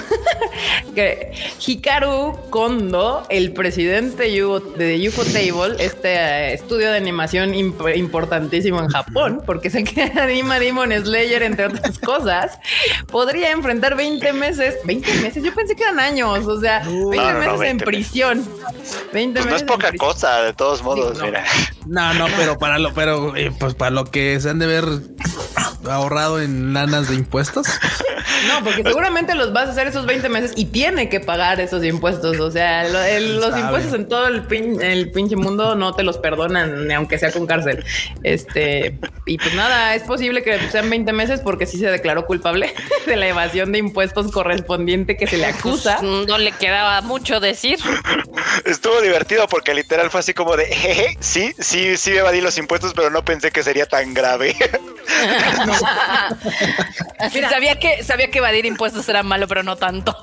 [0.95, 1.31] que
[1.65, 9.41] Hikaru Kondo, el presidente de UFO Table, este eh, estudio de animación importantísimo en Japón,
[9.45, 12.59] porque sé que anima Demon Slayer, entre otras cosas,
[13.07, 17.61] podría enfrentar 20 meses, 20 meses, yo pensé que eran años, o sea, 20 meses
[17.61, 18.45] en prisión.
[19.13, 21.45] 20 pues meses no es poca cosa, de todos modos, mira.
[21.85, 24.85] No, no, pero para lo, pero eh, pues para lo que se han de ver
[25.89, 27.67] ahorrado en lanas de impuestos.
[28.47, 31.83] No, porque seguramente los vas a hacer esos 20 meses y tiene que pagar esos
[31.83, 32.39] impuestos.
[32.39, 32.87] O sea,
[33.19, 34.45] los impuestos en todo el,
[34.81, 37.83] el, pinche mundo no te los perdonan, ni aunque sea con cárcel.
[38.23, 42.73] Este, y pues nada, es posible que sean 20 meses porque sí se declaró culpable
[43.05, 45.97] de la evasión de impuestos correspondiente que se le acusa.
[45.99, 47.79] Pues, no le quedaba mucho decir.
[48.65, 52.93] Estuvo divertido porque literal fue así como de, jeje, sí, sí, sí evadí los impuestos,
[52.93, 54.55] pero no pensé que sería tan grave.
[57.49, 60.15] sabía que sabía que evadir impuestos era malo, pero no tanto.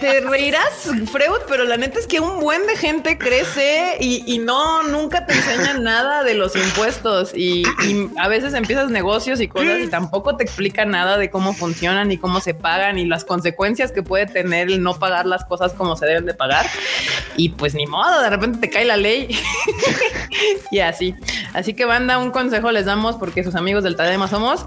[0.00, 4.82] Te, reirás, Freud, pero la neta es que un buen de gente crece y, no
[4.84, 7.64] nunca te enseñan nada de los impuestos y,
[8.16, 12.18] a veces empiezas negocios y cosas y tampoco te explican nada de cómo funcionan y
[12.18, 15.96] cómo se pagan y las consecuencias que puede tener el no pagar las cosas como
[15.96, 16.66] se deben de pagar.
[17.36, 19.28] Y pues ni modo, de repente te cae la ley
[20.70, 21.14] y así.
[21.52, 24.59] Así que banda, un consejo les damos porque sus amigos del Tadema somos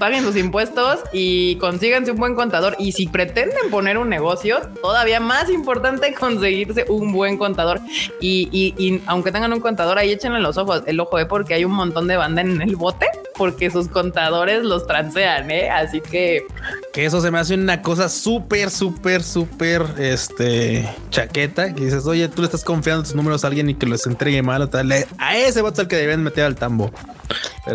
[0.00, 2.74] paguen sus impuestos y consíganse un buen contador.
[2.78, 7.80] Y si pretenden poner un negocio, todavía más importante conseguirse un buen contador.
[8.20, 11.26] Y, aunque tengan un contador, ahí échenle los ojos, el ojo, ¿eh?
[11.26, 13.06] porque hay un montón de banda en el bote,
[13.36, 15.70] porque sus contadores los transean, ¿eh?
[15.70, 16.44] Así que...
[16.92, 22.28] Que eso se me hace una cosa súper, súper, súper, este, chaqueta, que dices, oye,
[22.28, 24.90] tú le estás confiando tus números a alguien y que los entregue mal o tal.
[25.18, 26.90] A ese voto es el que deben meter al tambo.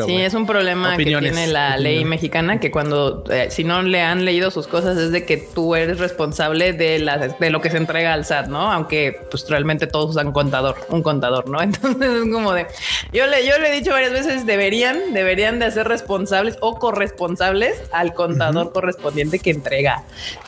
[0.06, 4.02] sí, es un problema que tiene la ley mexicana que cuando eh, si no le
[4.02, 7.70] han leído sus cosas es de que tú eres responsable de la de lo que
[7.70, 8.72] se entrega al SAT, ¿no?
[8.72, 11.62] Aunque pues realmente todos usan contador, un contador, ¿no?
[11.70, 12.68] Entonces es como de
[13.12, 17.82] yo le yo le he dicho varias veces deberían deberían de hacer responsables o corresponsables
[17.92, 20.04] al contador correspondiente que entrega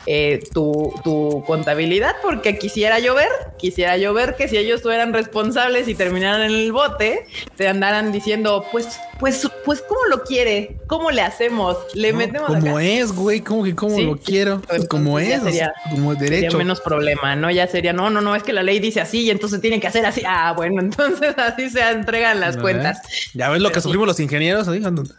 [0.06, 5.12] eh, tu, tu contabilidad porque quisiera yo ver, quisiera yo ver que si ellos fueran
[5.12, 7.26] responsables y terminaran en el bote,
[7.56, 11.57] te andaran diciendo, pues pues pues cómo lo quiere, cómo le hacemos
[11.94, 12.48] le metemos.
[12.48, 16.58] Como es, güey, como que como lo quiero, pues, como es, sería, como derecho.
[16.58, 17.50] menos problema, ¿no?
[17.50, 19.86] Ya sería, no, no, no, es que la ley dice así y entonces tiene que
[19.86, 20.22] hacer así.
[20.26, 23.00] Ah, bueno, entonces así se entregan las cuentas.
[23.34, 24.68] Ya ves lo que sufrimos los ingenieros.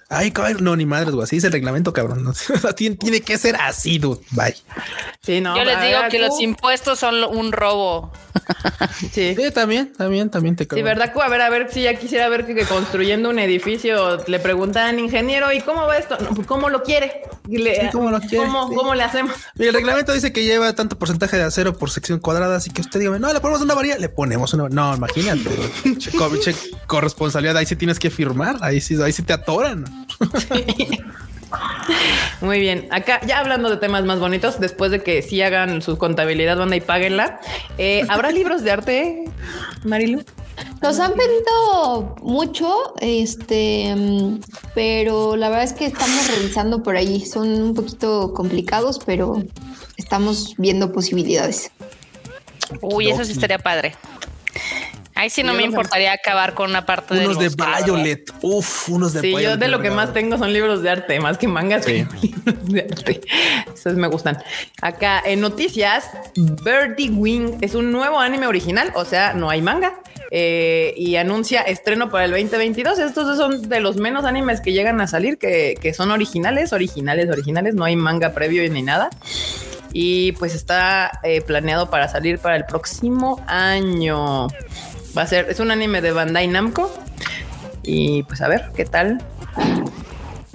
[0.10, 2.34] Ay, cabrón, no, ni madres, güey, así es el reglamento, cabrón.
[2.76, 4.22] tiene, tiene que ser así, dude.
[4.32, 4.56] Bye.
[5.22, 5.56] Sí, no.
[5.56, 8.12] Yo les digo que los impuestos son un robo.
[9.12, 9.36] Sí.
[9.36, 9.52] sí.
[9.52, 10.80] también, también, también te creo.
[10.80, 11.12] Sí, ¿verdad?
[11.20, 15.52] A ver, a ver si ya quisiera ver que, construyendo un edificio le preguntan ingeniero,
[15.52, 16.18] ¿y cómo va esto?
[16.48, 17.22] ¿Cómo lo quiere?
[17.92, 18.48] ¿cómo, lo quiere?
[18.48, 19.36] ¿Cómo, le hacemos?
[19.58, 23.00] El reglamento dice que lleva tanto porcentaje de acero por sección cuadrada, así que usted
[23.00, 24.70] diga, no, le ponemos una varilla, le ponemos una.
[24.70, 25.50] No, imagínate.
[25.98, 26.12] che,
[26.88, 29.86] corresponsabilidad, ahí sí tienes que firmar, ahí sí, ahí sí te atoran.
[32.42, 32.88] Muy bien.
[32.92, 36.76] Acá, ya hablando de temas más bonitos, después de que sí hagan su contabilidad, banda
[36.76, 37.40] y páguenla,
[37.78, 39.26] eh, ¿habrá libros de arte,
[39.84, 40.24] Marilu?
[40.82, 43.96] Nos han pedido mucho, este,
[44.74, 47.26] pero la verdad es que estamos revisando por ahí.
[47.26, 49.44] Son un poquito complicados, pero
[49.98, 51.72] estamos viendo posibilidades.
[52.82, 53.96] Uy, eso sí estaría padre.
[55.20, 58.32] Ahí sí no me importaría acabar con una parte de unos de Violet.
[58.42, 61.38] Uf, unos de Sí, yo de lo que más tengo son libros de arte, más
[61.38, 62.08] que mangas, sí.
[62.22, 63.22] libros de arte.
[63.74, 64.38] Esos me gustan.
[64.82, 70.00] Acá en noticias, Birdie Wing es un nuevo anime original, o sea, no hay manga.
[70.32, 73.00] Eh, y anuncia estreno para el 2022.
[73.00, 77.76] Estos son de los menos animes que llegan a salir, que, son originales, originales, originales.
[77.76, 79.10] No hay manga previo ni nada.
[79.92, 84.48] Y pues está eh, planeado para salir para el próximo año.
[85.18, 86.92] Va a ser, es un anime de Bandai Namco.
[87.84, 89.24] Y pues a ver, ¿qué tal?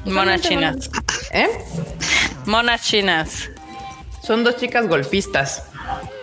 [0.04, 0.90] Monas chinas.
[1.32, 1.48] ¿Eh?
[2.46, 3.50] Monas chinas.
[4.22, 5.64] Son dos chicas golfistas.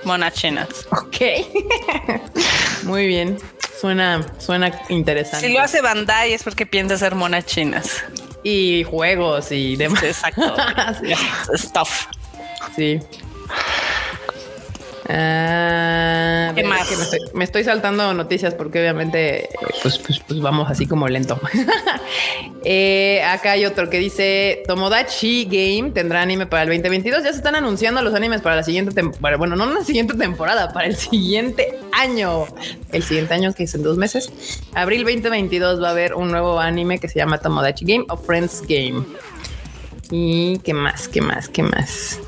[0.03, 0.67] Monas chinas.
[0.91, 1.17] Ok.
[2.83, 3.37] Muy bien.
[3.79, 5.47] Suena, suena interesante.
[5.47, 8.03] Si lo hace Bandai es porque piensa hacer monas chinas.
[8.43, 10.03] Y juegos y demás.
[10.03, 10.55] Exacto.
[11.55, 12.05] Stuff.
[12.75, 12.99] Sí.
[15.09, 16.40] Ah,
[17.33, 19.49] me, estoy, saltando noticias porque obviamente
[19.81, 21.39] pues, pues, pues vamos así como lento.
[22.63, 27.23] Eh, acá hay otro que dice Tomodachi Game tendrá anime para el 2022.
[27.23, 29.37] Ya se están anunciando los animes para la siguiente temporada.
[29.37, 32.45] Bueno, no la siguiente temporada, para el siguiente año.
[32.91, 34.31] El siguiente año que es en dos meses.
[34.73, 38.61] Abril 2022 va a haber un nuevo anime que se llama Tomodachi Game o Friends
[38.67, 39.03] Game.
[40.11, 41.07] ¿Y qué más?
[41.07, 41.47] ¿Qué más?
[41.47, 42.19] ¿Qué más?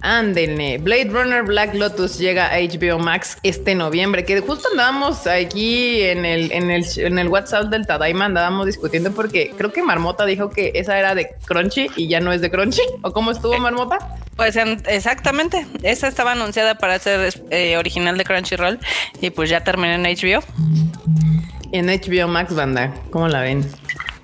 [0.00, 0.78] Ándenle.
[0.78, 6.24] Blade Runner Black Lotus llega a HBO Max este noviembre, que justo andábamos aquí en
[6.24, 10.50] el, en el, en el WhatsApp del Tadaima, andábamos discutiendo porque creo que Marmota dijo
[10.50, 12.82] que esa era de Crunchy y ya no es de Crunchy.
[13.02, 13.98] ¿O cómo estuvo Marmota?
[14.34, 18.80] Pues exactamente, esa estaba anunciada para ser eh, original de Crunchyroll
[19.20, 20.42] y pues ya terminó en HBO.
[21.70, 23.70] En HBO Max, banda, ¿cómo la ven?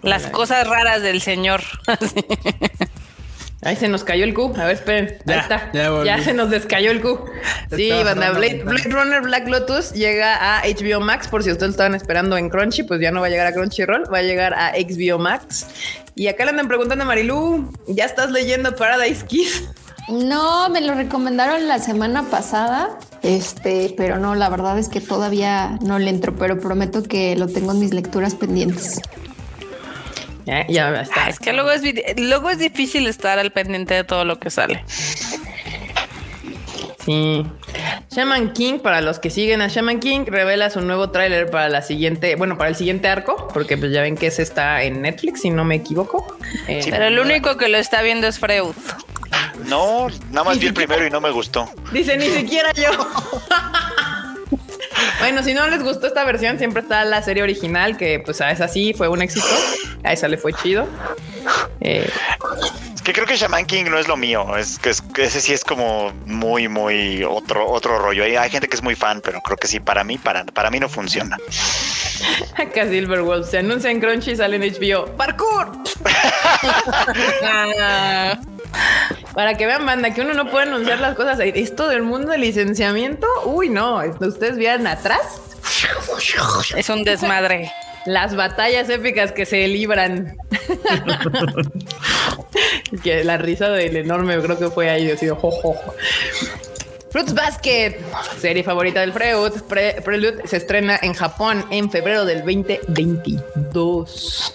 [0.02, 1.62] Las cosas raras del señor.
[3.60, 4.54] Ay, se nos cayó el Q.
[4.56, 5.18] A ver, esperen.
[5.26, 5.72] Ahí está.
[5.72, 7.24] Ya, se nos descayó el Q.
[7.74, 8.30] Sí, banda.
[8.30, 11.26] Blade, Runner Black Lotus llega a HBO Max.
[11.26, 14.12] Por si ustedes estaban esperando en Crunchy, pues ya no va a llegar a Crunchyroll,
[14.12, 15.66] va a llegar a HBO Max.
[16.14, 19.68] Y acá le andan preguntando a Marilu, ¿ya estás leyendo Paradise Kiss?
[20.08, 25.78] No, me lo recomendaron la semana pasada, este, pero no, la verdad es que todavía
[25.82, 29.02] no le entro, pero prometo que lo tengo en mis lecturas pendientes.
[30.68, 31.26] Ya, está.
[31.26, 31.82] Ah, es que luego es,
[32.16, 34.82] luego es difícil estar al pendiente de todo lo que sale.
[37.04, 37.46] Sí.
[38.10, 41.82] Shaman King, para los que siguen a Shaman King, revela su nuevo tráiler para la
[41.82, 45.42] siguiente, bueno, para el siguiente arco, porque pues ya ven que ese está en Netflix,
[45.42, 46.38] si no me equivoco.
[46.66, 48.74] Eh, pero el único que lo está viendo es Freud.
[49.66, 51.70] No, nada más vi el primero y no me gustó.
[51.92, 52.90] Dice, ni siquiera yo.
[55.18, 58.60] Bueno, si no les gustó esta versión, siempre está la serie original, que pues es
[58.60, 59.46] así, fue un éxito.
[60.04, 60.86] A esa le fue chido.
[61.80, 62.08] Eh,
[62.94, 64.56] es que creo que Shaman King no es lo mío.
[64.56, 64.90] Es que,
[65.22, 68.24] ese sí es como muy, muy otro, otro rollo.
[68.24, 70.70] Hay, hay, gente que es muy fan, pero creo que sí, para mí, para, para
[70.70, 71.36] mí no funciona.
[72.56, 75.06] Acá Silverwolf se anuncia en Crunchy y sale en HBO.
[75.16, 75.72] ¡Parkour!
[79.34, 81.38] Para que vean, banda, que uno no puede anunciar las cosas.
[81.40, 84.00] Esto del mundo de licenciamiento, uy, no.
[84.20, 85.40] Ustedes vieron atrás.
[86.76, 87.72] Es un desmadre.
[88.04, 90.36] Las batallas épicas que se libran.
[93.02, 95.76] que la risa del enorme, creo que fue ahí, decido, jo,
[97.10, 97.98] Fruits Basket,
[98.38, 99.52] serie favorita del Freud,
[100.04, 104.54] Prelude, se estrena en Japón en febrero del 2022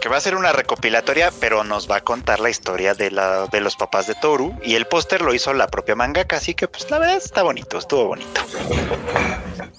[0.00, 3.46] que va a ser una recopilatoria, pero nos va a contar la historia de, la,
[3.46, 4.58] de los papás de Toru.
[4.62, 7.78] Y el póster lo hizo la propia mangaka, así que pues la verdad está bonito,
[7.78, 8.40] estuvo bonito.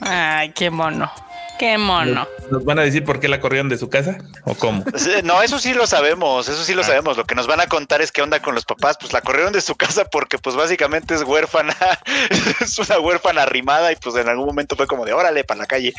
[0.02, 1.12] Ay, qué mono.
[1.60, 2.26] Qué mono.
[2.50, 4.86] ¿Nos van a decir por qué la corrieron de su casa o cómo?
[5.26, 6.86] No, eso sí lo sabemos, eso sí lo ah.
[6.86, 7.18] sabemos.
[7.18, 8.98] Lo que nos van a contar es qué onda con los papás.
[8.98, 11.76] Pues la corrieron de su casa porque pues básicamente es huérfana,
[12.62, 15.66] es una huérfana arrimada y pues en algún momento fue como de órale para la
[15.66, 15.94] calle.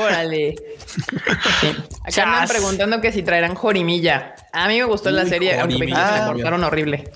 [0.00, 0.54] Órale.
[2.04, 4.36] Acá andan preguntando que si traerán Jorimilla.
[4.52, 7.10] A mí me gustó la serie, aunque me cortaron horrible.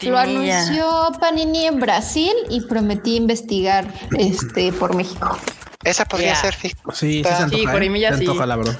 [0.00, 3.86] Lo anunció Panini en Brasil y prometí investigar
[4.18, 5.38] este por México.
[5.82, 6.68] Esa podría ser, sí.
[6.68, 8.18] Sí, sí se antoja, sí, Jorimilla ¿eh?
[8.18, 8.26] sí.
[8.26, 8.78] antoja, la verdad.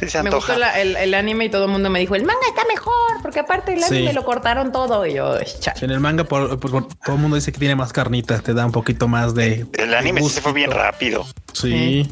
[0.00, 2.46] Sí, se me gustó el, el, anime y todo el mundo me dijo, el manga
[2.48, 5.04] está mejor, porque aparte el anime lo cortaron todo.
[5.06, 5.34] Y yo,
[5.80, 8.72] En el manga por, todo el mundo dice que tiene más carnitas, te da un
[8.72, 9.66] poquito más de...
[9.72, 11.26] El anime sí se fue bien rápido.
[11.52, 12.08] Sí.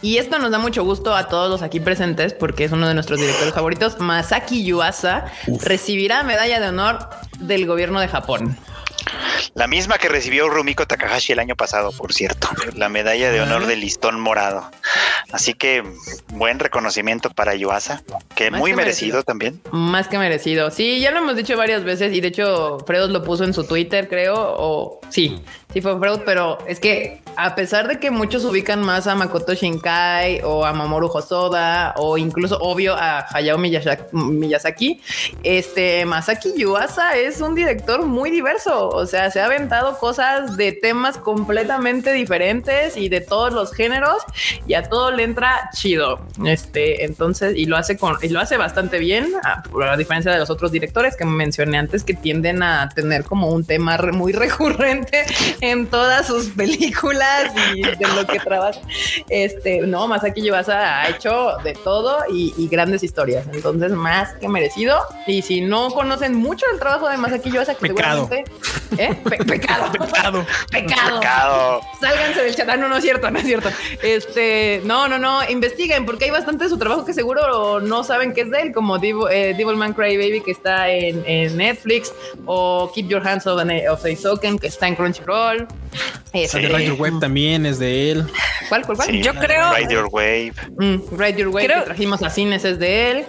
[0.00, 2.94] Y esto nos da mucho gusto a todos los aquí presentes porque es uno de
[2.94, 4.00] nuestros directores favoritos.
[4.00, 5.26] Masaki Yuasa
[5.62, 7.08] recibirá medalla de honor
[7.38, 8.56] del gobierno de Japón.
[9.54, 13.66] La misma que recibió Rumiko Takahashi el año pasado, por cierto, la medalla de honor
[13.66, 14.70] del listón morado.
[15.32, 15.82] Así que
[16.28, 18.02] buen reconocimiento para Yuasa,
[18.34, 19.60] que muy merecido, también.
[19.70, 20.70] Más que merecido.
[20.70, 23.64] Sí, ya lo hemos dicho varias veces y de hecho Fredo lo puso en su
[23.64, 25.42] Twitter, creo, o sí,
[25.72, 29.54] sí fue Freud, pero es que a pesar de que muchos ubican más a Makoto
[29.54, 35.00] Shinkai o a Mamoru Hosoda o incluso obvio a Hayao Miyazaki,
[35.42, 40.72] este Masaki Yuasa es un director muy diverso, o sea, se ha aventado cosas de
[40.72, 44.22] temas completamente diferentes y de todos los géneros
[44.66, 46.20] y a todo le entra chido.
[46.44, 50.50] Este, entonces, y lo hace con, y lo hace bastante bien, a diferencia de los
[50.50, 55.24] otros directores que mencioné antes que tienden a tener como un tema muy recurrente
[55.62, 58.80] en todas sus películas y de lo que trabaja.
[59.28, 63.46] Este, no, Masaki Yuasa ha hecho de todo y, grandes historias.
[63.52, 64.98] Entonces, más que merecido.
[65.26, 68.44] Y si no conocen mucho el trabajo de Masaki Yuasa, que seguramente
[68.98, 69.14] ¿Eh?
[69.46, 69.92] pecado.
[69.92, 70.46] pecado.
[70.70, 71.80] Pecado.
[72.00, 72.68] Sálganse del chat.
[72.68, 73.70] Ah, no, no es cierto, no es cierto.
[74.02, 75.48] Este, no, no, no.
[75.48, 78.72] Investiguen porque hay bastante de su trabajo que seguro no saben qué es de él,
[78.72, 81.22] como Devil, eh, Devilman Cry Baby que está en,
[81.56, 82.12] Netflix
[82.46, 85.51] o Keep Your Hands of, of Soken que está en Crunchyroll.
[86.32, 88.26] Este, Ride Your Wave también es de él.
[88.68, 89.22] ¿Cuál, cuál, cuál?
[89.22, 89.72] Yo creo.
[89.74, 90.52] Ride Your Wave.
[90.78, 93.24] Mm, Ride Your Wave que trajimos a cines es de él.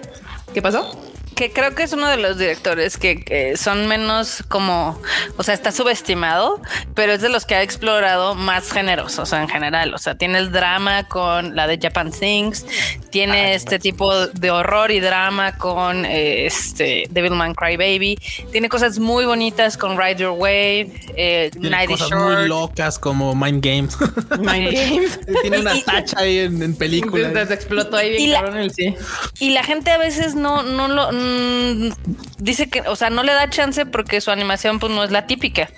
[0.52, 0.98] ¿Qué pasó?
[1.34, 5.00] Que creo que es uno de los directores que, son menos como,
[5.36, 6.60] o sea, está subestimado,
[6.94, 9.94] pero es de los que ha explorado más géneros, o sea, en general.
[9.94, 12.66] O sea, tiene el drama con la de Japan Things,
[13.10, 18.18] tiene ah, este tipo de horror y drama con eh, este Devilman Crybaby.
[18.52, 23.64] Tiene cosas muy bonitas con Ride Your Wave, eh, tiene cosas muy locas como Mind
[23.64, 23.96] Games.
[24.38, 25.20] Mind Games.
[25.42, 27.50] tiene una tacha ahí en, películas.
[27.50, 28.94] explotó ahí bien y la, el sí.
[29.38, 31.92] Y la gente a veces no, no lo mm,
[32.38, 35.26] dice que, o sea, no le da chance porque su animación pues no es la
[35.26, 35.68] típica.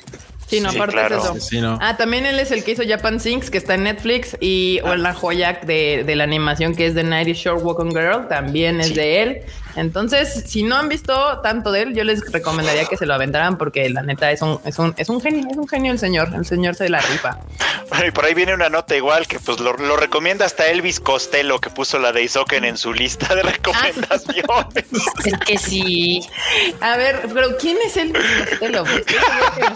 [0.46, 1.78] Sí, no, aparte de eso.
[1.80, 4.94] Ah, también él es el que hizo Japan Sinks, que está en Netflix, y o
[4.94, 8.80] la joya de, de, la animación que es de Nighty Short Walk on Girl, también
[8.80, 9.42] es de él.
[9.76, 13.58] Entonces, si no han visto tanto de él, yo les recomendaría que se lo aventaran
[13.58, 16.30] porque la neta es un, es un, es un genio, es un genio el señor,
[16.34, 17.38] el señor se la rifa.
[18.06, 21.70] y por ahí viene una nota igual que pues lo, recomienda hasta Elvis Costello que
[21.70, 24.44] puso la de Isoken en su lista de recomendaciones.
[25.24, 26.26] es que sí.
[26.80, 28.84] A ver, pero ¿quién es Elvis Costello?
[28.84, 29.16] Porque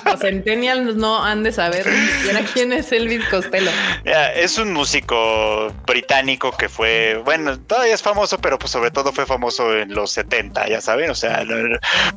[0.04, 3.70] los centennials no han de saber ni siquiera quién es Elvis Costello.
[4.34, 9.26] es un músico británico que fue, bueno, todavía es famoso, pero pues sobre todo fue
[9.26, 11.44] famoso en los 70, ya saben, o sea,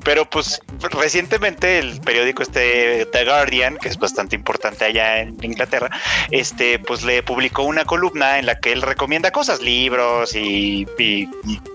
[0.04, 5.90] pero pues recientemente el periódico este The Guardian, que es bastante importante allá en Inglaterra,
[6.32, 10.86] este pues le publicó una columna en la que él recomienda cosas, libros y,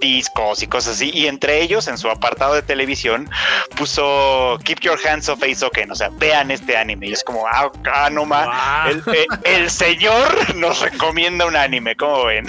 [0.01, 3.29] discos y cosas así, y entre ellos en su apartado de televisión
[3.77, 7.70] puso Keep Your Hands Off Ace o sea, vean este anime y es como, ah,
[7.93, 12.47] ah no eh, el, señor nos recomienda un anime, ¿cómo ven?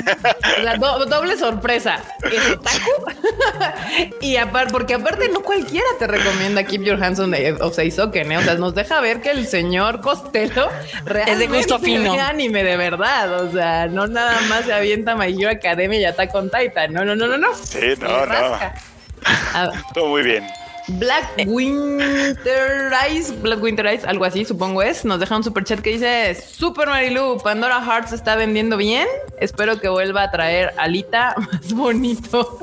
[0.62, 2.92] La doble sorpresa, ¿es otaku?
[4.22, 8.32] y aparte, porque aparte no cualquiera te recomienda Keep Your Hands on the of Seisoken,
[8.32, 8.38] ¿eh?
[8.38, 10.70] O sea, nos deja ver que el señor Costello
[11.06, 12.14] realmente es de gusto fino.
[12.14, 13.42] anime de verdad.
[13.42, 16.94] O sea, no nada más se avienta My Hero Academia y Attack on Titan.
[16.94, 17.54] No, no, no, no, no.
[17.56, 18.60] Sí, no, no.
[19.94, 20.46] Todo muy bien.
[20.98, 25.06] Black Winter Ice, Black Winter Ice, algo así, supongo es.
[25.06, 29.08] Nos deja un super chat que dice: Super Marilu, Pandora Hearts está vendiendo bien.
[29.40, 32.60] Espero que vuelva a traer alita más bonito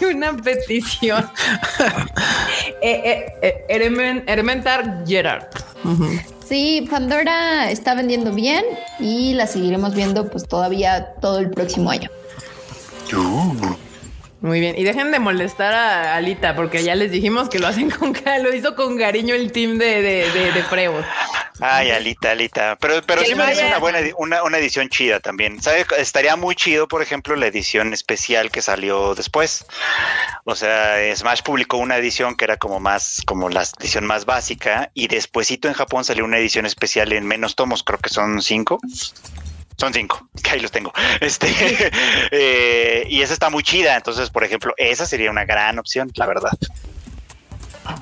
[0.00, 1.28] y una petición.
[2.82, 5.44] eh, eh, eh, Gerard.
[6.46, 8.64] Sí, Pandora está vendiendo bien
[9.00, 12.10] y la seguiremos viendo pues todavía todo el próximo año.
[13.14, 13.91] Uh.
[14.42, 14.76] Muy bien.
[14.76, 18.12] Y dejen de molestar a Alita, porque ya les dijimos que lo hacen con
[18.42, 21.04] lo hizo con cariño el team de, de, de,
[21.60, 22.76] Ay, Alita, Alita.
[22.80, 25.62] Pero, pero sí me parece una buena una, una edición chida también.
[25.62, 25.86] ¿Sabes?
[25.96, 29.64] Estaría muy chido, por ejemplo, la edición especial que salió después.
[30.42, 34.90] O sea, Smash publicó una edición que era como más, como la edición más básica,
[34.92, 38.80] y despuesito en Japón salió una edición especial en menos tomos, creo que son cinco
[39.76, 40.92] son cinco, que ahí los tengo.
[41.20, 41.48] Este,
[42.30, 43.96] eh, y esa está muy chida.
[43.96, 46.52] Entonces, por ejemplo, esa sería una gran opción, la verdad.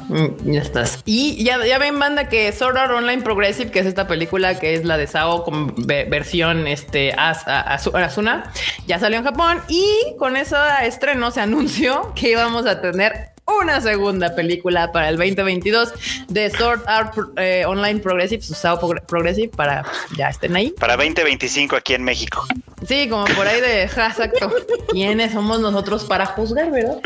[0.09, 1.03] Mm, ya estás.
[1.05, 4.85] Y ya, ya ven, banda, que Sword Online Progressive, que es esta película que es
[4.85, 8.53] la de Sao con versión este, As, Asuna,
[8.87, 13.81] ya salió en Japón y con ese estreno se anunció que íbamos a tener una
[13.81, 15.93] segunda película para el 2022
[16.29, 19.85] de Sword Art eh, Online Progressive, Sao Progressive, para
[20.17, 20.71] ya estén ahí.
[20.79, 22.47] Para 2025 aquí en México.
[22.87, 24.51] Sí, como por ahí de exacto.
[24.91, 27.01] ¿Quiénes somos nosotros para juzgar, verdad?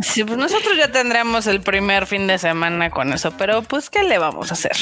[0.00, 4.02] Sí, pues nosotros ya tendremos el primer fin de semana con eso, pero pues, ¿qué
[4.02, 4.76] le vamos a hacer?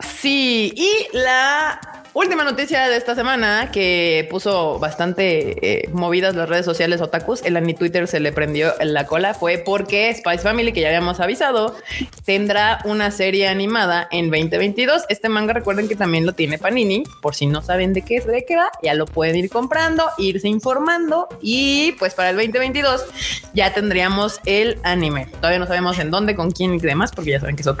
[0.00, 6.64] Sí, y la Última noticia de esta semana que puso bastante eh, movidas las redes
[6.64, 7.44] sociales otakus.
[7.44, 9.34] El Ani Twitter se le prendió en la cola.
[9.34, 11.76] Fue porque Spice Family, que ya habíamos avisado,
[12.24, 15.04] tendrá una serie animada en 2022.
[15.10, 17.02] Este manga, recuerden que también lo tiene Panini.
[17.20, 20.48] Por si no saben de qué, de qué va, ya lo pueden ir comprando, irse
[20.48, 21.28] informando.
[21.42, 23.04] Y pues para el 2022
[23.52, 25.26] ya tendríamos el anime.
[25.26, 27.76] Todavía no sabemos en dónde, con quién y demás, porque ya saben que eso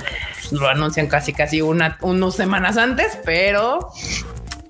[0.50, 3.92] lo anuncian casi, casi una, unas semanas antes, pero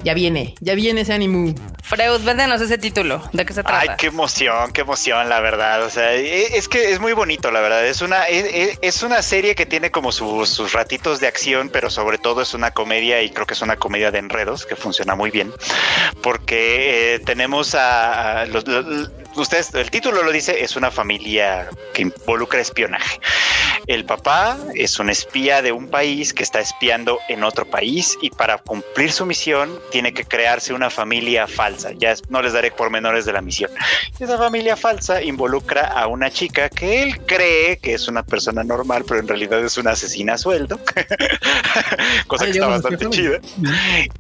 [0.06, 1.56] ya viene, ya viene ese anime.
[1.82, 3.28] Freud, véndenos ese título.
[3.32, 3.80] ¿De qué se trata?
[3.80, 5.82] Ay, qué emoción, qué emoción, la verdad.
[5.82, 7.84] O sea, e, es que es muy bonito, la verdad.
[7.84, 11.90] Es una, e, e, es, una serie que tiene como sus, ratitos de acción, pero
[11.90, 15.16] sobre todo es una comedia y creo que es una comedia de enredos que funciona
[15.16, 15.52] muy bien.
[16.22, 18.64] Porque eh, tenemos a, los,
[19.34, 23.18] ustedes, el título lo dice, es una familia que involucra espionaje.
[23.86, 28.30] El papá es un espía de un país que está espiando en otro país y
[28.30, 31.92] para cumplir su misión tiene que crearse una familia falsa.
[31.96, 33.70] Ya no les daré pormenores de la misión.
[34.20, 39.06] Esa familia falsa involucra a una chica que él cree que es una persona normal,
[39.08, 40.78] pero en realidad es una asesina a sueldo.
[42.26, 43.40] Cosa que está bastante chida.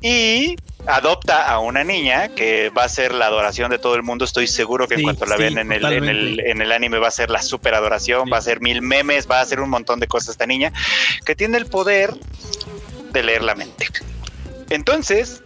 [0.00, 4.24] Y adopta a una niña que va a ser la adoración de todo el mundo.
[4.24, 7.08] Estoy seguro que en cuanto la ven en el, en el, en, el, anime va
[7.08, 10.00] a ser la super adoración, va a ser mil memes, va a hacer un montón
[10.00, 10.72] de cosas esta niña
[11.26, 12.14] que tiene el poder
[13.12, 13.88] de leer la mente.
[14.70, 15.42] Entonces,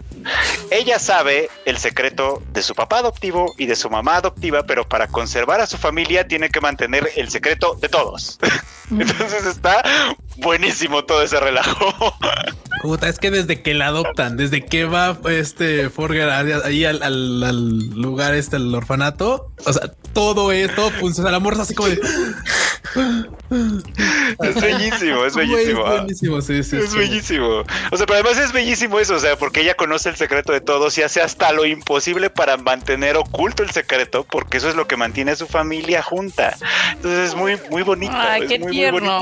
[0.70, 5.09] Ella sabe el secreto de su papá adoptivo y de su mamá adoptiva, pero para
[5.09, 8.38] conservar a su familia tiene que mantener el secreto de todos.
[8.90, 9.82] Entonces está
[10.36, 11.94] buenísimo todo ese relajo.
[12.82, 18.35] Puta, es que desde que la adoptan, desde que va este Forger ahí al, lugar
[18.35, 21.28] este, al orfanato, o sea, todo es, todo funciona.
[21.28, 22.01] El amor es así como de...
[24.40, 25.86] Es bellísimo, es bellísimo.
[25.86, 26.77] Es bellísimo, sí, sí.
[26.78, 27.65] Es bellísimo.
[27.90, 30.61] O sea, pero además es bellísimo eso, o sea, porque ella conoce el secreto de
[30.61, 34.86] todos y hace hasta lo imposible para mantener oculto el secreto, porque eso es lo
[34.89, 36.57] que mantiene a su familia junta.
[36.93, 38.15] Entonces es muy, muy bonito.
[38.16, 39.20] Ay, qué tierno.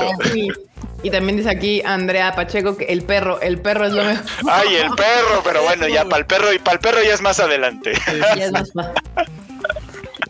[1.01, 4.25] Y también dice aquí Andrea Pacheco que el perro, el perro es lo mejor.
[4.49, 7.21] Ay, el perro, pero bueno, ya para el perro y para el perro ya es
[7.21, 7.93] más adelante.
[8.35, 8.71] Ya es más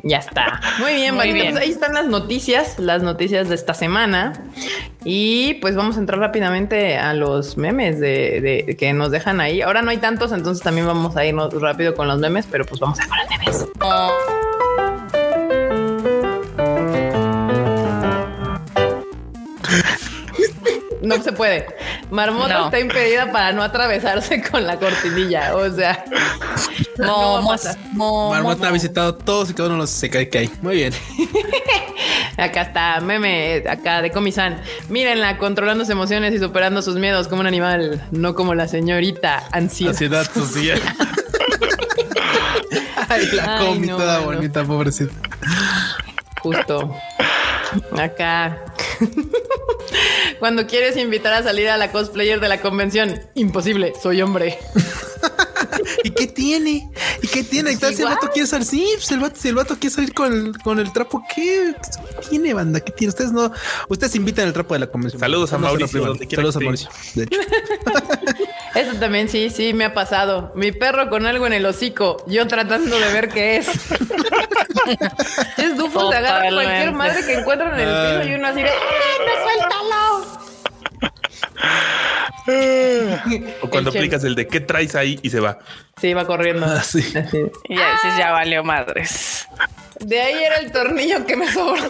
[0.03, 0.61] Ya está.
[0.79, 1.51] Muy bien, Muy bien.
[1.53, 4.33] Pues ahí están las noticias, las noticias de esta semana.
[5.03, 9.61] Y pues vamos a entrar rápidamente a los memes de, que nos dejan ahí.
[9.61, 12.79] Ahora no hay tantos, entonces también vamos a irnos rápido con los memes, pero pues
[12.79, 13.65] vamos a con los memes.
[21.01, 21.65] no se puede.
[22.09, 25.55] Marmota está impedida para no atravesarse con la cortinilla.
[25.55, 26.03] O sea,
[26.97, 27.41] no,
[28.29, 30.51] Marmota ha visitado todos y cada uno de los se cae que hay.
[30.61, 30.93] Muy bien.
[32.37, 34.61] acá está, meme, acá de Comisan.
[34.89, 39.43] Mírenla, controlando sus emociones y superando sus miedos como un animal, no como la señorita
[39.51, 39.91] ansiedad.
[39.91, 40.81] Ansiedad social.
[43.07, 45.13] Ay, la comi toda bonita, pobrecita.
[46.41, 46.95] Justo.
[47.97, 48.57] Acá.
[50.39, 54.57] Cuando quieres invitar a salir a la cosplayer de la convención, imposible, soy hombre.
[56.03, 56.89] ¿Y qué tiene?
[57.21, 57.75] ¿Y qué tiene?
[57.75, 60.33] si el vato quiere salir, sí, pues el vato, si el vato quiere salir con
[60.33, 61.75] el, con el trapo, ¿qué?
[62.29, 62.79] tiene, banda?
[62.79, 63.09] ¿Qué tiene?
[63.09, 63.51] Ustedes no,
[63.87, 65.19] ustedes invitan el trapo de la convención.
[65.19, 66.15] Saludos a Mauricio.
[66.29, 67.39] Saludos a Mauricio, de hecho.
[68.75, 70.51] Eso también sí, sí, me ha pasado.
[70.55, 73.67] Mi perro con algo en el hocico, yo tratando de ver qué es.
[75.57, 78.69] es dufo, se agarra cualquier madre que encuentran en el piso y uno así de
[78.69, 80.28] ¡No suéltalo!
[83.61, 85.59] o cuando aplicas el de qué traes ahí y se va.
[85.99, 86.65] Sí, va corriendo.
[86.65, 87.03] Así.
[87.67, 89.47] Y a veces ya valió madres.
[89.99, 91.89] De ahí era el tornillo que me sobró.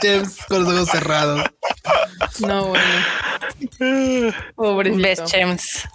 [0.00, 1.44] James con los ojos cerrados.
[2.40, 4.34] No, bueno.
[4.54, 5.02] Pobrecito.
[5.02, 5.88] Best James.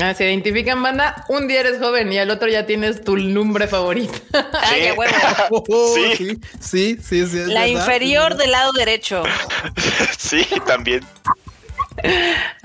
[0.00, 1.24] Ah, se identifican, banda.
[1.28, 4.18] Un día eres joven y al otro ya tienes tu lumbre favorita.
[4.62, 5.14] Ay, huevo.
[5.50, 6.40] Oh, sí.
[6.60, 7.44] sí, sí, sí.
[7.46, 9.22] La inferior del lado derecho.
[10.18, 11.04] Sí, también.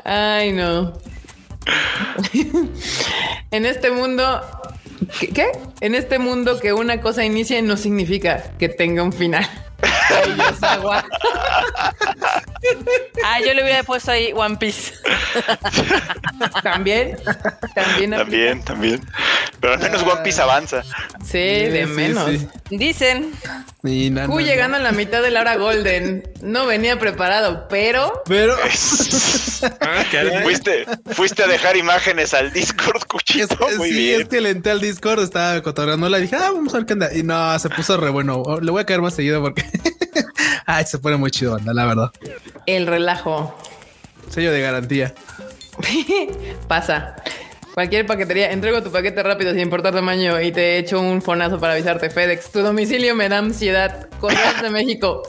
[0.05, 0.93] Ay, no.
[3.51, 4.41] en este mundo.
[5.19, 5.51] ¿Qué?
[5.81, 9.47] En este mundo que una cosa inicie no significa que tenga un final.
[13.23, 14.93] Ah, yo le hubiera puesto ahí One Piece.
[16.63, 17.17] también,
[17.75, 19.01] también, también, también.
[19.59, 20.83] Pero al menos One Piece avanza.
[21.23, 22.29] Sí, de menos.
[22.69, 23.33] Dicen.
[23.83, 24.11] Y
[24.43, 26.23] llegando a la mitad de la hora Golden.
[26.41, 28.23] No venía preparado, pero.
[28.25, 28.55] Pero.
[29.81, 30.03] Ah,
[30.43, 33.57] fuiste, fuiste a dejar imágenes al Discord, Cuchito.
[33.77, 34.21] Muy sí, bien.
[34.21, 36.93] es que le entré al Discord, estaba cotorreando la dije, ah, vamos a ver qué
[36.93, 37.13] anda.
[37.13, 38.43] Y no, se puso re bueno.
[38.61, 39.63] Le voy a caer más seguido porque.
[40.65, 42.11] Ay, se pone muy chido, anda, la verdad.
[42.65, 43.55] El relajo.
[44.29, 45.13] Sello de garantía.
[46.67, 47.15] Pasa.
[47.73, 51.73] Cualquier paquetería, entrego tu paquete rápido sin importar tamaño y te echo un fonazo para
[51.73, 52.09] avisarte.
[52.09, 54.09] FedEx, tu domicilio me da ansiedad.
[54.19, 55.23] Correos de México.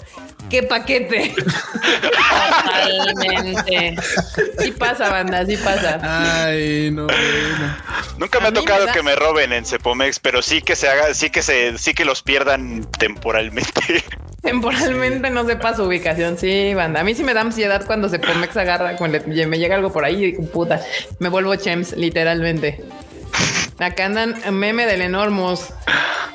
[0.48, 1.34] ¿Qué paquete?
[2.02, 3.96] Totalmente.
[4.58, 5.98] Sí pasa, banda, sí pasa.
[6.02, 7.06] Ay, no,
[8.18, 11.30] Nunca me ha tocado que me roben en Cepomex, pero sí que se haga, sí
[11.30, 14.04] que se, sí que los pierdan temporalmente.
[14.42, 17.00] Temporalmente no sepa su ubicación, sí, banda.
[17.00, 20.24] A mí sí me da ansiedad cuando Cepomex agarra, cuando me llega algo por ahí
[20.24, 20.80] y puta,
[21.18, 22.82] me vuelvo chems, literalmente.
[23.78, 25.72] Acá andan meme del enormos.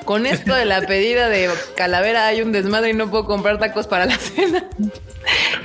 [0.05, 3.87] Con esto de la pedida de calavera hay un desmadre y no puedo comprar tacos
[3.87, 4.65] para la cena.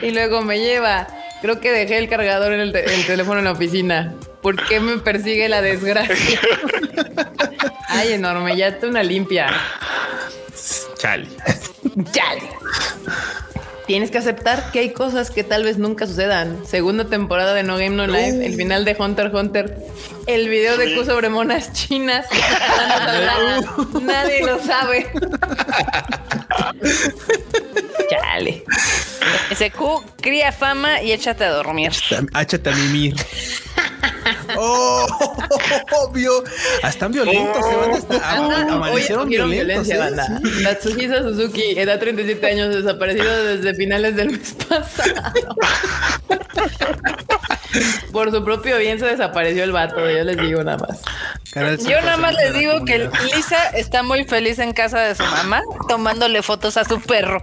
[0.02, 1.06] Y luego me lleva.
[1.42, 4.14] Creo que dejé el cargador en el, teléfono en la oficina.
[4.42, 6.40] ¿Por qué me persigue la desgracia?
[7.88, 9.48] Ay, enorme, ya está una limpia.
[10.98, 11.28] Chale.
[12.12, 12.48] Chale.
[13.90, 16.64] Tienes que aceptar que hay cosas que tal vez nunca sucedan.
[16.64, 19.76] Segunda temporada de No Game No Life, el final de Hunter Hunter,
[20.28, 22.24] el video de Q sobre monas chinas.
[24.00, 25.10] Nadie lo sabe.
[28.08, 28.62] Chale.
[29.50, 31.90] Ese Q cría fama y échate a dormir.
[32.40, 33.16] Échate a mimir.
[34.56, 35.06] Oh,
[36.06, 36.42] obvio.
[36.82, 37.64] Están violentos,
[38.70, 39.86] amanecieron violentos.
[39.86, 40.40] Violencia, banda.
[40.62, 45.14] Natsuhisa Suzuki, edad 37 años, desaparecido desde finales del mes pasado.
[48.12, 51.00] Por su propio bien se desapareció el vato, yo les digo nada más.
[51.54, 55.62] Yo nada más les digo que Lisa está muy feliz en casa de su mamá
[55.88, 57.42] tomándole fotos a su perro.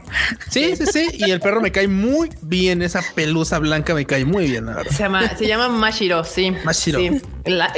[0.50, 1.08] Sí, sí, sí.
[1.14, 2.82] Y el perro me cae muy bien.
[2.82, 4.68] Esa pelusa blanca me cae muy bien.
[4.90, 6.52] Se llama, se llama Mashiro, sí.
[6.64, 7.00] Mashiro.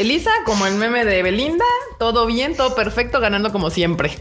[0.01, 1.65] Lisa, como el meme de Belinda,
[1.97, 4.11] todo bien, todo perfecto, ganando como siempre.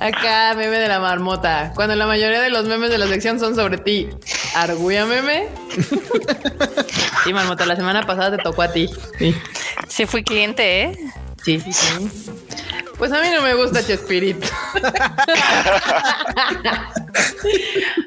[0.00, 1.72] Acá, meme de la marmota.
[1.74, 4.08] Cuando la mayoría de los memes de la sección son sobre ti.
[4.54, 5.27] Arguya meme.
[7.24, 8.88] Sí, marmota, la semana pasada te tocó a ti.
[9.18, 9.34] Sí.
[9.88, 10.98] Sí, fui cliente, ¿eh?
[11.44, 12.10] Sí, sí, sí.
[12.98, 14.46] Pues a mí no me gusta Chespirito.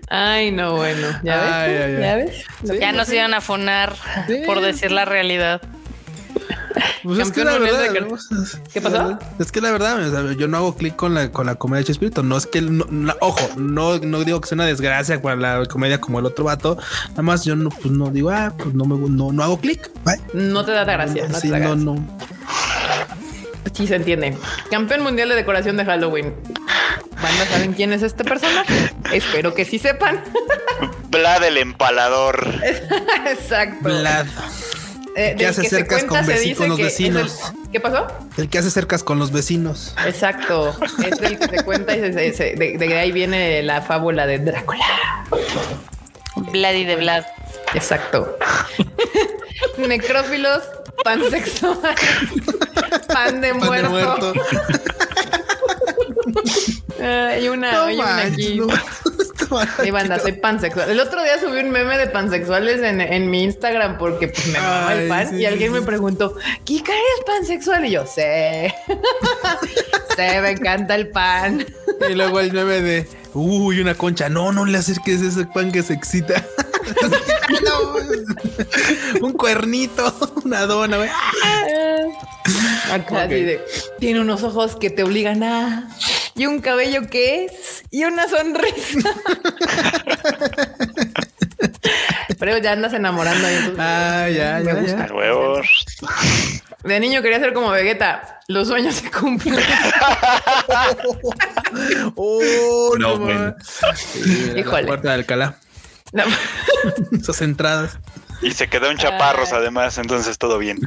[0.10, 1.08] Ay, no, bueno.
[1.24, 2.00] ¿Ya ves?
[2.00, 2.80] ¿Ya ves?
[2.80, 3.96] ya nos iban a fonar
[4.46, 5.62] por decir la realidad.
[7.04, 7.94] Pues es que la verdad,
[8.74, 9.20] ¿Qué pasó?
[9.40, 12.24] Es que la verdad, yo no hago clic con la, con la comedia de Chespirito.
[12.24, 12.64] No es que,
[13.20, 16.78] ojo, no, no digo que sea una desgracia con la comedia como el otro vato.
[17.10, 19.90] Nada más yo no, pues no digo, ah, pues no, me, no, no hago clic.
[20.34, 21.28] No te da la gracia.
[21.28, 22.18] No, sí, no, no.
[23.74, 24.38] Sí, se entiende.
[24.70, 26.36] Campeón mundial de decoración de Halloween.
[27.22, 28.92] ¿Banda saben quién es este personaje?
[29.14, 30.24] Espero que sí sepan.
[31.10, 32.56] Vlad el empalador.
[33.28, 33.84] Exacto.
[33.84, 34.28] Vlad.
[35.16, 37.54] Eh, el que hace cercas con, los vecinos.
[37.72, 38.08] ¿Qué pasó?
[38.38, 39.94] El que hace cercas con los vecinos.
[40.06, 40.76] Exacto.
[41.00, 44.86] Es el que se cuenta y de, ahí viene la fábula de Drácula.
[46.36, 47.26] Vlad y de Vlad.
[47.74, 48.38] Exacto.
[49.78, 50.64] Necrófilos
[51.04, 52.00] pansexuales.
[53.08, 53.70] Pan de muerto.
[53.70, 54.34] Pan de muerto.
[57.02, 58.62] hay una, hay una aquí.
[59.84, 60.90] Y banda, soy pansexual.
[60.90, 64.58] El otro día subí un meme de pansexuales en, en mi Instagram porque pues, me
[64.58, 67.86] amaba el pan y alguien me preguntó, ¿Kika eres pansexual?
[67.86, 68.74] Y yo, sé.
[70.16, 71.66] sé, me encanta el pan.
[72.10, 74.30] Y luego el meme de, uy, una concha.
[74.30, 76.46] No, no le acerques ese pan que se excita.
[79.22, 80.14] un cuernito,
[80.44, 80.98] una dona,
[82.92, 83.64] Acá de,
[84.00, 85.88] tiene unos ojos que te obligan a
[86.36, 89.00] y un cabello que es y una sonrisa.
[92.40, 93.48] Pero ya andas enamorando.
[93.78, 95.08] ah, ya, ya, ya.
[96.84, 98.40] De niño quería ser como Vegeta.
[98.48, 99.56] Los sueños se cumplen.
[102.16, 103.56] oh, no, no
[104.56, 104.82] Híjole.
[104.82, 105.58] La puerta de Alcalá.
[107.12, 108.00] Esas entradas.
[108.42, 110.80] Y se quedó en chaparros, además, entonces todo bien.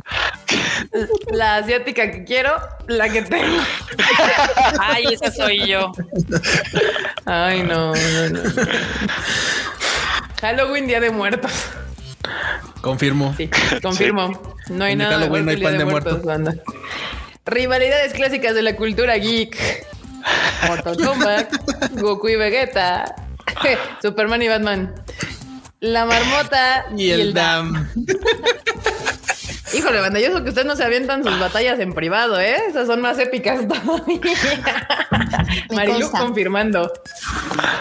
[1.30, 2.50] La asiática que quiero,
[2.88, 3.62] la que tengo.
[4.80, 5.92] Ay, esa soy yo.
[7.24, 7.92] Ay, no,
[10.40, 11.52] Halloween, Día de Muertos.
[12.80, 13.34] Confirmo.
[13.36, 13.48] Sí,
[13.80, 14.53] confirmo.
[14.68, 16.20] No hay nada Halloween, no hay pan de, muertos.
[17.46, 19.84] Rivalidades clásicas de la cultura geek.
[20.68, 21.52] Mortal Kombat,
[22.00, 23.14] Goku y Vegeta,
[24.02, 24.94] Superman y Batman.
[25.80, 27.90] La marmota y, el, dam.
[29.74, 32.56] Híjole, banda, yo que ustedes no se avientan sus batallas en privado, ¿eh?
[32.68, 34.20] Esas son más épicas todavía.
[35.72, 36.90] Marilu confirmando.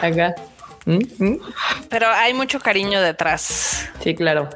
[0.02, 0.36] Acá.
[1.90, 3.90] Pero hay mucho cariño detrás.
[4.02, 4.50] Sí, claro.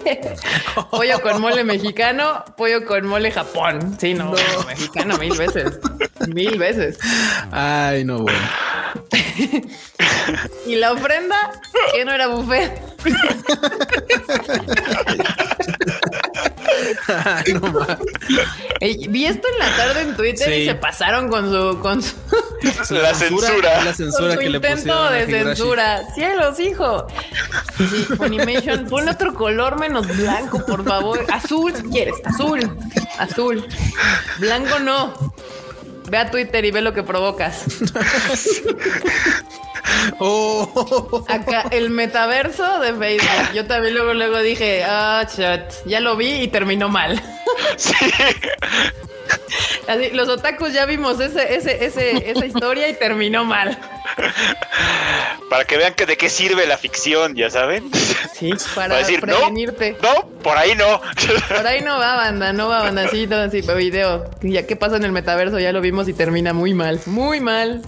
[0.90, 3.96] pollo con mole mexicano, pollo con mole Japón.
[3.98, 4.34] Sí, no,
[4.66, 5.78] mexicano mil veces.
[6.28, 6.98] Mil veces.
[7.52, 8.38] Ay, no, bueno.
[10.66, 11.52] y la ofrenda,
[11.92, 12.80] que no era buffet.
[19.08, 22.14] vi esto en la tarde en Twitter y se pasaron con su con su
[22.90, 26.02] la censura, la censura que intento de censura.
[26.14, 27.06] Cielos, hijo.
[27.76, 31.24] Sí, Funimation, ponle otro color menos blanco, por favor.
[31.32, 32.60] Azul, si quieres, azul,
[33.18, 33.66] azul.
[34.38, 35.34] Blanco no.
[36.10, 37.64] Ve a Twitter y ve lo que provocas.
[40.18, 41.24] oh.
[41.28, 43.52] Acá, el metaverso de Facebook.
[43.54, 47.20] Yo también luego, luego dije, ah, chat, ya lo vi y terminó mal.
[47.76, 47.94] Sí.
[49.88, 53.78] Así, los otakus ya vimos ese, ese, ese, esa historia y terminó mal.
[55.50, 57.90] Para que vean que de qué sirve la ficción, ya saben.
[58.34, 59.96] Sí, para, decir, prevenirte.
[60.02, 61.00] No, por ahí no.
[61.48, 63.08] Por ahí no va, banda, no va, banda.
[63.08, 64.28] Sí, todo así, video.
[64.42, 67.82] Ya qué pasa en el metaverso, ya lo vimos y termina muy mal, muy mal.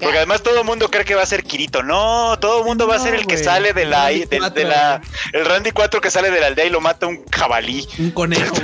[0.00, 1.82] Porque además todo el mundo cree que va a ser Kirito.
[1.82, 5.00] No, todo el mundo va a ser el que sale de la, de, la.
[5.32, 7.86] El Randy 4 que sale de la aldea y lo mata un jabalí.
[7.98, 8.54] Un conejo.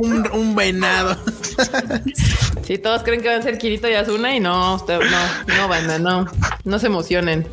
[0.32, 1.16] un, venado.
[2.62, 5.98] Sí, todos creen que va a ser Kirito y Asuna y no, no, no, banda,
[5.98, 6.26] no.
[6.64, 7.46] No se emocionen.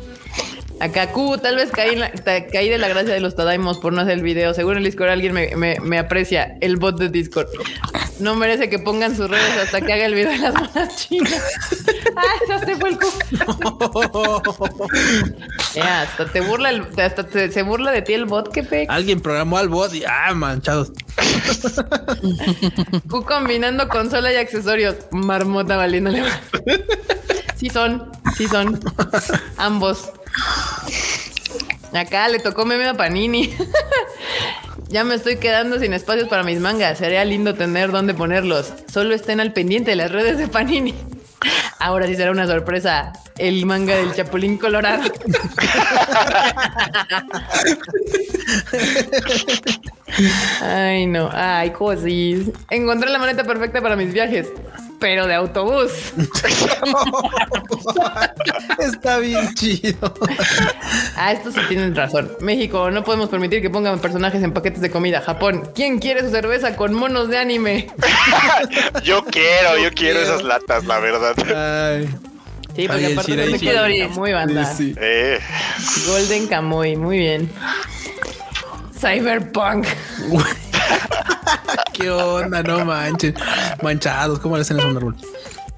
[0.82, 4.14] Acá, Q, tal vez caí, caí, de la gracia de los Tadaimos por no hacer
[4.14, 4.52] el video.
[4.52, 6.56] Según el Discord alguien me, me, me aprecia.
[6.60, 7.46] El bot de Discord.
[8.18, 11.40] No merece que pongan sus redes hasta que haga el video de las monas chinas.
[12.16, 12.98] ah, ya se fue el
[15.72, 18.86] ya, hasta te burla el, hasta se burla de ti el bot, que pe.
[18.88, 20.90] Alguien programó al bot y ah, manchados.
[23.08, 24.96] Tú combinando consola y accesorios.
[25.12, 26.24] Marmota valiéndole.
[27.54, 28.80] sí son, sí son.
[29.58, 30.10] Ambos.
[31.94, 33.54] Acá le tocó meme a Panini.
[34.88, 36.98] ya me estoy quedando sin espacios para mis mangas.
[36.98, 38.72] Sería lindo tener dónde ponerlos.
[38.90, 40.94] Solo estén al pendiente de las redes de Panini.
[41.78, 43.12] Ahora sí será una sorpresa.
[43.36, 45.02] El manga del Chapulín Colorado.
[50.62, 51.30] Ay, no.
[51.32, 52.50] Ay, cosis.
[52.70, 54.48] Encontré la maleta perfecta para mis viajes
[55.02, 55.90] pero de autobús.
[58.78, 60.14] Está bien chido.
[61.16, 62.30] Ah, esto sí tienen razón.
[62.40, 65.20] México, no podemos permitir que pongan personajes en paquetes de comida.
[65.20, 67.88] Japón, ¿quién quiere su cerveza con monos de anime?
[69.02, 71.34] yo quiero, yo quiero esas latas, la verdad.
[72.76, 74.72] Sí, porque aparte es muy banda.
[74.78, 75.40] Eh.
[76.06, 77.50] Golden Kamuy, muy bien.
[78.96, 79.84] Cyberpunk.
[81.92, 82.62] ¿Qué onda?
[82.62, 83.34] No manches.
[83.82, 85.16] Manchados, ¿cómo le hacen eso a un árbol?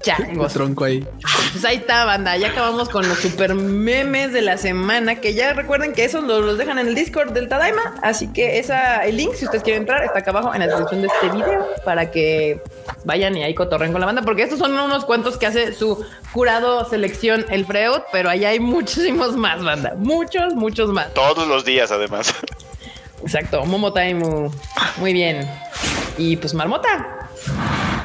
[0.04, 0.18] Ya,
[0.52, 1.06] tronco ahí.
[1.52, 2.36] Pues ahí está, banda.
[2.36, 5.16] Ya acabamos con los super memes de la semana.
[5.16, 7.94] Que ya recuerden que esos los, dejan en el Discord del Tadaima.
[8.02, 11.00] Así que esa, el link, si ustedes quieren entrar, está acá abajo en la descripción
[11.00, 12.60] de este video para que
[13.04, 14.20] vayan y ahí cotorren con la banda.
[14.22, 18.60] Porque estos son unos cuantos que hace su jurado selección el Freud, pero allá hay
[18.60, 19.94] muchísimos más, banda.
[19.96, 21.14] Muchos, muchos más.
[21.14, 22.34] Todos los días, además.
[23.24, 24.50] Exacto, Momo Time.
[24.98, 25.48] Muy bien.
[26.18, 27.28] Y pues Marmota.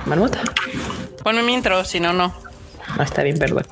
[0.06, 0.42] Marmota.
[1.24, 2.34] Ponme mi intro, si no, no.
[2.98, 3.66] No está bien, perdón.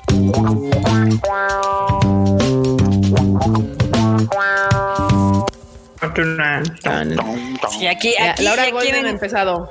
[7.70, 9.70] Sí, aquí, aquí Laura ya quieren empezado.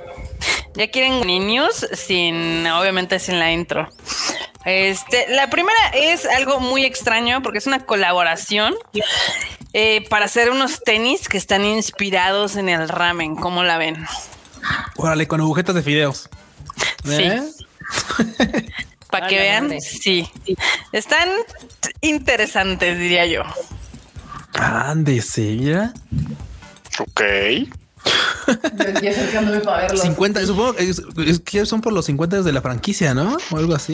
[0.73, 3.87] Ya quieren niños sin, obviamente, sin la intro.
[4.65, 8.75] Este, la primera es algo muy extraño porque es una colaboración
[9.73, 13.35] eh, para hacer unos tenis que están inspirados en el ramen.
[13.35, 14.05] ¿Cómo la ven?
[14.95, 16.29] Órale, con agujetas de fideos.
[17.03, 17.23] Sí.
[17.23, 17.43] ¿Eh?
[19.11, 20.29] para que vean, sí.
[20.91, 21.29] Están
[22.01, 23.43] interesantes, diría yo.
[24.53, 25.93] Ande, sí, mira.
[26.99, 27.21] Ok.
[30.01, 33.37] 50, supongo que son por los 50 de la franquicia, ¿no?
[33.51, 33.93] O algo así.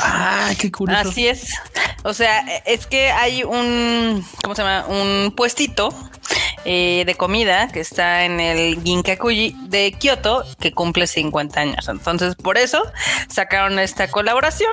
[0.00, 1.10] Ah, qué curioso.
[1.10, 1.52] Así es.
[2.04, 4.86] O sea, es que hay un, ¿cómo se llama?
[4.86, 5.94] Un puestito
[6.64, 11.88] eh, de comida que está en el Ginkakuji de Kioto que cumple 50 años.
[11.88, 12.82] Entonces, por eso
[13.28, 14.72] sacaron esta colaboración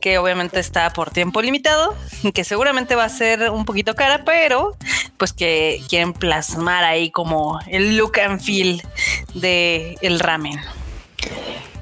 [0.00, 1.94] que obviamente está por tiempo limitado,
[2.34, 4.76] que seguramente va a ser un poquito cara, pero
[5.16, 8.82] pues que quieren plasmar ahí como el look and feel
[9.34, 10.58] de el ramen.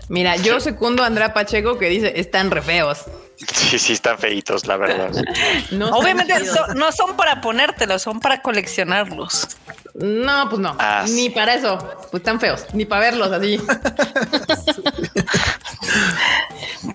[0.09, 3.05] Mira, yo secundo a Andrea Pacheco que dice están re feos.
[3.47, 5.13] Sí, sí, están feitos, la verdad.
[5.93, 6.35] Obviamente
[6.75, 9.57] no son para ponértelos, son para coleccionarlos.
[9.99, 10.77] No, pues no.
[10.79, 11.77] Ah, ni para eso.
[12.11, 12.65] Pues están feos.
[12.73, 13.61] Ni para verlos así.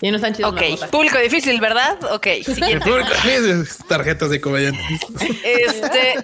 [0.01, 0.53] y no están chidos.
[0.53, 1.97] Ok, público difícil, ¿verdad?
[2.11, 2.89] Ok, siguiente.
[3.89, 4.81] Tarjetas de comediante.
[5.43, 6.23] Este,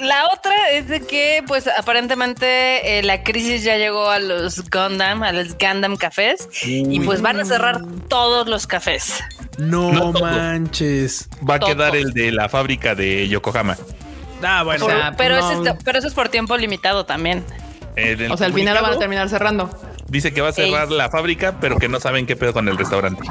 [0.00, 5.24] la otra es de que, pues, aparentemente eh, la crisis ya llegó a los Gundam,
[5.24, 9.18] a los Gundam cafés, y pues van a cerrar todos los cafés.
[9.58, 11.28] No, manches.
[11.48, 13.76] Va a quedar el de la fábrica de Yokohama.
[14.44, 14.86] Ah, bueno.
[15.16, 17.44] pero, eso es por tiempo limitado también.
[18.30, 19.70] O sea, al final lo van a terminar cerrando.
[20.08, 22.76] Dice que va a cerrar la fábrica, pero que no saben qué pedo con el
[22.76, 23.22] restaurante.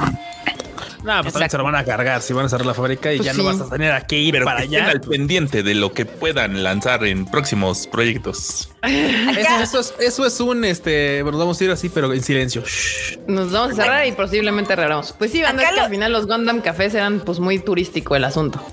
[1.03, 3.25] No, pues se lo van a cargar si van a cerrar la fábrica y pues
[3.25, 4.89] ya no vas a tener a qué ir pero para que allá.
[4.89, 8.69] al pendiente de lo que puedan lanzar en próximos proyectos.
[8.83, 12.63] Eso, es, eso, es, un este, nos vamos a ir así, pero en silencio.
[13.27, 15.13] Nos vamos a cerrar y posiblemente cerramos.
[15.17, 18.23] Pues sí, van a que al final los Gundam Cafés eran pues muy turístico el
[18.23, 18.63] asunto.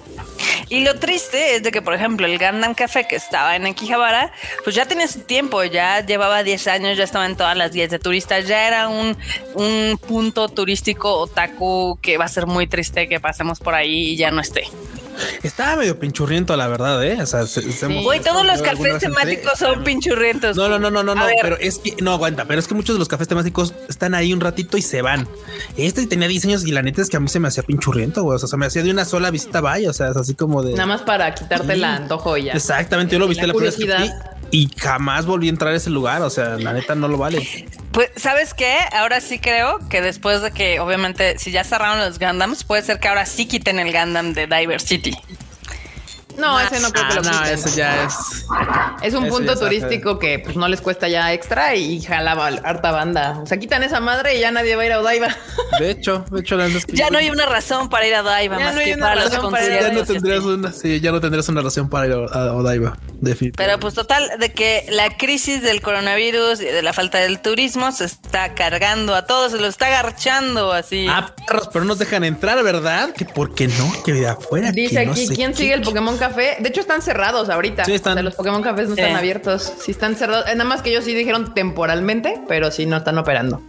[0.69, 4.33] Y lo triste es de que, por ejemplo, el Gundam Café que estaba en Akihabara,
[4.65, 7.91] pues ya tenía su tiempo, ya llevaba 10 años, ya estaba en todas las guías
[7.91, 9.17] de turistas, ya era un,
[9.55, 14.17] un punto turístico otaku que va a ser muy triste que pasemos por ahí y
[14.17, 14.65] ya no esté.
[15.43, 17.21] Estaba medio pinchurriento, la verdad, ¿eh?
[17.21, 17.89] O sea, se, se
[18.25, 20.57] todos los cafés temáticos son pinchurrientos.
[20.57, 22.95] No, no, no, no, no, no pero es que, no aguanta, pero es que muchos
[22.95, 25.29] de los cafés temáticos están ahí un ratito y se van.
[25.77, 28.37] Este tenía diseños y la neta es que a mí se me hacía pinchurriento, güey.
[28.37, 30.63] O sea, se me hacía de una sola visita, vaya, o sea, es así como
[30.63, 30.73] de.
[30.73, 32.53] Nada más para quitarte la antojo ya.
[32.53, 34.35] Exactamente, yo lo viste la, curiosidad.
[34.51, 36.23] Y jamás volví a entrar a ese lugar.
[36.23, 37.47] O sea, la neta no lo vale.
[37.93, 38.77] Pues, ¿sabes qué?
[38.93, 42.99] Ahora sí creo que después de que, obviamente, si ya cerraron los Gundams, puede ser
[42.99, 45.48] que ahora sí quiten el Gundam de Diversity 50.
[46.39, 47.55] No, ese no creo que lo no, quiten.
[47.59, 48.15] eso ya es.
[49.03, 53.41] Es un punto turístico que pues no les cuesta ya extra y jalaba harta banda.
[53.43, 55.29] O sea, quitan esa madre y ya nadie va a ir a Odaiba.
[55.79, 58.15] De hecho, de hecho, la verdad es que Ya no hay una razón para ir
[58.15, 59.89] a Daiva Ya más no hay que una para los razón para ir a ya
[59.93, 60.15] no conciertos.
[60.15, 62.19] tendrías una, sí, ya no tendrías una razón para ir a,
[62.55, 63.53] Odaiba, definitivamente.
[63.57, 67.93] Pero pues total, de que la crisis del coronavirus y de la falta del turismo
[67.93, 71.07] se está cargando a todos, se lo está agarchando así.
[71.09, 73.13] Ah, perros, pero no nos dejan entrar, ¿verdad?
[73.13, 74.73] Que por qué no, que de afuera.
[74.73, 75.57] Dice que no aquí, sé ¿quién qué.
[75.59, 76.57] sigue el Pokémon Café?
[76.61, 77.85] De hecho, están cerrados ahorita.
[77.85, 78.13] Sí, están.
[78.13, 79.73] O sea, los Pokémon Cafés no están abiertos.
[79.81, 80.47] Sí, están cerrados.
[80.49, 83.63] Eh, Nada más que ellos sí dijeron temporalmente, pero sí no están operando.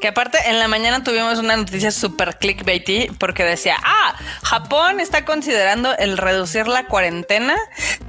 [0.00, 5.24] Que aparte en la mañana tuvimos una noticia súper clickbaity porque decía, ah, Japón está
[5.24, 7.56] considerando el reducir la cuarentena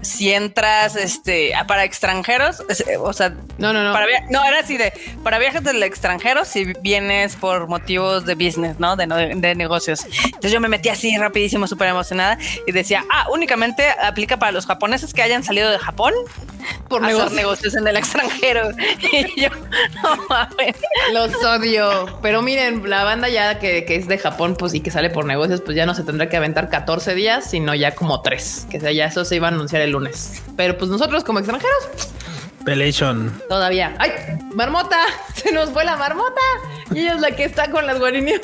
[0.02, 2.64] si entras este para extranjeros,
[3.00, 3.94] o sea, No, no, no.
[3.94, 4.92] para no, era así de
[5.24, 8.96] para viajes del extranjero si vienes por motivos de business, ¿no?
[8.96, 10.06] De, no- de negocios.
[10.26, 12.38] Entonces yo me metí así rapidísimo, súper emocionada
[12.68, 16.14] y decía, ah, únicamente aplica para los japoneses que hayan salido de Japón
[16.90, 17.32] Por negocios.
[17.34, 18.70] negocios en el extranjero.
[19.12, 19.50] Y yo,
[20.04, 20.76] no mames.
[21.16, 22.20] Los odio.
[22.22, 25.26] Pero miren, la banda ya que, que es de Japón, pues y que sale por
[25.26, 28.68] negocios, pues ya no se tendrá que aventar 14 días, sino ya como 3.
[28.70, 30.44] Que sea, ya eso se iba a anunciar el lunes.
[30.58, 31.88] Pero pues nosotros como extranjeros,
[32.66, 33.42] Pelation.
[33.48, 33.96] todavía.
[34.00, 34.12] ¡Ay!
[34.54, 34.98] ¡Marmota!
[35.36, 36.42] Se nos fue la marmota.
[36.92, 38.42] Y ella es la que está con las guarinias.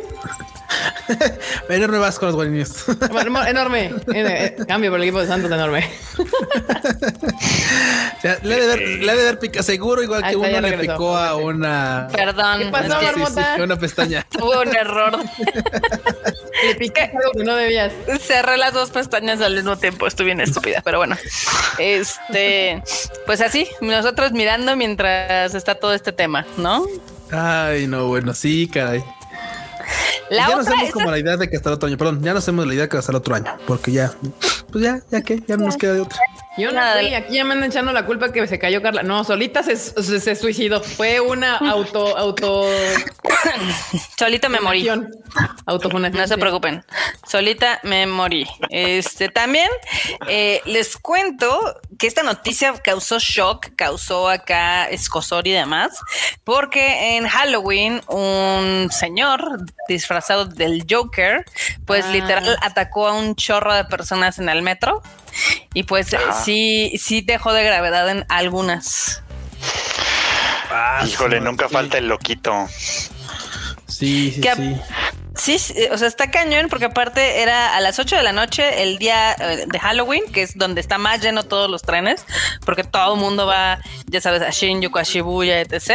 [1.69, 2.88] Enorme vas con los guarinios.
[3.11, 3.93] Marmo- enorme.
[4.68, 5.89] Cambio por el equipo de Santos enorme.
[8.18, 10.38] O sea, le ha de ver, le ha de ver pica, seguro igual Ahí que
[10.38, 12.07] uno le picó a una.
[12.11, 12.60] Perdón.
[12.60, 13.23] ¿Qué pasó, Sí,
[13.56, 14.27] sí, una pestaña.
[14.30, 15.18] Tuve un error.
[16.68, 17.91] Le piqué algo que no debías.
[18.19, 20.06] Cerré las dos pestañas al mismo tiempo.
[20.06, 21.18] Estoy bien estúpida, pero bueno.
[21.80, 22.84] Este,
[23.26, 26.85] pues así, nosotros mirando mientras está todo este tema, ¿no?
[27.31, 29.03] Ay, no, bueno, sí, caray.
[30.30, 31.97] La ya nos otra hacemos es como la idea de que hasta el otro año,
[31.97, 34.13] perdón, ya no hacemos la idea que hasta el otro año, porque ya,
[34.72, 36.18] pues ya, ya que, ya no nos queda de otra.
[36.57, 39.03] Yo no fui, aquí ya me andan echando la culpa que se cayó Carla.
[39.03, 40.81] No, solita se, se, se suicidó.
[40.81, 42.65] Fue una auto, auto.
[44.18, 44.88] solita me morí.
[45.65, 46.22] Autofunación.
[46.22, 46.84] No se preocupen,
[47.26, 48.45] solita me morí.
[48.69, 49.69] Este también
[50.27, 55.99] eh, les cuento que esta noticia causó shock, causó acá escosor y demás,
[56.44, 61.45] porque en Halloween un señor disfrazado del Joker,
[61.86, 62.11] pues Ah.
[62.11, 65.03] literal atacó a un chorro de personas en el metro
[65.76, 66.07] y pues
[66.44, 69.22] sí, sí dejó de gravedad en algunas.
[70.72, 71.73] Ah, Híjole, sí, nunca sí.
[71.76, 72.68] falta el loquito.
[73.88, 74.76] Sí, sí, Que- sí.
[75.35, 78.83] Sí, sí, o sea, está cañón porque aparte era a las 8 de la noche
[78.83, 82.25] el día eh, de Halloween, que es donde está más lleno todos los trenes,
[82.65, 85.93] porque todo el mundo va, ya sabes, a Shinjuku, a Shibuya, etc.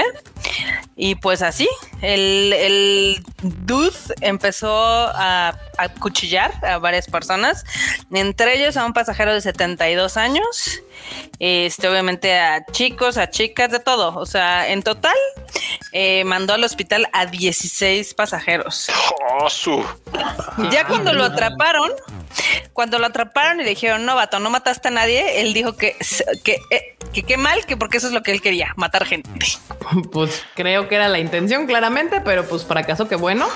[0.97, 1.69] Y pues así,
[2.01, 7.65] el, el dude empezó a, a cuchillar a varias personas,
[8.11, 10.81] entre ellos a un pasajero de 72 años,
[11.39, 14.17] este, obviamente a chicos, a chicas, de todo.
[14.17, 15.17] O sea, en total
[15.93, 18.89] eh, mandó al hospital a 16 pasajeros.
[19.29, 19.85] ¡Oh, su!
[20.71, 21.91] Ya cuando lo atraparon,
[22.73, 25.97] cuando lo atraparon y le dijeron, no, vato, no mataste a nadie, él dijo que,
[26.45, 29.29] que, eh, que qué mal, que porque eso es lo que él quería, matar gente.
[30.11, 33.47] Pues creo que era la intención, claramente, pero pues fracasó, qué bueno.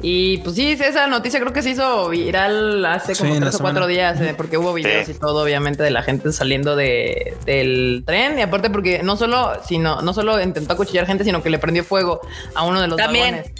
[0.00, 3.86] Y pues sí, esa noticia creo que se hizo viral hace como tres o cuatro
[3.86, 5.12] días, eh, porque hubo videos Sí.
[5.12, 8.38] y todo, obviamente, de la gente saliendo de, del tren.
[8.38, 11.84] Y aparte, porque no solo, sino, no solo intentó acuchillar gente, sino que le prendió
[11.84, 12.22] fuego
[12.54, 13.36] a uno de los También.
[13.42, 13.52] vagones.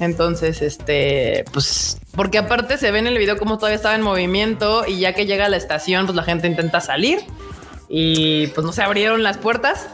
[0.00, 4.84] Entonces, este, pues, porque aparte se ve en el video como todavía estaba en movimiento
[4.86, 7.20] y ya que llega a la estación, pues la gente intenta salir
[7.88, 9.88] y pues no se abrieron las puertas,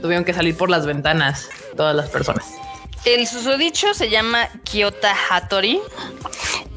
[0.00, 2.46] tuvieron que salir por las ventanas todas las personas.
[3.04, 5.80] El susodicho se llama Kyota Hattori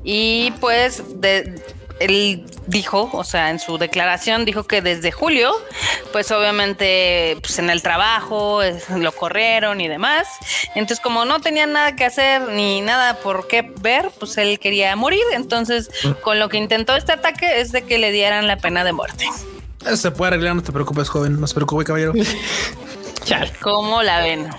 [0.03, 1.61] y pues de,
[1.99, 5.51] él dijo, o sea, en su declaración dijo que desde julio,
[6.11, 10.27] pues obviamente pues en el trabajo es- lo corrieron y demás.
[10.75, 14.95] Entonces como no tenía nada que hacer ni nada por qué ver, pues él quería
[14.95, 15.23] morir.
[15.33, 15.89] Entonces
[16.21, 19.25] con lo que intentó este ataque es de que le dieran la pena de muerte.
[19.85, 22.13] Eso se puede arreglar, no te preocupes, joven, no se preocupe, caballero.
[23.23, 23.51] Chal.
[23.61, 24.49] ¿Cómo la ven?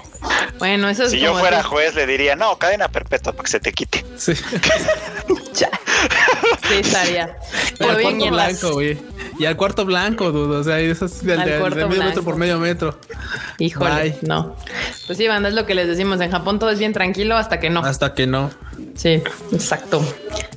[0.59, 3.61] Bueno, eso es Si yo fuera juez, le diría, no, cadena perpetua para que se
[3.61, 4.05] te quite.
[4.17, 4.33] Sí.
[6.69, 7.37] Sí, estaría.
[7.75, 8.99] Y Pero al bien, cuarto blanco, güey.
[9.39, 10.61] Y al cuarto blanco, dudo.
[10.61, 12.99] O sea, eso es del, Al del- cuarto de medio metro por medio metro.
[13.59, 14.19] Híjole, Bye.
[14.23, 14.55] no.
[15.07, 16.21] Pues sí, banda, es lo que les decimos.
[16.21, 17.81] En Japón todo es bien tranquilo hasta que no.
[17.81, 18.51] Hasta que no.
[18.95, 19.23] Sí,
[19.53, 20.05] exacto.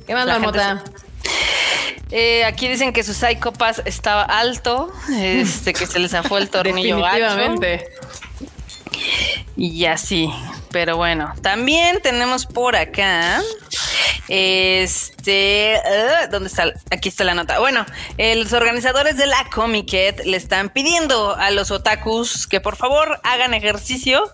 [0.06, 0.84] ¿Qué más, La Marmota?
[2.10, 6.48] Eh, aquí dicen que su Psycho Pass estaba alto, este que se le zafó el
[6.48, 6.96] tornillo.
[6.96, 7.86] Definitivamente.
[9.56, 10.30] Y así.
[10.70, 13.40] Pero bueno, también tenemos por acá
[14.28, 16.72] Este, uh, ¿dónde está?
[16.90, 17.58] Aquí está la nota.
[17.58, 17.86] Bueno,
[18.18, 23.54] los organizadores de la Comiket le están pidiendo a los otakus que por favor hagan
[23.54, 24.32] ejercicio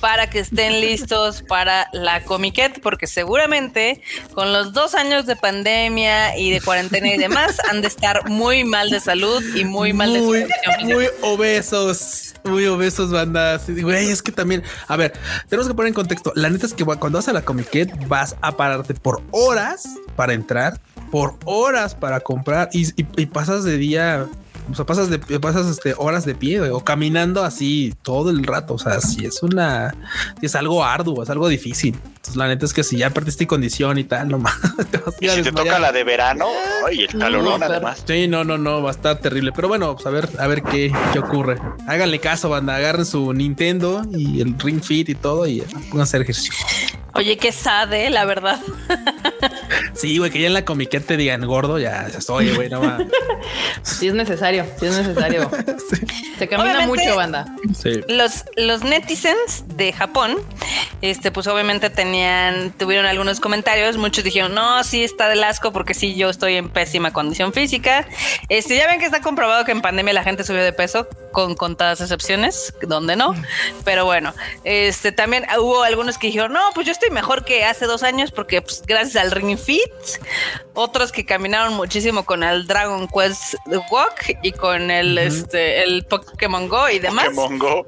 [0.00, 4.02] para que estén listos para la Comiket, porque seguramente
[4.34, 8.64] con los dos años de pandemia y de cuarentena y demás han de estar muy
[8.64, 10.46] mal de salud y muy mal de muy,
[10.82, 13.64] muy obesos, muy obesos bandas.
[13.68, 15.12] Güey, es que también, a ver,
[15.48, 16.32] tenemos que poner en contexto.
[16.34, 18.56] La neta es que cuando vas a la Comiquet vas a
[18.94, 20.80] por horas para entrar,
[21.10, 22.92] por horas para comprar y,
[23.26, 24.26] pasas de día
[24.70, 25.08] o sea, pasas
[25.40, 28.74] pasas este, horas de pie o caminando así todo el rato.
[28.74, 29.94] O sea, si es una,
[30.42, 31.96] es algo arduo, es algo difícil.
[32.26, 34.56] Entonces, la neta es que si ya perdiste condición y tal, no más.
[35.20, 36.48] y si te toca la de verano,
[36.90, 38.02] y el calorón además.
[38.04, 39.52] Sí, no, no, no, va a estar terrible.
[39.52, 41.56] Pero bueno, pues a ver, a ver qué, qué ocurre.
[41.86, 42.74] Háganle caso, banda.
[42.74, 46.52] Agarren su Nintendo y el Ring Fit y todo y pongan a hacer ejercicio.
[47.14, 48.60] Oye, qué sade, la verdad.
[49.94, 52.98] Sí, güey, que ya en la comiqueta te digan gordo, ya estoy, güey, no va.
[53.82, 55.50] Sí es necesario, sí es necesario.
[56.38, 57.46] Se camina mucho, banda.
[57.80, 58.00] Sí.
[58.08, 60.36] Los, los netizens de Japón,
[61.00, 62.15] este, pues obviamente tenían,
[62.78, 63.96] tuvieron algunos comentarios.
[63.96, 68.06] Muchos dijeron, no, sí está del asco porque sí, yo estoy en pésima condición física.
[68.48, 71.54] Este, ya ven que está comprobado que en pandemia la gente subió de peso con
[71.54, 73.34] contadas excepciones, donde no.
[73.84, 74.34] Pero bueno,
[74.64, 78.30] este, también hubo algunos que dijeron, no, pues yo estoy mejor que hace dos años
[78.30, 79.80] porque pues, gracias al Ring Fit,
[80.74, 83.54] otros que caminaron muchísimo con el Dragon Quest
[83.90, 87.26] Walk y con el, este, el Pokémon Go y demás.
[87.34, 87.86] Pokémon Go.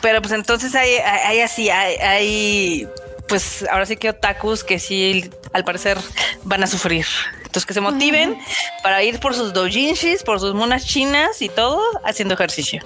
[0.00, 2.88] Pero pues entonces hay, hay, así, hay,
[3.28, 5.98] pues ahora sí que otakus que sí, al parecer
[6.44, 7.06] van a sufrir.
[7.36, 8.38] Entonces que se motiven
[8.82, 12.82] para ir por sus doujinshis, por sus monas chinas y todo haciendo ejercicio.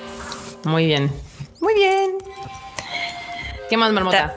[0.64, 1.10] Muy bien.
[1.60, 2.18] Muy bien.
[3.68, 4.34] ¿Qué más, Marmota?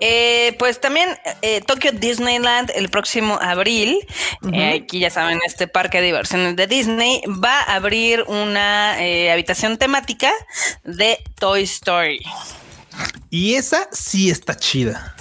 [0.00, 1.08] Eh, pues también
[1.42, 4.06] eh, Tokyo Disneyland el próximo abril,
[4.52, 8.94] eh, aquí ya saben, este parque de diversiones de Disney va a abrir una
[9.32, 10.32] habitación temática
[10.82, 12.20] de Toy Story.
[13.30, 15.14] Y esa sí está chida.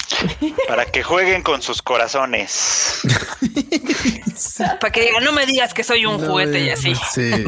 [0.68, 3.02] Para que jueguen con sus corazones.
[4.80, 6.94] Para que digan, no me digas que soy un juguete y así.
[7.12, 7.32] Sí.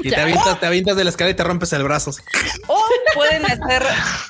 [0.00, 2.12] y te avientas, te avientas de la escalera y te rompes el brazo.
[2.66, 2.84] O
[3.14, 3.84] pueden hacer,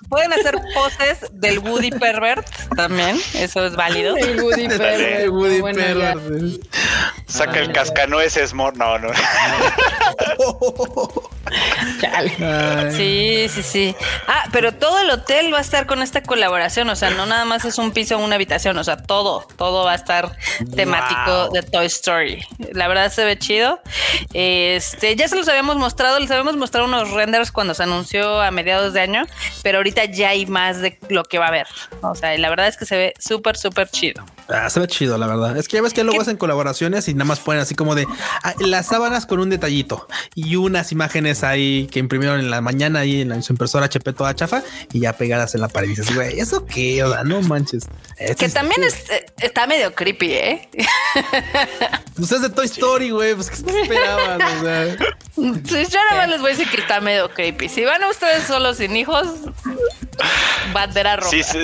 [0.08, 2.46] pueden hacer poses del Woody Pervert
[2.76, 3.20] también.
[3.34, 4.16] Eso es válido.
[4.16, 5.20] El Woody Pervert.
[5.20, 6.20] El Woody Pervert.
[7.26, 8.98] Saca el cascanueces, no, no.
[12.90, 13.96] Sí, sí, sí.
[14.26, 16.88] Ah, pero todo el hotel va a estar con esta colaboración.
[16.88, 18.76] O sea, no nada más es un piso o una habitación.
[18.78, 20.36] O sea, todo, todo va a estar
[20.74, 22.44] temático de Toy Story.
[22.72, 23.80] La verdad se ve chido.
[24.32, 28.50] Este, ya se los habíamos mostrado, les habíamos mostrado unos renders cuando se anunció a
[28.50, 29.26] mediados de año,
[29.62, 31.66] pero ahorita ya hay más de lo que va a haber.
[32.02, 34.24] O sea, la verdad es que se ve súper, súper chido.
[34.48, 35.56] Ah, se ve chido, la verdad.
[35.56, 38.06] Es que ya ves que luego hacen colaboraciones y nada más ponen así como de
[38.42, 43.00] ah, las sábanas con un detallito y unas imágenes ahí que imprimieron en la mañana
[43.00, 44.62] ahí en, la, su impresora HP toda chafa
[44.92, 45.88] y ya pegadas en la pared.
[45.88, 47.02] Y dices, güey, ¿eso qué?
[47.04, 47.86] O sea, no manches.
[48.38, 50.68] que también eh, está medio creepy, ¿eh?
[52.18, 53.36] Pues es de Toy Story, güey.
[53.36, 54.40] Pues, ¿qué esperabas?
[54.58, 54.96] O sea.
[55.36, 57.68] yo nada más les voy a decir que está medio creepy.
[57.68, 59.28] Si van ustedes solos sin hijos,
[60.72, 61.30] bandera roja.
[61.30, 61.58] Sí, sí.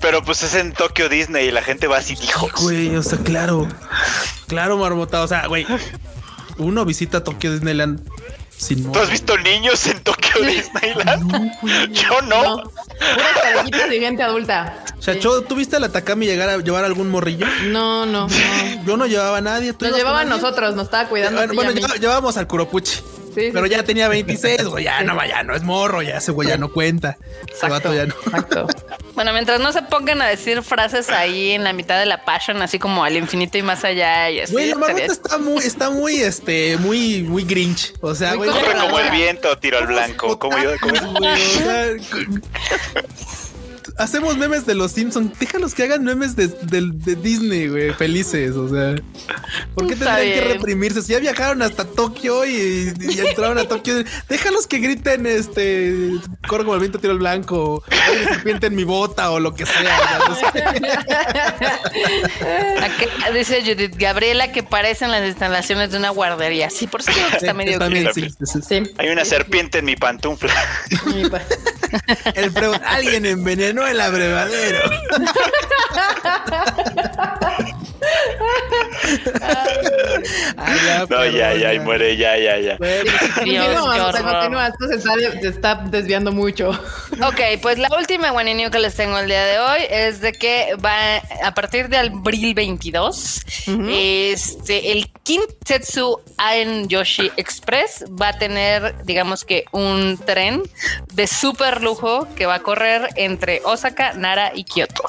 [0.00, 2.52] Pero pues es en Tokio Disney y la gente va así, hijos.
[2.62, 3.66] Güey, o sea, claro.
[4.48, 5.22] Claro, marmota.
[5.22, 5.66] O sea, güey.
[6.58, 8.00] Uno visita Tokio Disneyland
[8.92, 11.52] ¿Tú has visto niños en Tokio Disneyland?
[11.92, 12.56] Yo no.
[12.56, 12.62] no.
[13.88, 14.84] de gente adulta.
[14.98, 17.46] O sea, ¿tú viste a la Takami llegar a llevar algún morrillo?
[17.66, 18.26] No, no,
[18.84, 19.74] Yo no llevaba a nadie.
[19.80, 21.46] nos llevaba a nosotros, nos estaba cuidando.
[21.54, 23.00] bueno, llevábamos al Kuropuchi.
[23.34, 26.48] Sí, pero ya tenía 26, güey, ya no, ya no es morro, ya ese güey
[26.48, 27.18] ya no cuenta.
[27.46, 28.14] Exacto, ya no.
[28.26, 28.66] Exacto.
[29.14, 32.62] Bueno, mientras no se pongan a decir frases ahí en la mitad de la passion,
[32.62, 34.52] así como al infinito y más allá y así.
[34.52, 37.94] Güey, la está muy, está muy, este, muy, muy grinch.
[38.00, 38.50] O sea, güey.
[38.50, 40.72] Como el viento, tiro al blanco, como yo.
[40.80, 41.18] Como...
[43.98, 45.38] hacemos memes de los Simpsons.
[45.38, 46.48] Déjalos que hagan memes de,
[47.16, 48.52] Disney, güey, felices.
[48.52, 48.94] O sea,
[49.74, 51.02] ¿por qué tendrían que reprimirse?
[51.02, 56.12] Si ya viajaron hasta Tokio y, entraron a Tokio, déjalos que griten este
[56.46, 57.82] corro como el viento tiro el blanco,
[58.28, 59.98] serpiente en mi bota o lo que sea.
[63.34, 66.70] dice Judith Gabriela que parecen las instalaciones de una guardería.
[66.70, 67.78] Sí, por eso que está medio
[68.12, 70.52] sí, sí, Hay una serpiente en mi pantufla.
[72.34, 72.52] El
[72.84, 74.78] alguien envenenó el abrevadero.
[81.08, 82.78] no, ya, ya, y muere, ya, ya, ya.
[84.22, 86.70] continúa, esto se está, se está, desviando mucho.
[86.70, 90.32] Ok, pues la última One New que les tengo el día de hoy es de
[90.32, 93.44] que va a partir de abril 22,
[93.90, 100.62] este, el Kintetsu Aen Yoshi Express va a tener, digamos que un tren
[101.12, 103.77] de súper lujo que va a correr entre Osaka,
[104.16, 105.04] Nara y Kyoto.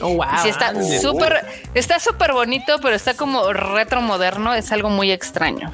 [0.00, 0.26] Oh, wow.
[0.42, 1.44] Sí, está súper,
[1.74, 4.52] está súper bonito, pero está como retro moderno.
[4.54, 5.72] Es algo muy extraño.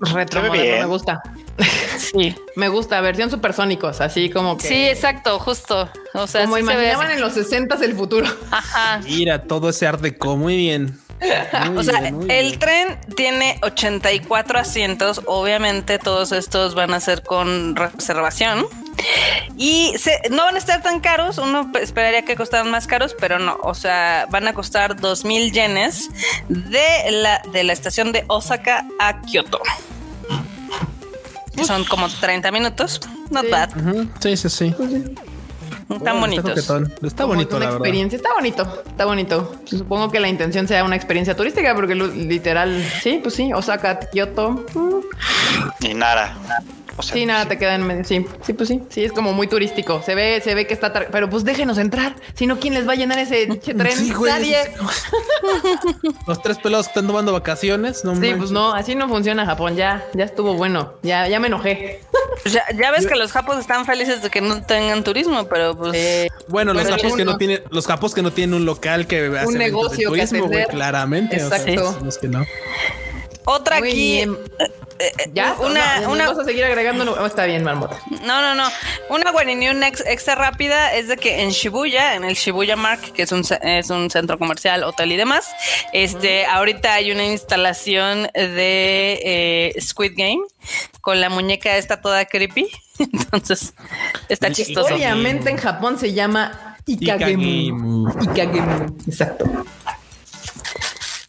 [0.00, 1.22] Retro moderno, me gusta.
[1.98, 4.66] Sí, me gusta, versión supersónicos, así como que.
[4.66, 5.88] Sí, exacto, justo.
[6.14, 8.26] O sea, como imaginaban en los 60 el futuro.
[8.50, 9.00] Ajá.
[9.04, 10.98] Mira, todo ese art deco, muy bien.
[11.76, 15.22] O sea, el tren tiene 84 asientos.
[15.26, 18.66] Obviamente, todos estos van a ser con reservación.
[19.56, 19.94] Y
[20.30, 21.38] no van a estar tan caros.
[21.38, 23.58] Uno esperaría que costaran más caros, pero no.
[23.62, 26.08] O sea, van a costar 2000 yenes
[26.48, 29.60] de la, de la estación de Osaka a Kyoto.
[31.66, 33.00] son como 30 minutos.
[33.30, 33.70] Not bad.
[34.20, 34.74] Sí, sí, sí.
[35.88, 36.58] Están bonitos.
[37.02, 38.16] Está, bonito, una experiencia.
[38.16, 39.54] Está bonito, está bonito.
[39.64, 44.64] Supongo que la intención sea una experiencia turística, porque literal, sí, pues sí, Osaka, Kyoto.
[45.80, 46.36] Y nada
[47.00, 48.04] sí, nada, te queda en medio.
[48.04, 48.82] Sí, sí, pues sí.
[48.88, 50.02] Sí, es como muy turístico.
[50.02, 50.92] Se ve, se ve que está.
[50.92, 52.14] Pero pues déjenos entrar.
[52.34, 53.96] Si no, ¿quién les va a llenar ese tren?
[53.96, 54.58] Sí, Nadie.
[56.26, 58.04] Los tres pelados están tomando vacaciones.
[58.04, 59.76] No sí, pues no, así no funciona Japón.
[59.76, 60.94] Ya, ya estuvo bueno.
[61.02, 62.00] Ya, ya me enojé.
[62.44, 65.92] Ya, ya, ves que los japos están felices de que no tengan turismo, pero pues.
[65.94, 69.28] Eh, bueno, los japos que no tienen, los japos que no tienen un local que
[69.28, 71.36] un negocio turismo, que claramente.
[71.36, 71.98] Exacto.
[72.20, 72.44] que no.
[73.44, 74.20] Otra aquí.
[74.20, 74.30] Eh,
[74.98, 75.54] eh, ¿Ya?
[75.60, 76.28] Una, una...
[76.28, 77.04] ¿Vas a seguir agregando?
[77.04, 77.98] No, está bien, Marmota.
[78.24, 78.68] No, no, no.
[79.08, 83.32] Una Guarinión extra rápida es de que en Shibuya, en el Shibuya Mark, que es
[83.32, 85.48] un, es un centro comercial, hotel y demás,
[85.92, 90.42] este, ahorita hay una instalación de eh, Squid Game
[91.00, 92.68] con la muñeca esta toda creepy.
[92.98, 93.74] Entonces,
[94.28, 94.94] está chistoso.
[94.94, 98.08] Obviamente en Japón se llama Ikagemu.
[98.22, 98.96] Ikagemu.
[99.06, 99.46] Exacto.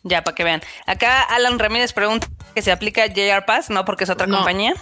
[0.04, 0.62] Ya, para que vean.
[0.86, 4.74] Acá Alan Ramírez pregunta que se aplica JR Pass, no porque es otra compañía.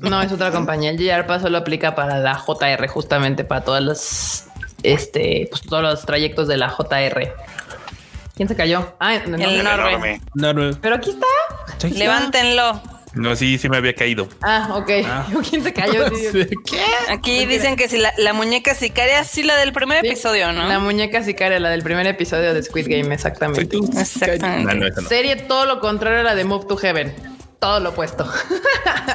[0.00, 0.90] No, es otra compañía.
[0.90, 4.48] El JR Pass solo aplica para la JR, justamente para todas las,
[4.82, 7.34] este, pues todos los trayectos de la JR.
[8.36, 8.94] ¿Quién se cayó?
[8.98, 10.20] Ah, el, enorme.
[10.80, 11.88] Pero aquí está.
[11.88, 12.80] Levántenlo.
[13.14, 14.28] No, sí, sí me había caído.
[14.42, 14.90] Ah, ok.
[15.04, 15.26] Ah.
[15.50, 16.04] ¿Quién se cayó?
[16.10, 16.80] ¿Qué?
[17.08, 20.68] Aquí dicen que si la, muñeca sicaria, sí, la del primer episodio, ¿no?
[20.68, 23.76] La muñeca sicaria, la del primer episodio de Squid Game, exactamente.
[23.98, 25.02] Exactamente.
[25.02, 28.26] Serie todo lo contrario a la de Move to Heaven todo lo opuesto.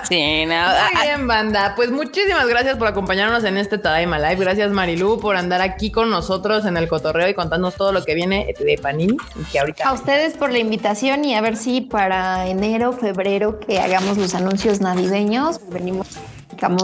[0.07, 0.55] Sí, no.
[0.55, 1.73] Muy bien, banda.
[1.75, 4.35] Pues muchísimas gracias por acompañarnos en este Tadaima Live.
[4.35, 8.13] Gracias, Marilu, por andar aquí con nosotros en el cotorreo y contarnos todo lo que
[8.13, 9.17] viene de Panini.
[9.39, 9.85] Y que ahorita...
[9.85, 14.35] A ustedes por la invitación y a ver si para enero, febrero que hagamos los
[14.35, 16.07] anuncios navideños, venimos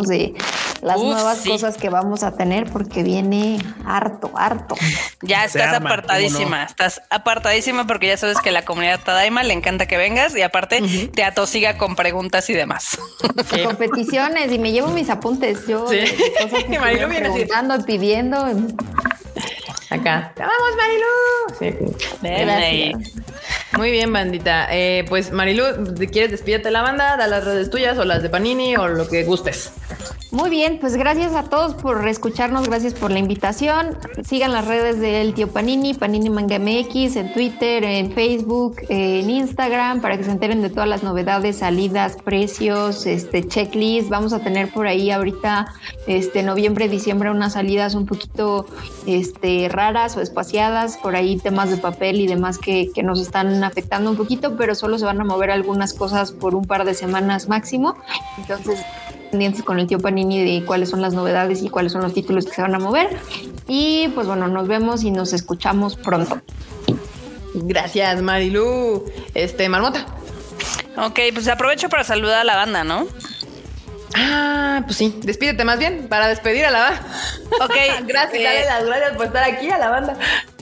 [0.08, 0.34] de
[0.82, 4.76] las nuevas cosas que vamos a tener porque viene harto, harto.
[5.22, 9.98] Ya estás apartadísima, estás apartadísima porque ya sabes que la comunidad Tadaima le encanta que
[9.98, 10.82] vengas y aparte
[11.14, 12.98] te atosiga con preguntas y demás.
[13.64, 15.68] Competiciones y me llevo mis apuntes.
[15.68, 16.00] Yo sí.
[16.42, 18.46] cosas que preguntando y pidiendo.
[19.92, 20.34] Acá.
[20.38, 21.12] ¡Vamos, Marilu!
[21.60, 22.94] Sí.
[23.78, 24.68] Muy bien, bandita.
[24.72, 25.64] Eh, pues, Marilu,
[26.12, 27.18] ¿quieres despídete la banda?
[27.18, 29.74] Da las redes tuyas o las de Panini o lo que gustes.
[30.32, 33.98] Muy bien, pues gracias a todos por escucharnos, gracias por la invitación.
[34.24, 40.00] Sigan las redes del tío Panini, Panini Manga MX, en Twitter, en Facebook, en Instagram,
[40.00, 44.08] para que se enteren de todas las novedades, salidas, precios, este checklist.
[44.08, 45.68] Vamos a tener por ahí ahorita,
[46.08, 48.68] este noviembre, diciembre, unas salidas un poquito
[49.06, 53.64] este, raras o espaciadas, por ahí temas de papel y demás que, que nos están
[53.64, 56.94] afectando un poquito, pero solo se van a mover algunas cosas por un par de
[56.94, 57.95] semanas máximo.
[58.38, 58.80] Entonces,
[59.32, 62.45] pendientes con el tío Panini de cuáles son las novedades y cuáles son los títulos
[62.45, 63.10] que se van a mover.
[63.68, 66.41] Y pues bueno, nos vemos y nos escuchamos pronto.
[67.56, 69.03] Gracias, Marilu.
[69.34, 70.06] Este, Marmota.
[70.95, 73.08] Ok, pues aprovecho para saludar a la banda, ¿no?
[74.16, 77.02] Ah, pues sí, despídete más bien para despedir a la banda.
[77.62, 77.76] Ok,
[78.08, 80.18] gracias, dale las gracias por estar aquí a la banda.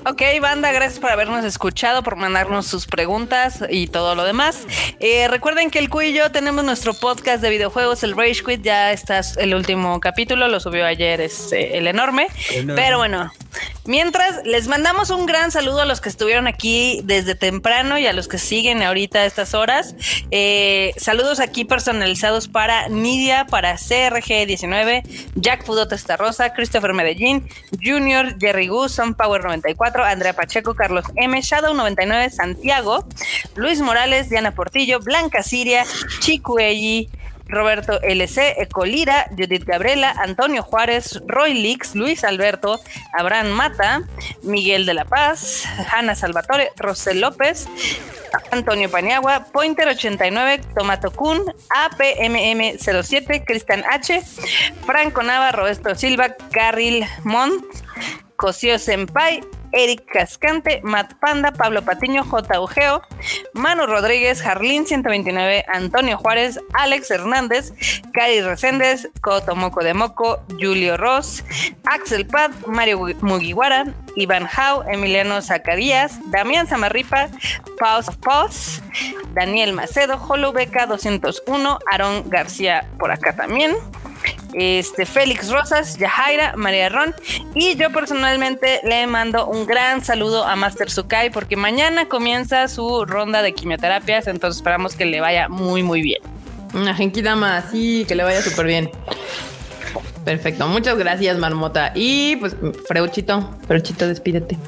[0.05, 4.65] Ok, banda, gracias por habernos escuchado, por mandarnos sus preguntas y todo lo demás.
[4.99, 8.61] Eh, recuerden que el Q y yo tenemos nuestro podcast de videojuegos, el Rage Quit,
[8.61, 12.27] ya está el último capítulo, lo subió ayer es, este, el enorme.
[12.75, 13.29] Pero bueno,
[13.89, 18.13] Mientras, les mandamos un gran saludo a los que estuvieron aquí desde temprano y a
[18.13, 19.95] los que siguen ahorita a estas horas.
[20.29, 25.87] Eh, saludos aquí personalizados para Nidia, para CRG19, Jack Fudo
[26.19, 27.49] Rosa, Christopher Medellín,
[27.83, 33.05] Junior, Jerry Gus, Son Power 94, Andrea Pacheco, Carlos M, Shadow 99, Santiago,
[33.55, 35.85] Luis Morales, Diana Portillo, Blanca Siria,
[36.21, 37.09] Chicuelli,
[37.49, 42.79] Roberto LC, Ecolira, Judith Gabriela, Antonio Juárez, Roy Lix, Luis Alberto,
[43.17, 44.03] Abraham Mata,
[44.43, 47.67] Miguel de la Paz, Hanna Salvatore, Rosel López,
[48.51, 51.43] Antonio Paniagua, Pointer 89, Tomato Kun,
[51.89, 54.21] APMM07, Cristian H,
[54.85, 57.65] Franco Nava, Roberto Silva, Carril Mont,
[58.35, 59.41] Cosio Senpai,
[59.71, 62.61] Eric Cascante, Matt Panda, Pablo Patiño, J.
[62.61, 63.01] Ugeo,
[63.53, 67.73] Manu Rodríguez, Jarlín 129, Antonio Juárez, Alex Hernández,
[68.13, 71.43] Cari Reséndez, Coto Moco de Moco, Julio Ross,
[71.85, 77.29] Axel Pad, Mario Mugiwara, Iván Hau, Emiliano Zacarías, Damián Zamarripa,
[77.79, 78.81] Pause of Pause,
[79.33, 83.75] Daniel Macedo, Holo Beca 201, Aarón García por acá también
[84.53, 87.13] este, Félix Rosas, Yajaira, María Ron.
[87.55, 93.05] Y yo personalmente le mando un gran saludo a Master Sukai porque mañana comienza su
[93.05, 96.21] ronda de quimioterapias, entonces esperamos que le vaya muy, muy bien.
[96.73, 98.91] Una Dama, sí, que le vaya súper bien.
[100.29, 101.91] Perfecto, muchas gracias, Marmota.
[101.95, 102.55] Y pues,
[102.87, 104.59] Freuchito, Freuchito, despídete.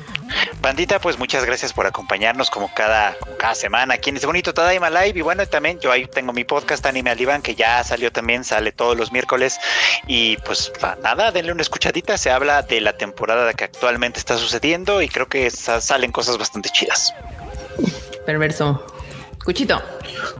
[0.59, 4.89] Bandita, pues muchas gracias por acompañarnos como cada, cada semana aquí en este bonito Tadaima
[4.89, 5.19] Live.
[5.19, 8.71] Y bueno, también yo ahí tengo mi podcast Anime Alivan que ya salió también, sale
[8.71, 9.59] todos los miércoles.
[10.07, 10.73] Y pues
[11.03, 12.17] nada, denle una escuchadita.
[12.17, 16.69] Se habla de la temporada que actualmente está sucediendo y creo que salen cosas bastante
[16.69, 17.13] chidas.
[18.25, 18.83] Perverso.
[19.45, 19.79] Cuchito.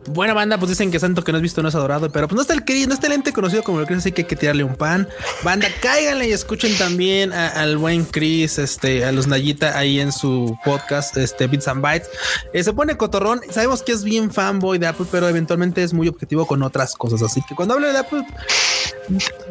[0.08, 2.36] Buena banda, pues dicen que santo que no has visto no es adorado, pero pues
[2.36, 4.28] no está el querido, no está el ente conocido como el Chris, así que hay
[4.28, 5.08] que tirarle un pan.
[5.44, 10.58] Banda, cáiganle y escuchen también al buen Chris, este, a los Nayita ahí en su
[10.64, 12.10] podcast, este, Bits and Bytes.
[12.54, 16.08] Eh, se pone cotorrón, sabemos que es bien fanboy de Apple, pero eventualmente es muy
[16.08, 18.26] objetivo con otras cosas, así que cuando hable de Apple,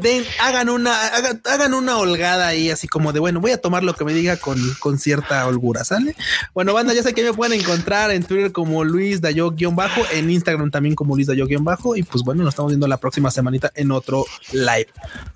[0.00, 1.06] den, hagan una,
[1.44, 4.36] hagan, una holgada ahí, así como de bueno, voy a tomar lo que me diga
[4.36, 6.14] con, con cierta holgura, ¿sale?
[6.54, 10.94] Bueno, banda, ya sé que me pueden encontrar en Twitter como Luis Dayo-bajo, Instagram también
[10.94, 14.88] como Luis Dayo-bajo, y pues bueno, nos estamos viendo la próxima semanita en otro live.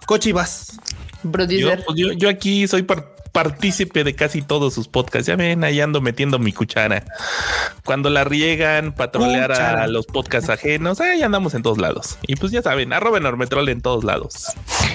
[0.07, 0.79] Cochivas.
[1.79, 5.27] Yo, pues yo, yo, aquí soy parte partícipe de casi todos sus podcasts.
[5.27, 7.03] Ya ven, ahí ando metiendo mi cuchara.
[7.85, 12.17] Cuando la riegan, patrolear a los podcasts ajenos, ahí andamos en todos lados.
[12.23, 14.53] Y pues ya saben, arroba Normetrol en todos lados.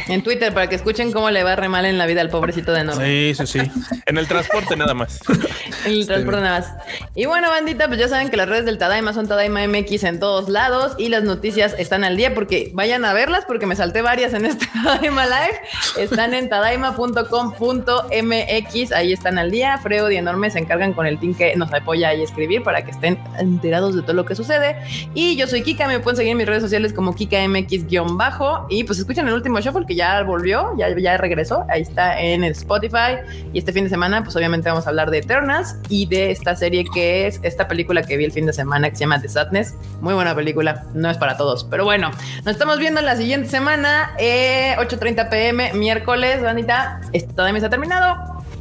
[0.07, 2.71] En Twitter, para que escuchen cómo le va re mal en la vida al pobrecito
[2.71, 3.05] de Norme.
[3.05, 3.71] Sí, sí, sí.
[4.05, 5.19] en el transporte nada más.
[5.85, 6.73] en el transporte nada más.
[7.15, 10.19] Y bueno, bandita, pues ya saben que las redes del Tadaima son Tadaima MX en
[10.21, 14.01] todos lados y las noticias están al día porque vayan a verlas porque me salté
[14.01, 15.59] varias en este Tadaima Live.
[15.97, 19.77] Están en tadaima.com.mx MX, ahí están al día.
[19.79, 22.91] Freo y Enorme se encargan con el team que nos apoya y escribir para que
[22.91, 24.77] estén enterados de todo lo que sucede.
[25.13, 28.67] Y yo soy Kika, me pueden seguir en mis redes sociales como KikaMX-bajo.
[28.69, 31.65] Y pues escuchen el último shuffle que ya volvió, ya, ya regresó.
[31.69, 33.17] Ahí está en el Spotify.
[33.53, 36.55] Y este fin de semana, pues obviamente vamos a hablar de Eternals y de esta
[36.55, 39.29] serie que es esta película que vi el fin de semana que se llama The
[39.29, 39.75] Sadness.
[40.01, 41.63] Muy buena película, no es para todos.
[41.65, 42.11] Pero bueno,
[42.45, 47.01] nos estamos viendo la siguiente semana, 8.30 eh, pm, miércoles, bandita.
[47.13, 48.18] Esto todavía me está terminado.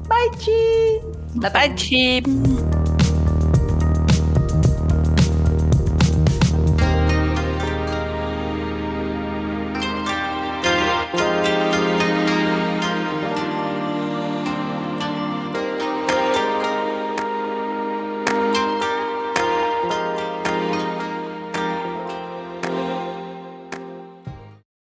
[0.09, 1.01] Bye, chi.
[1.35, 2.22] Bye, chi.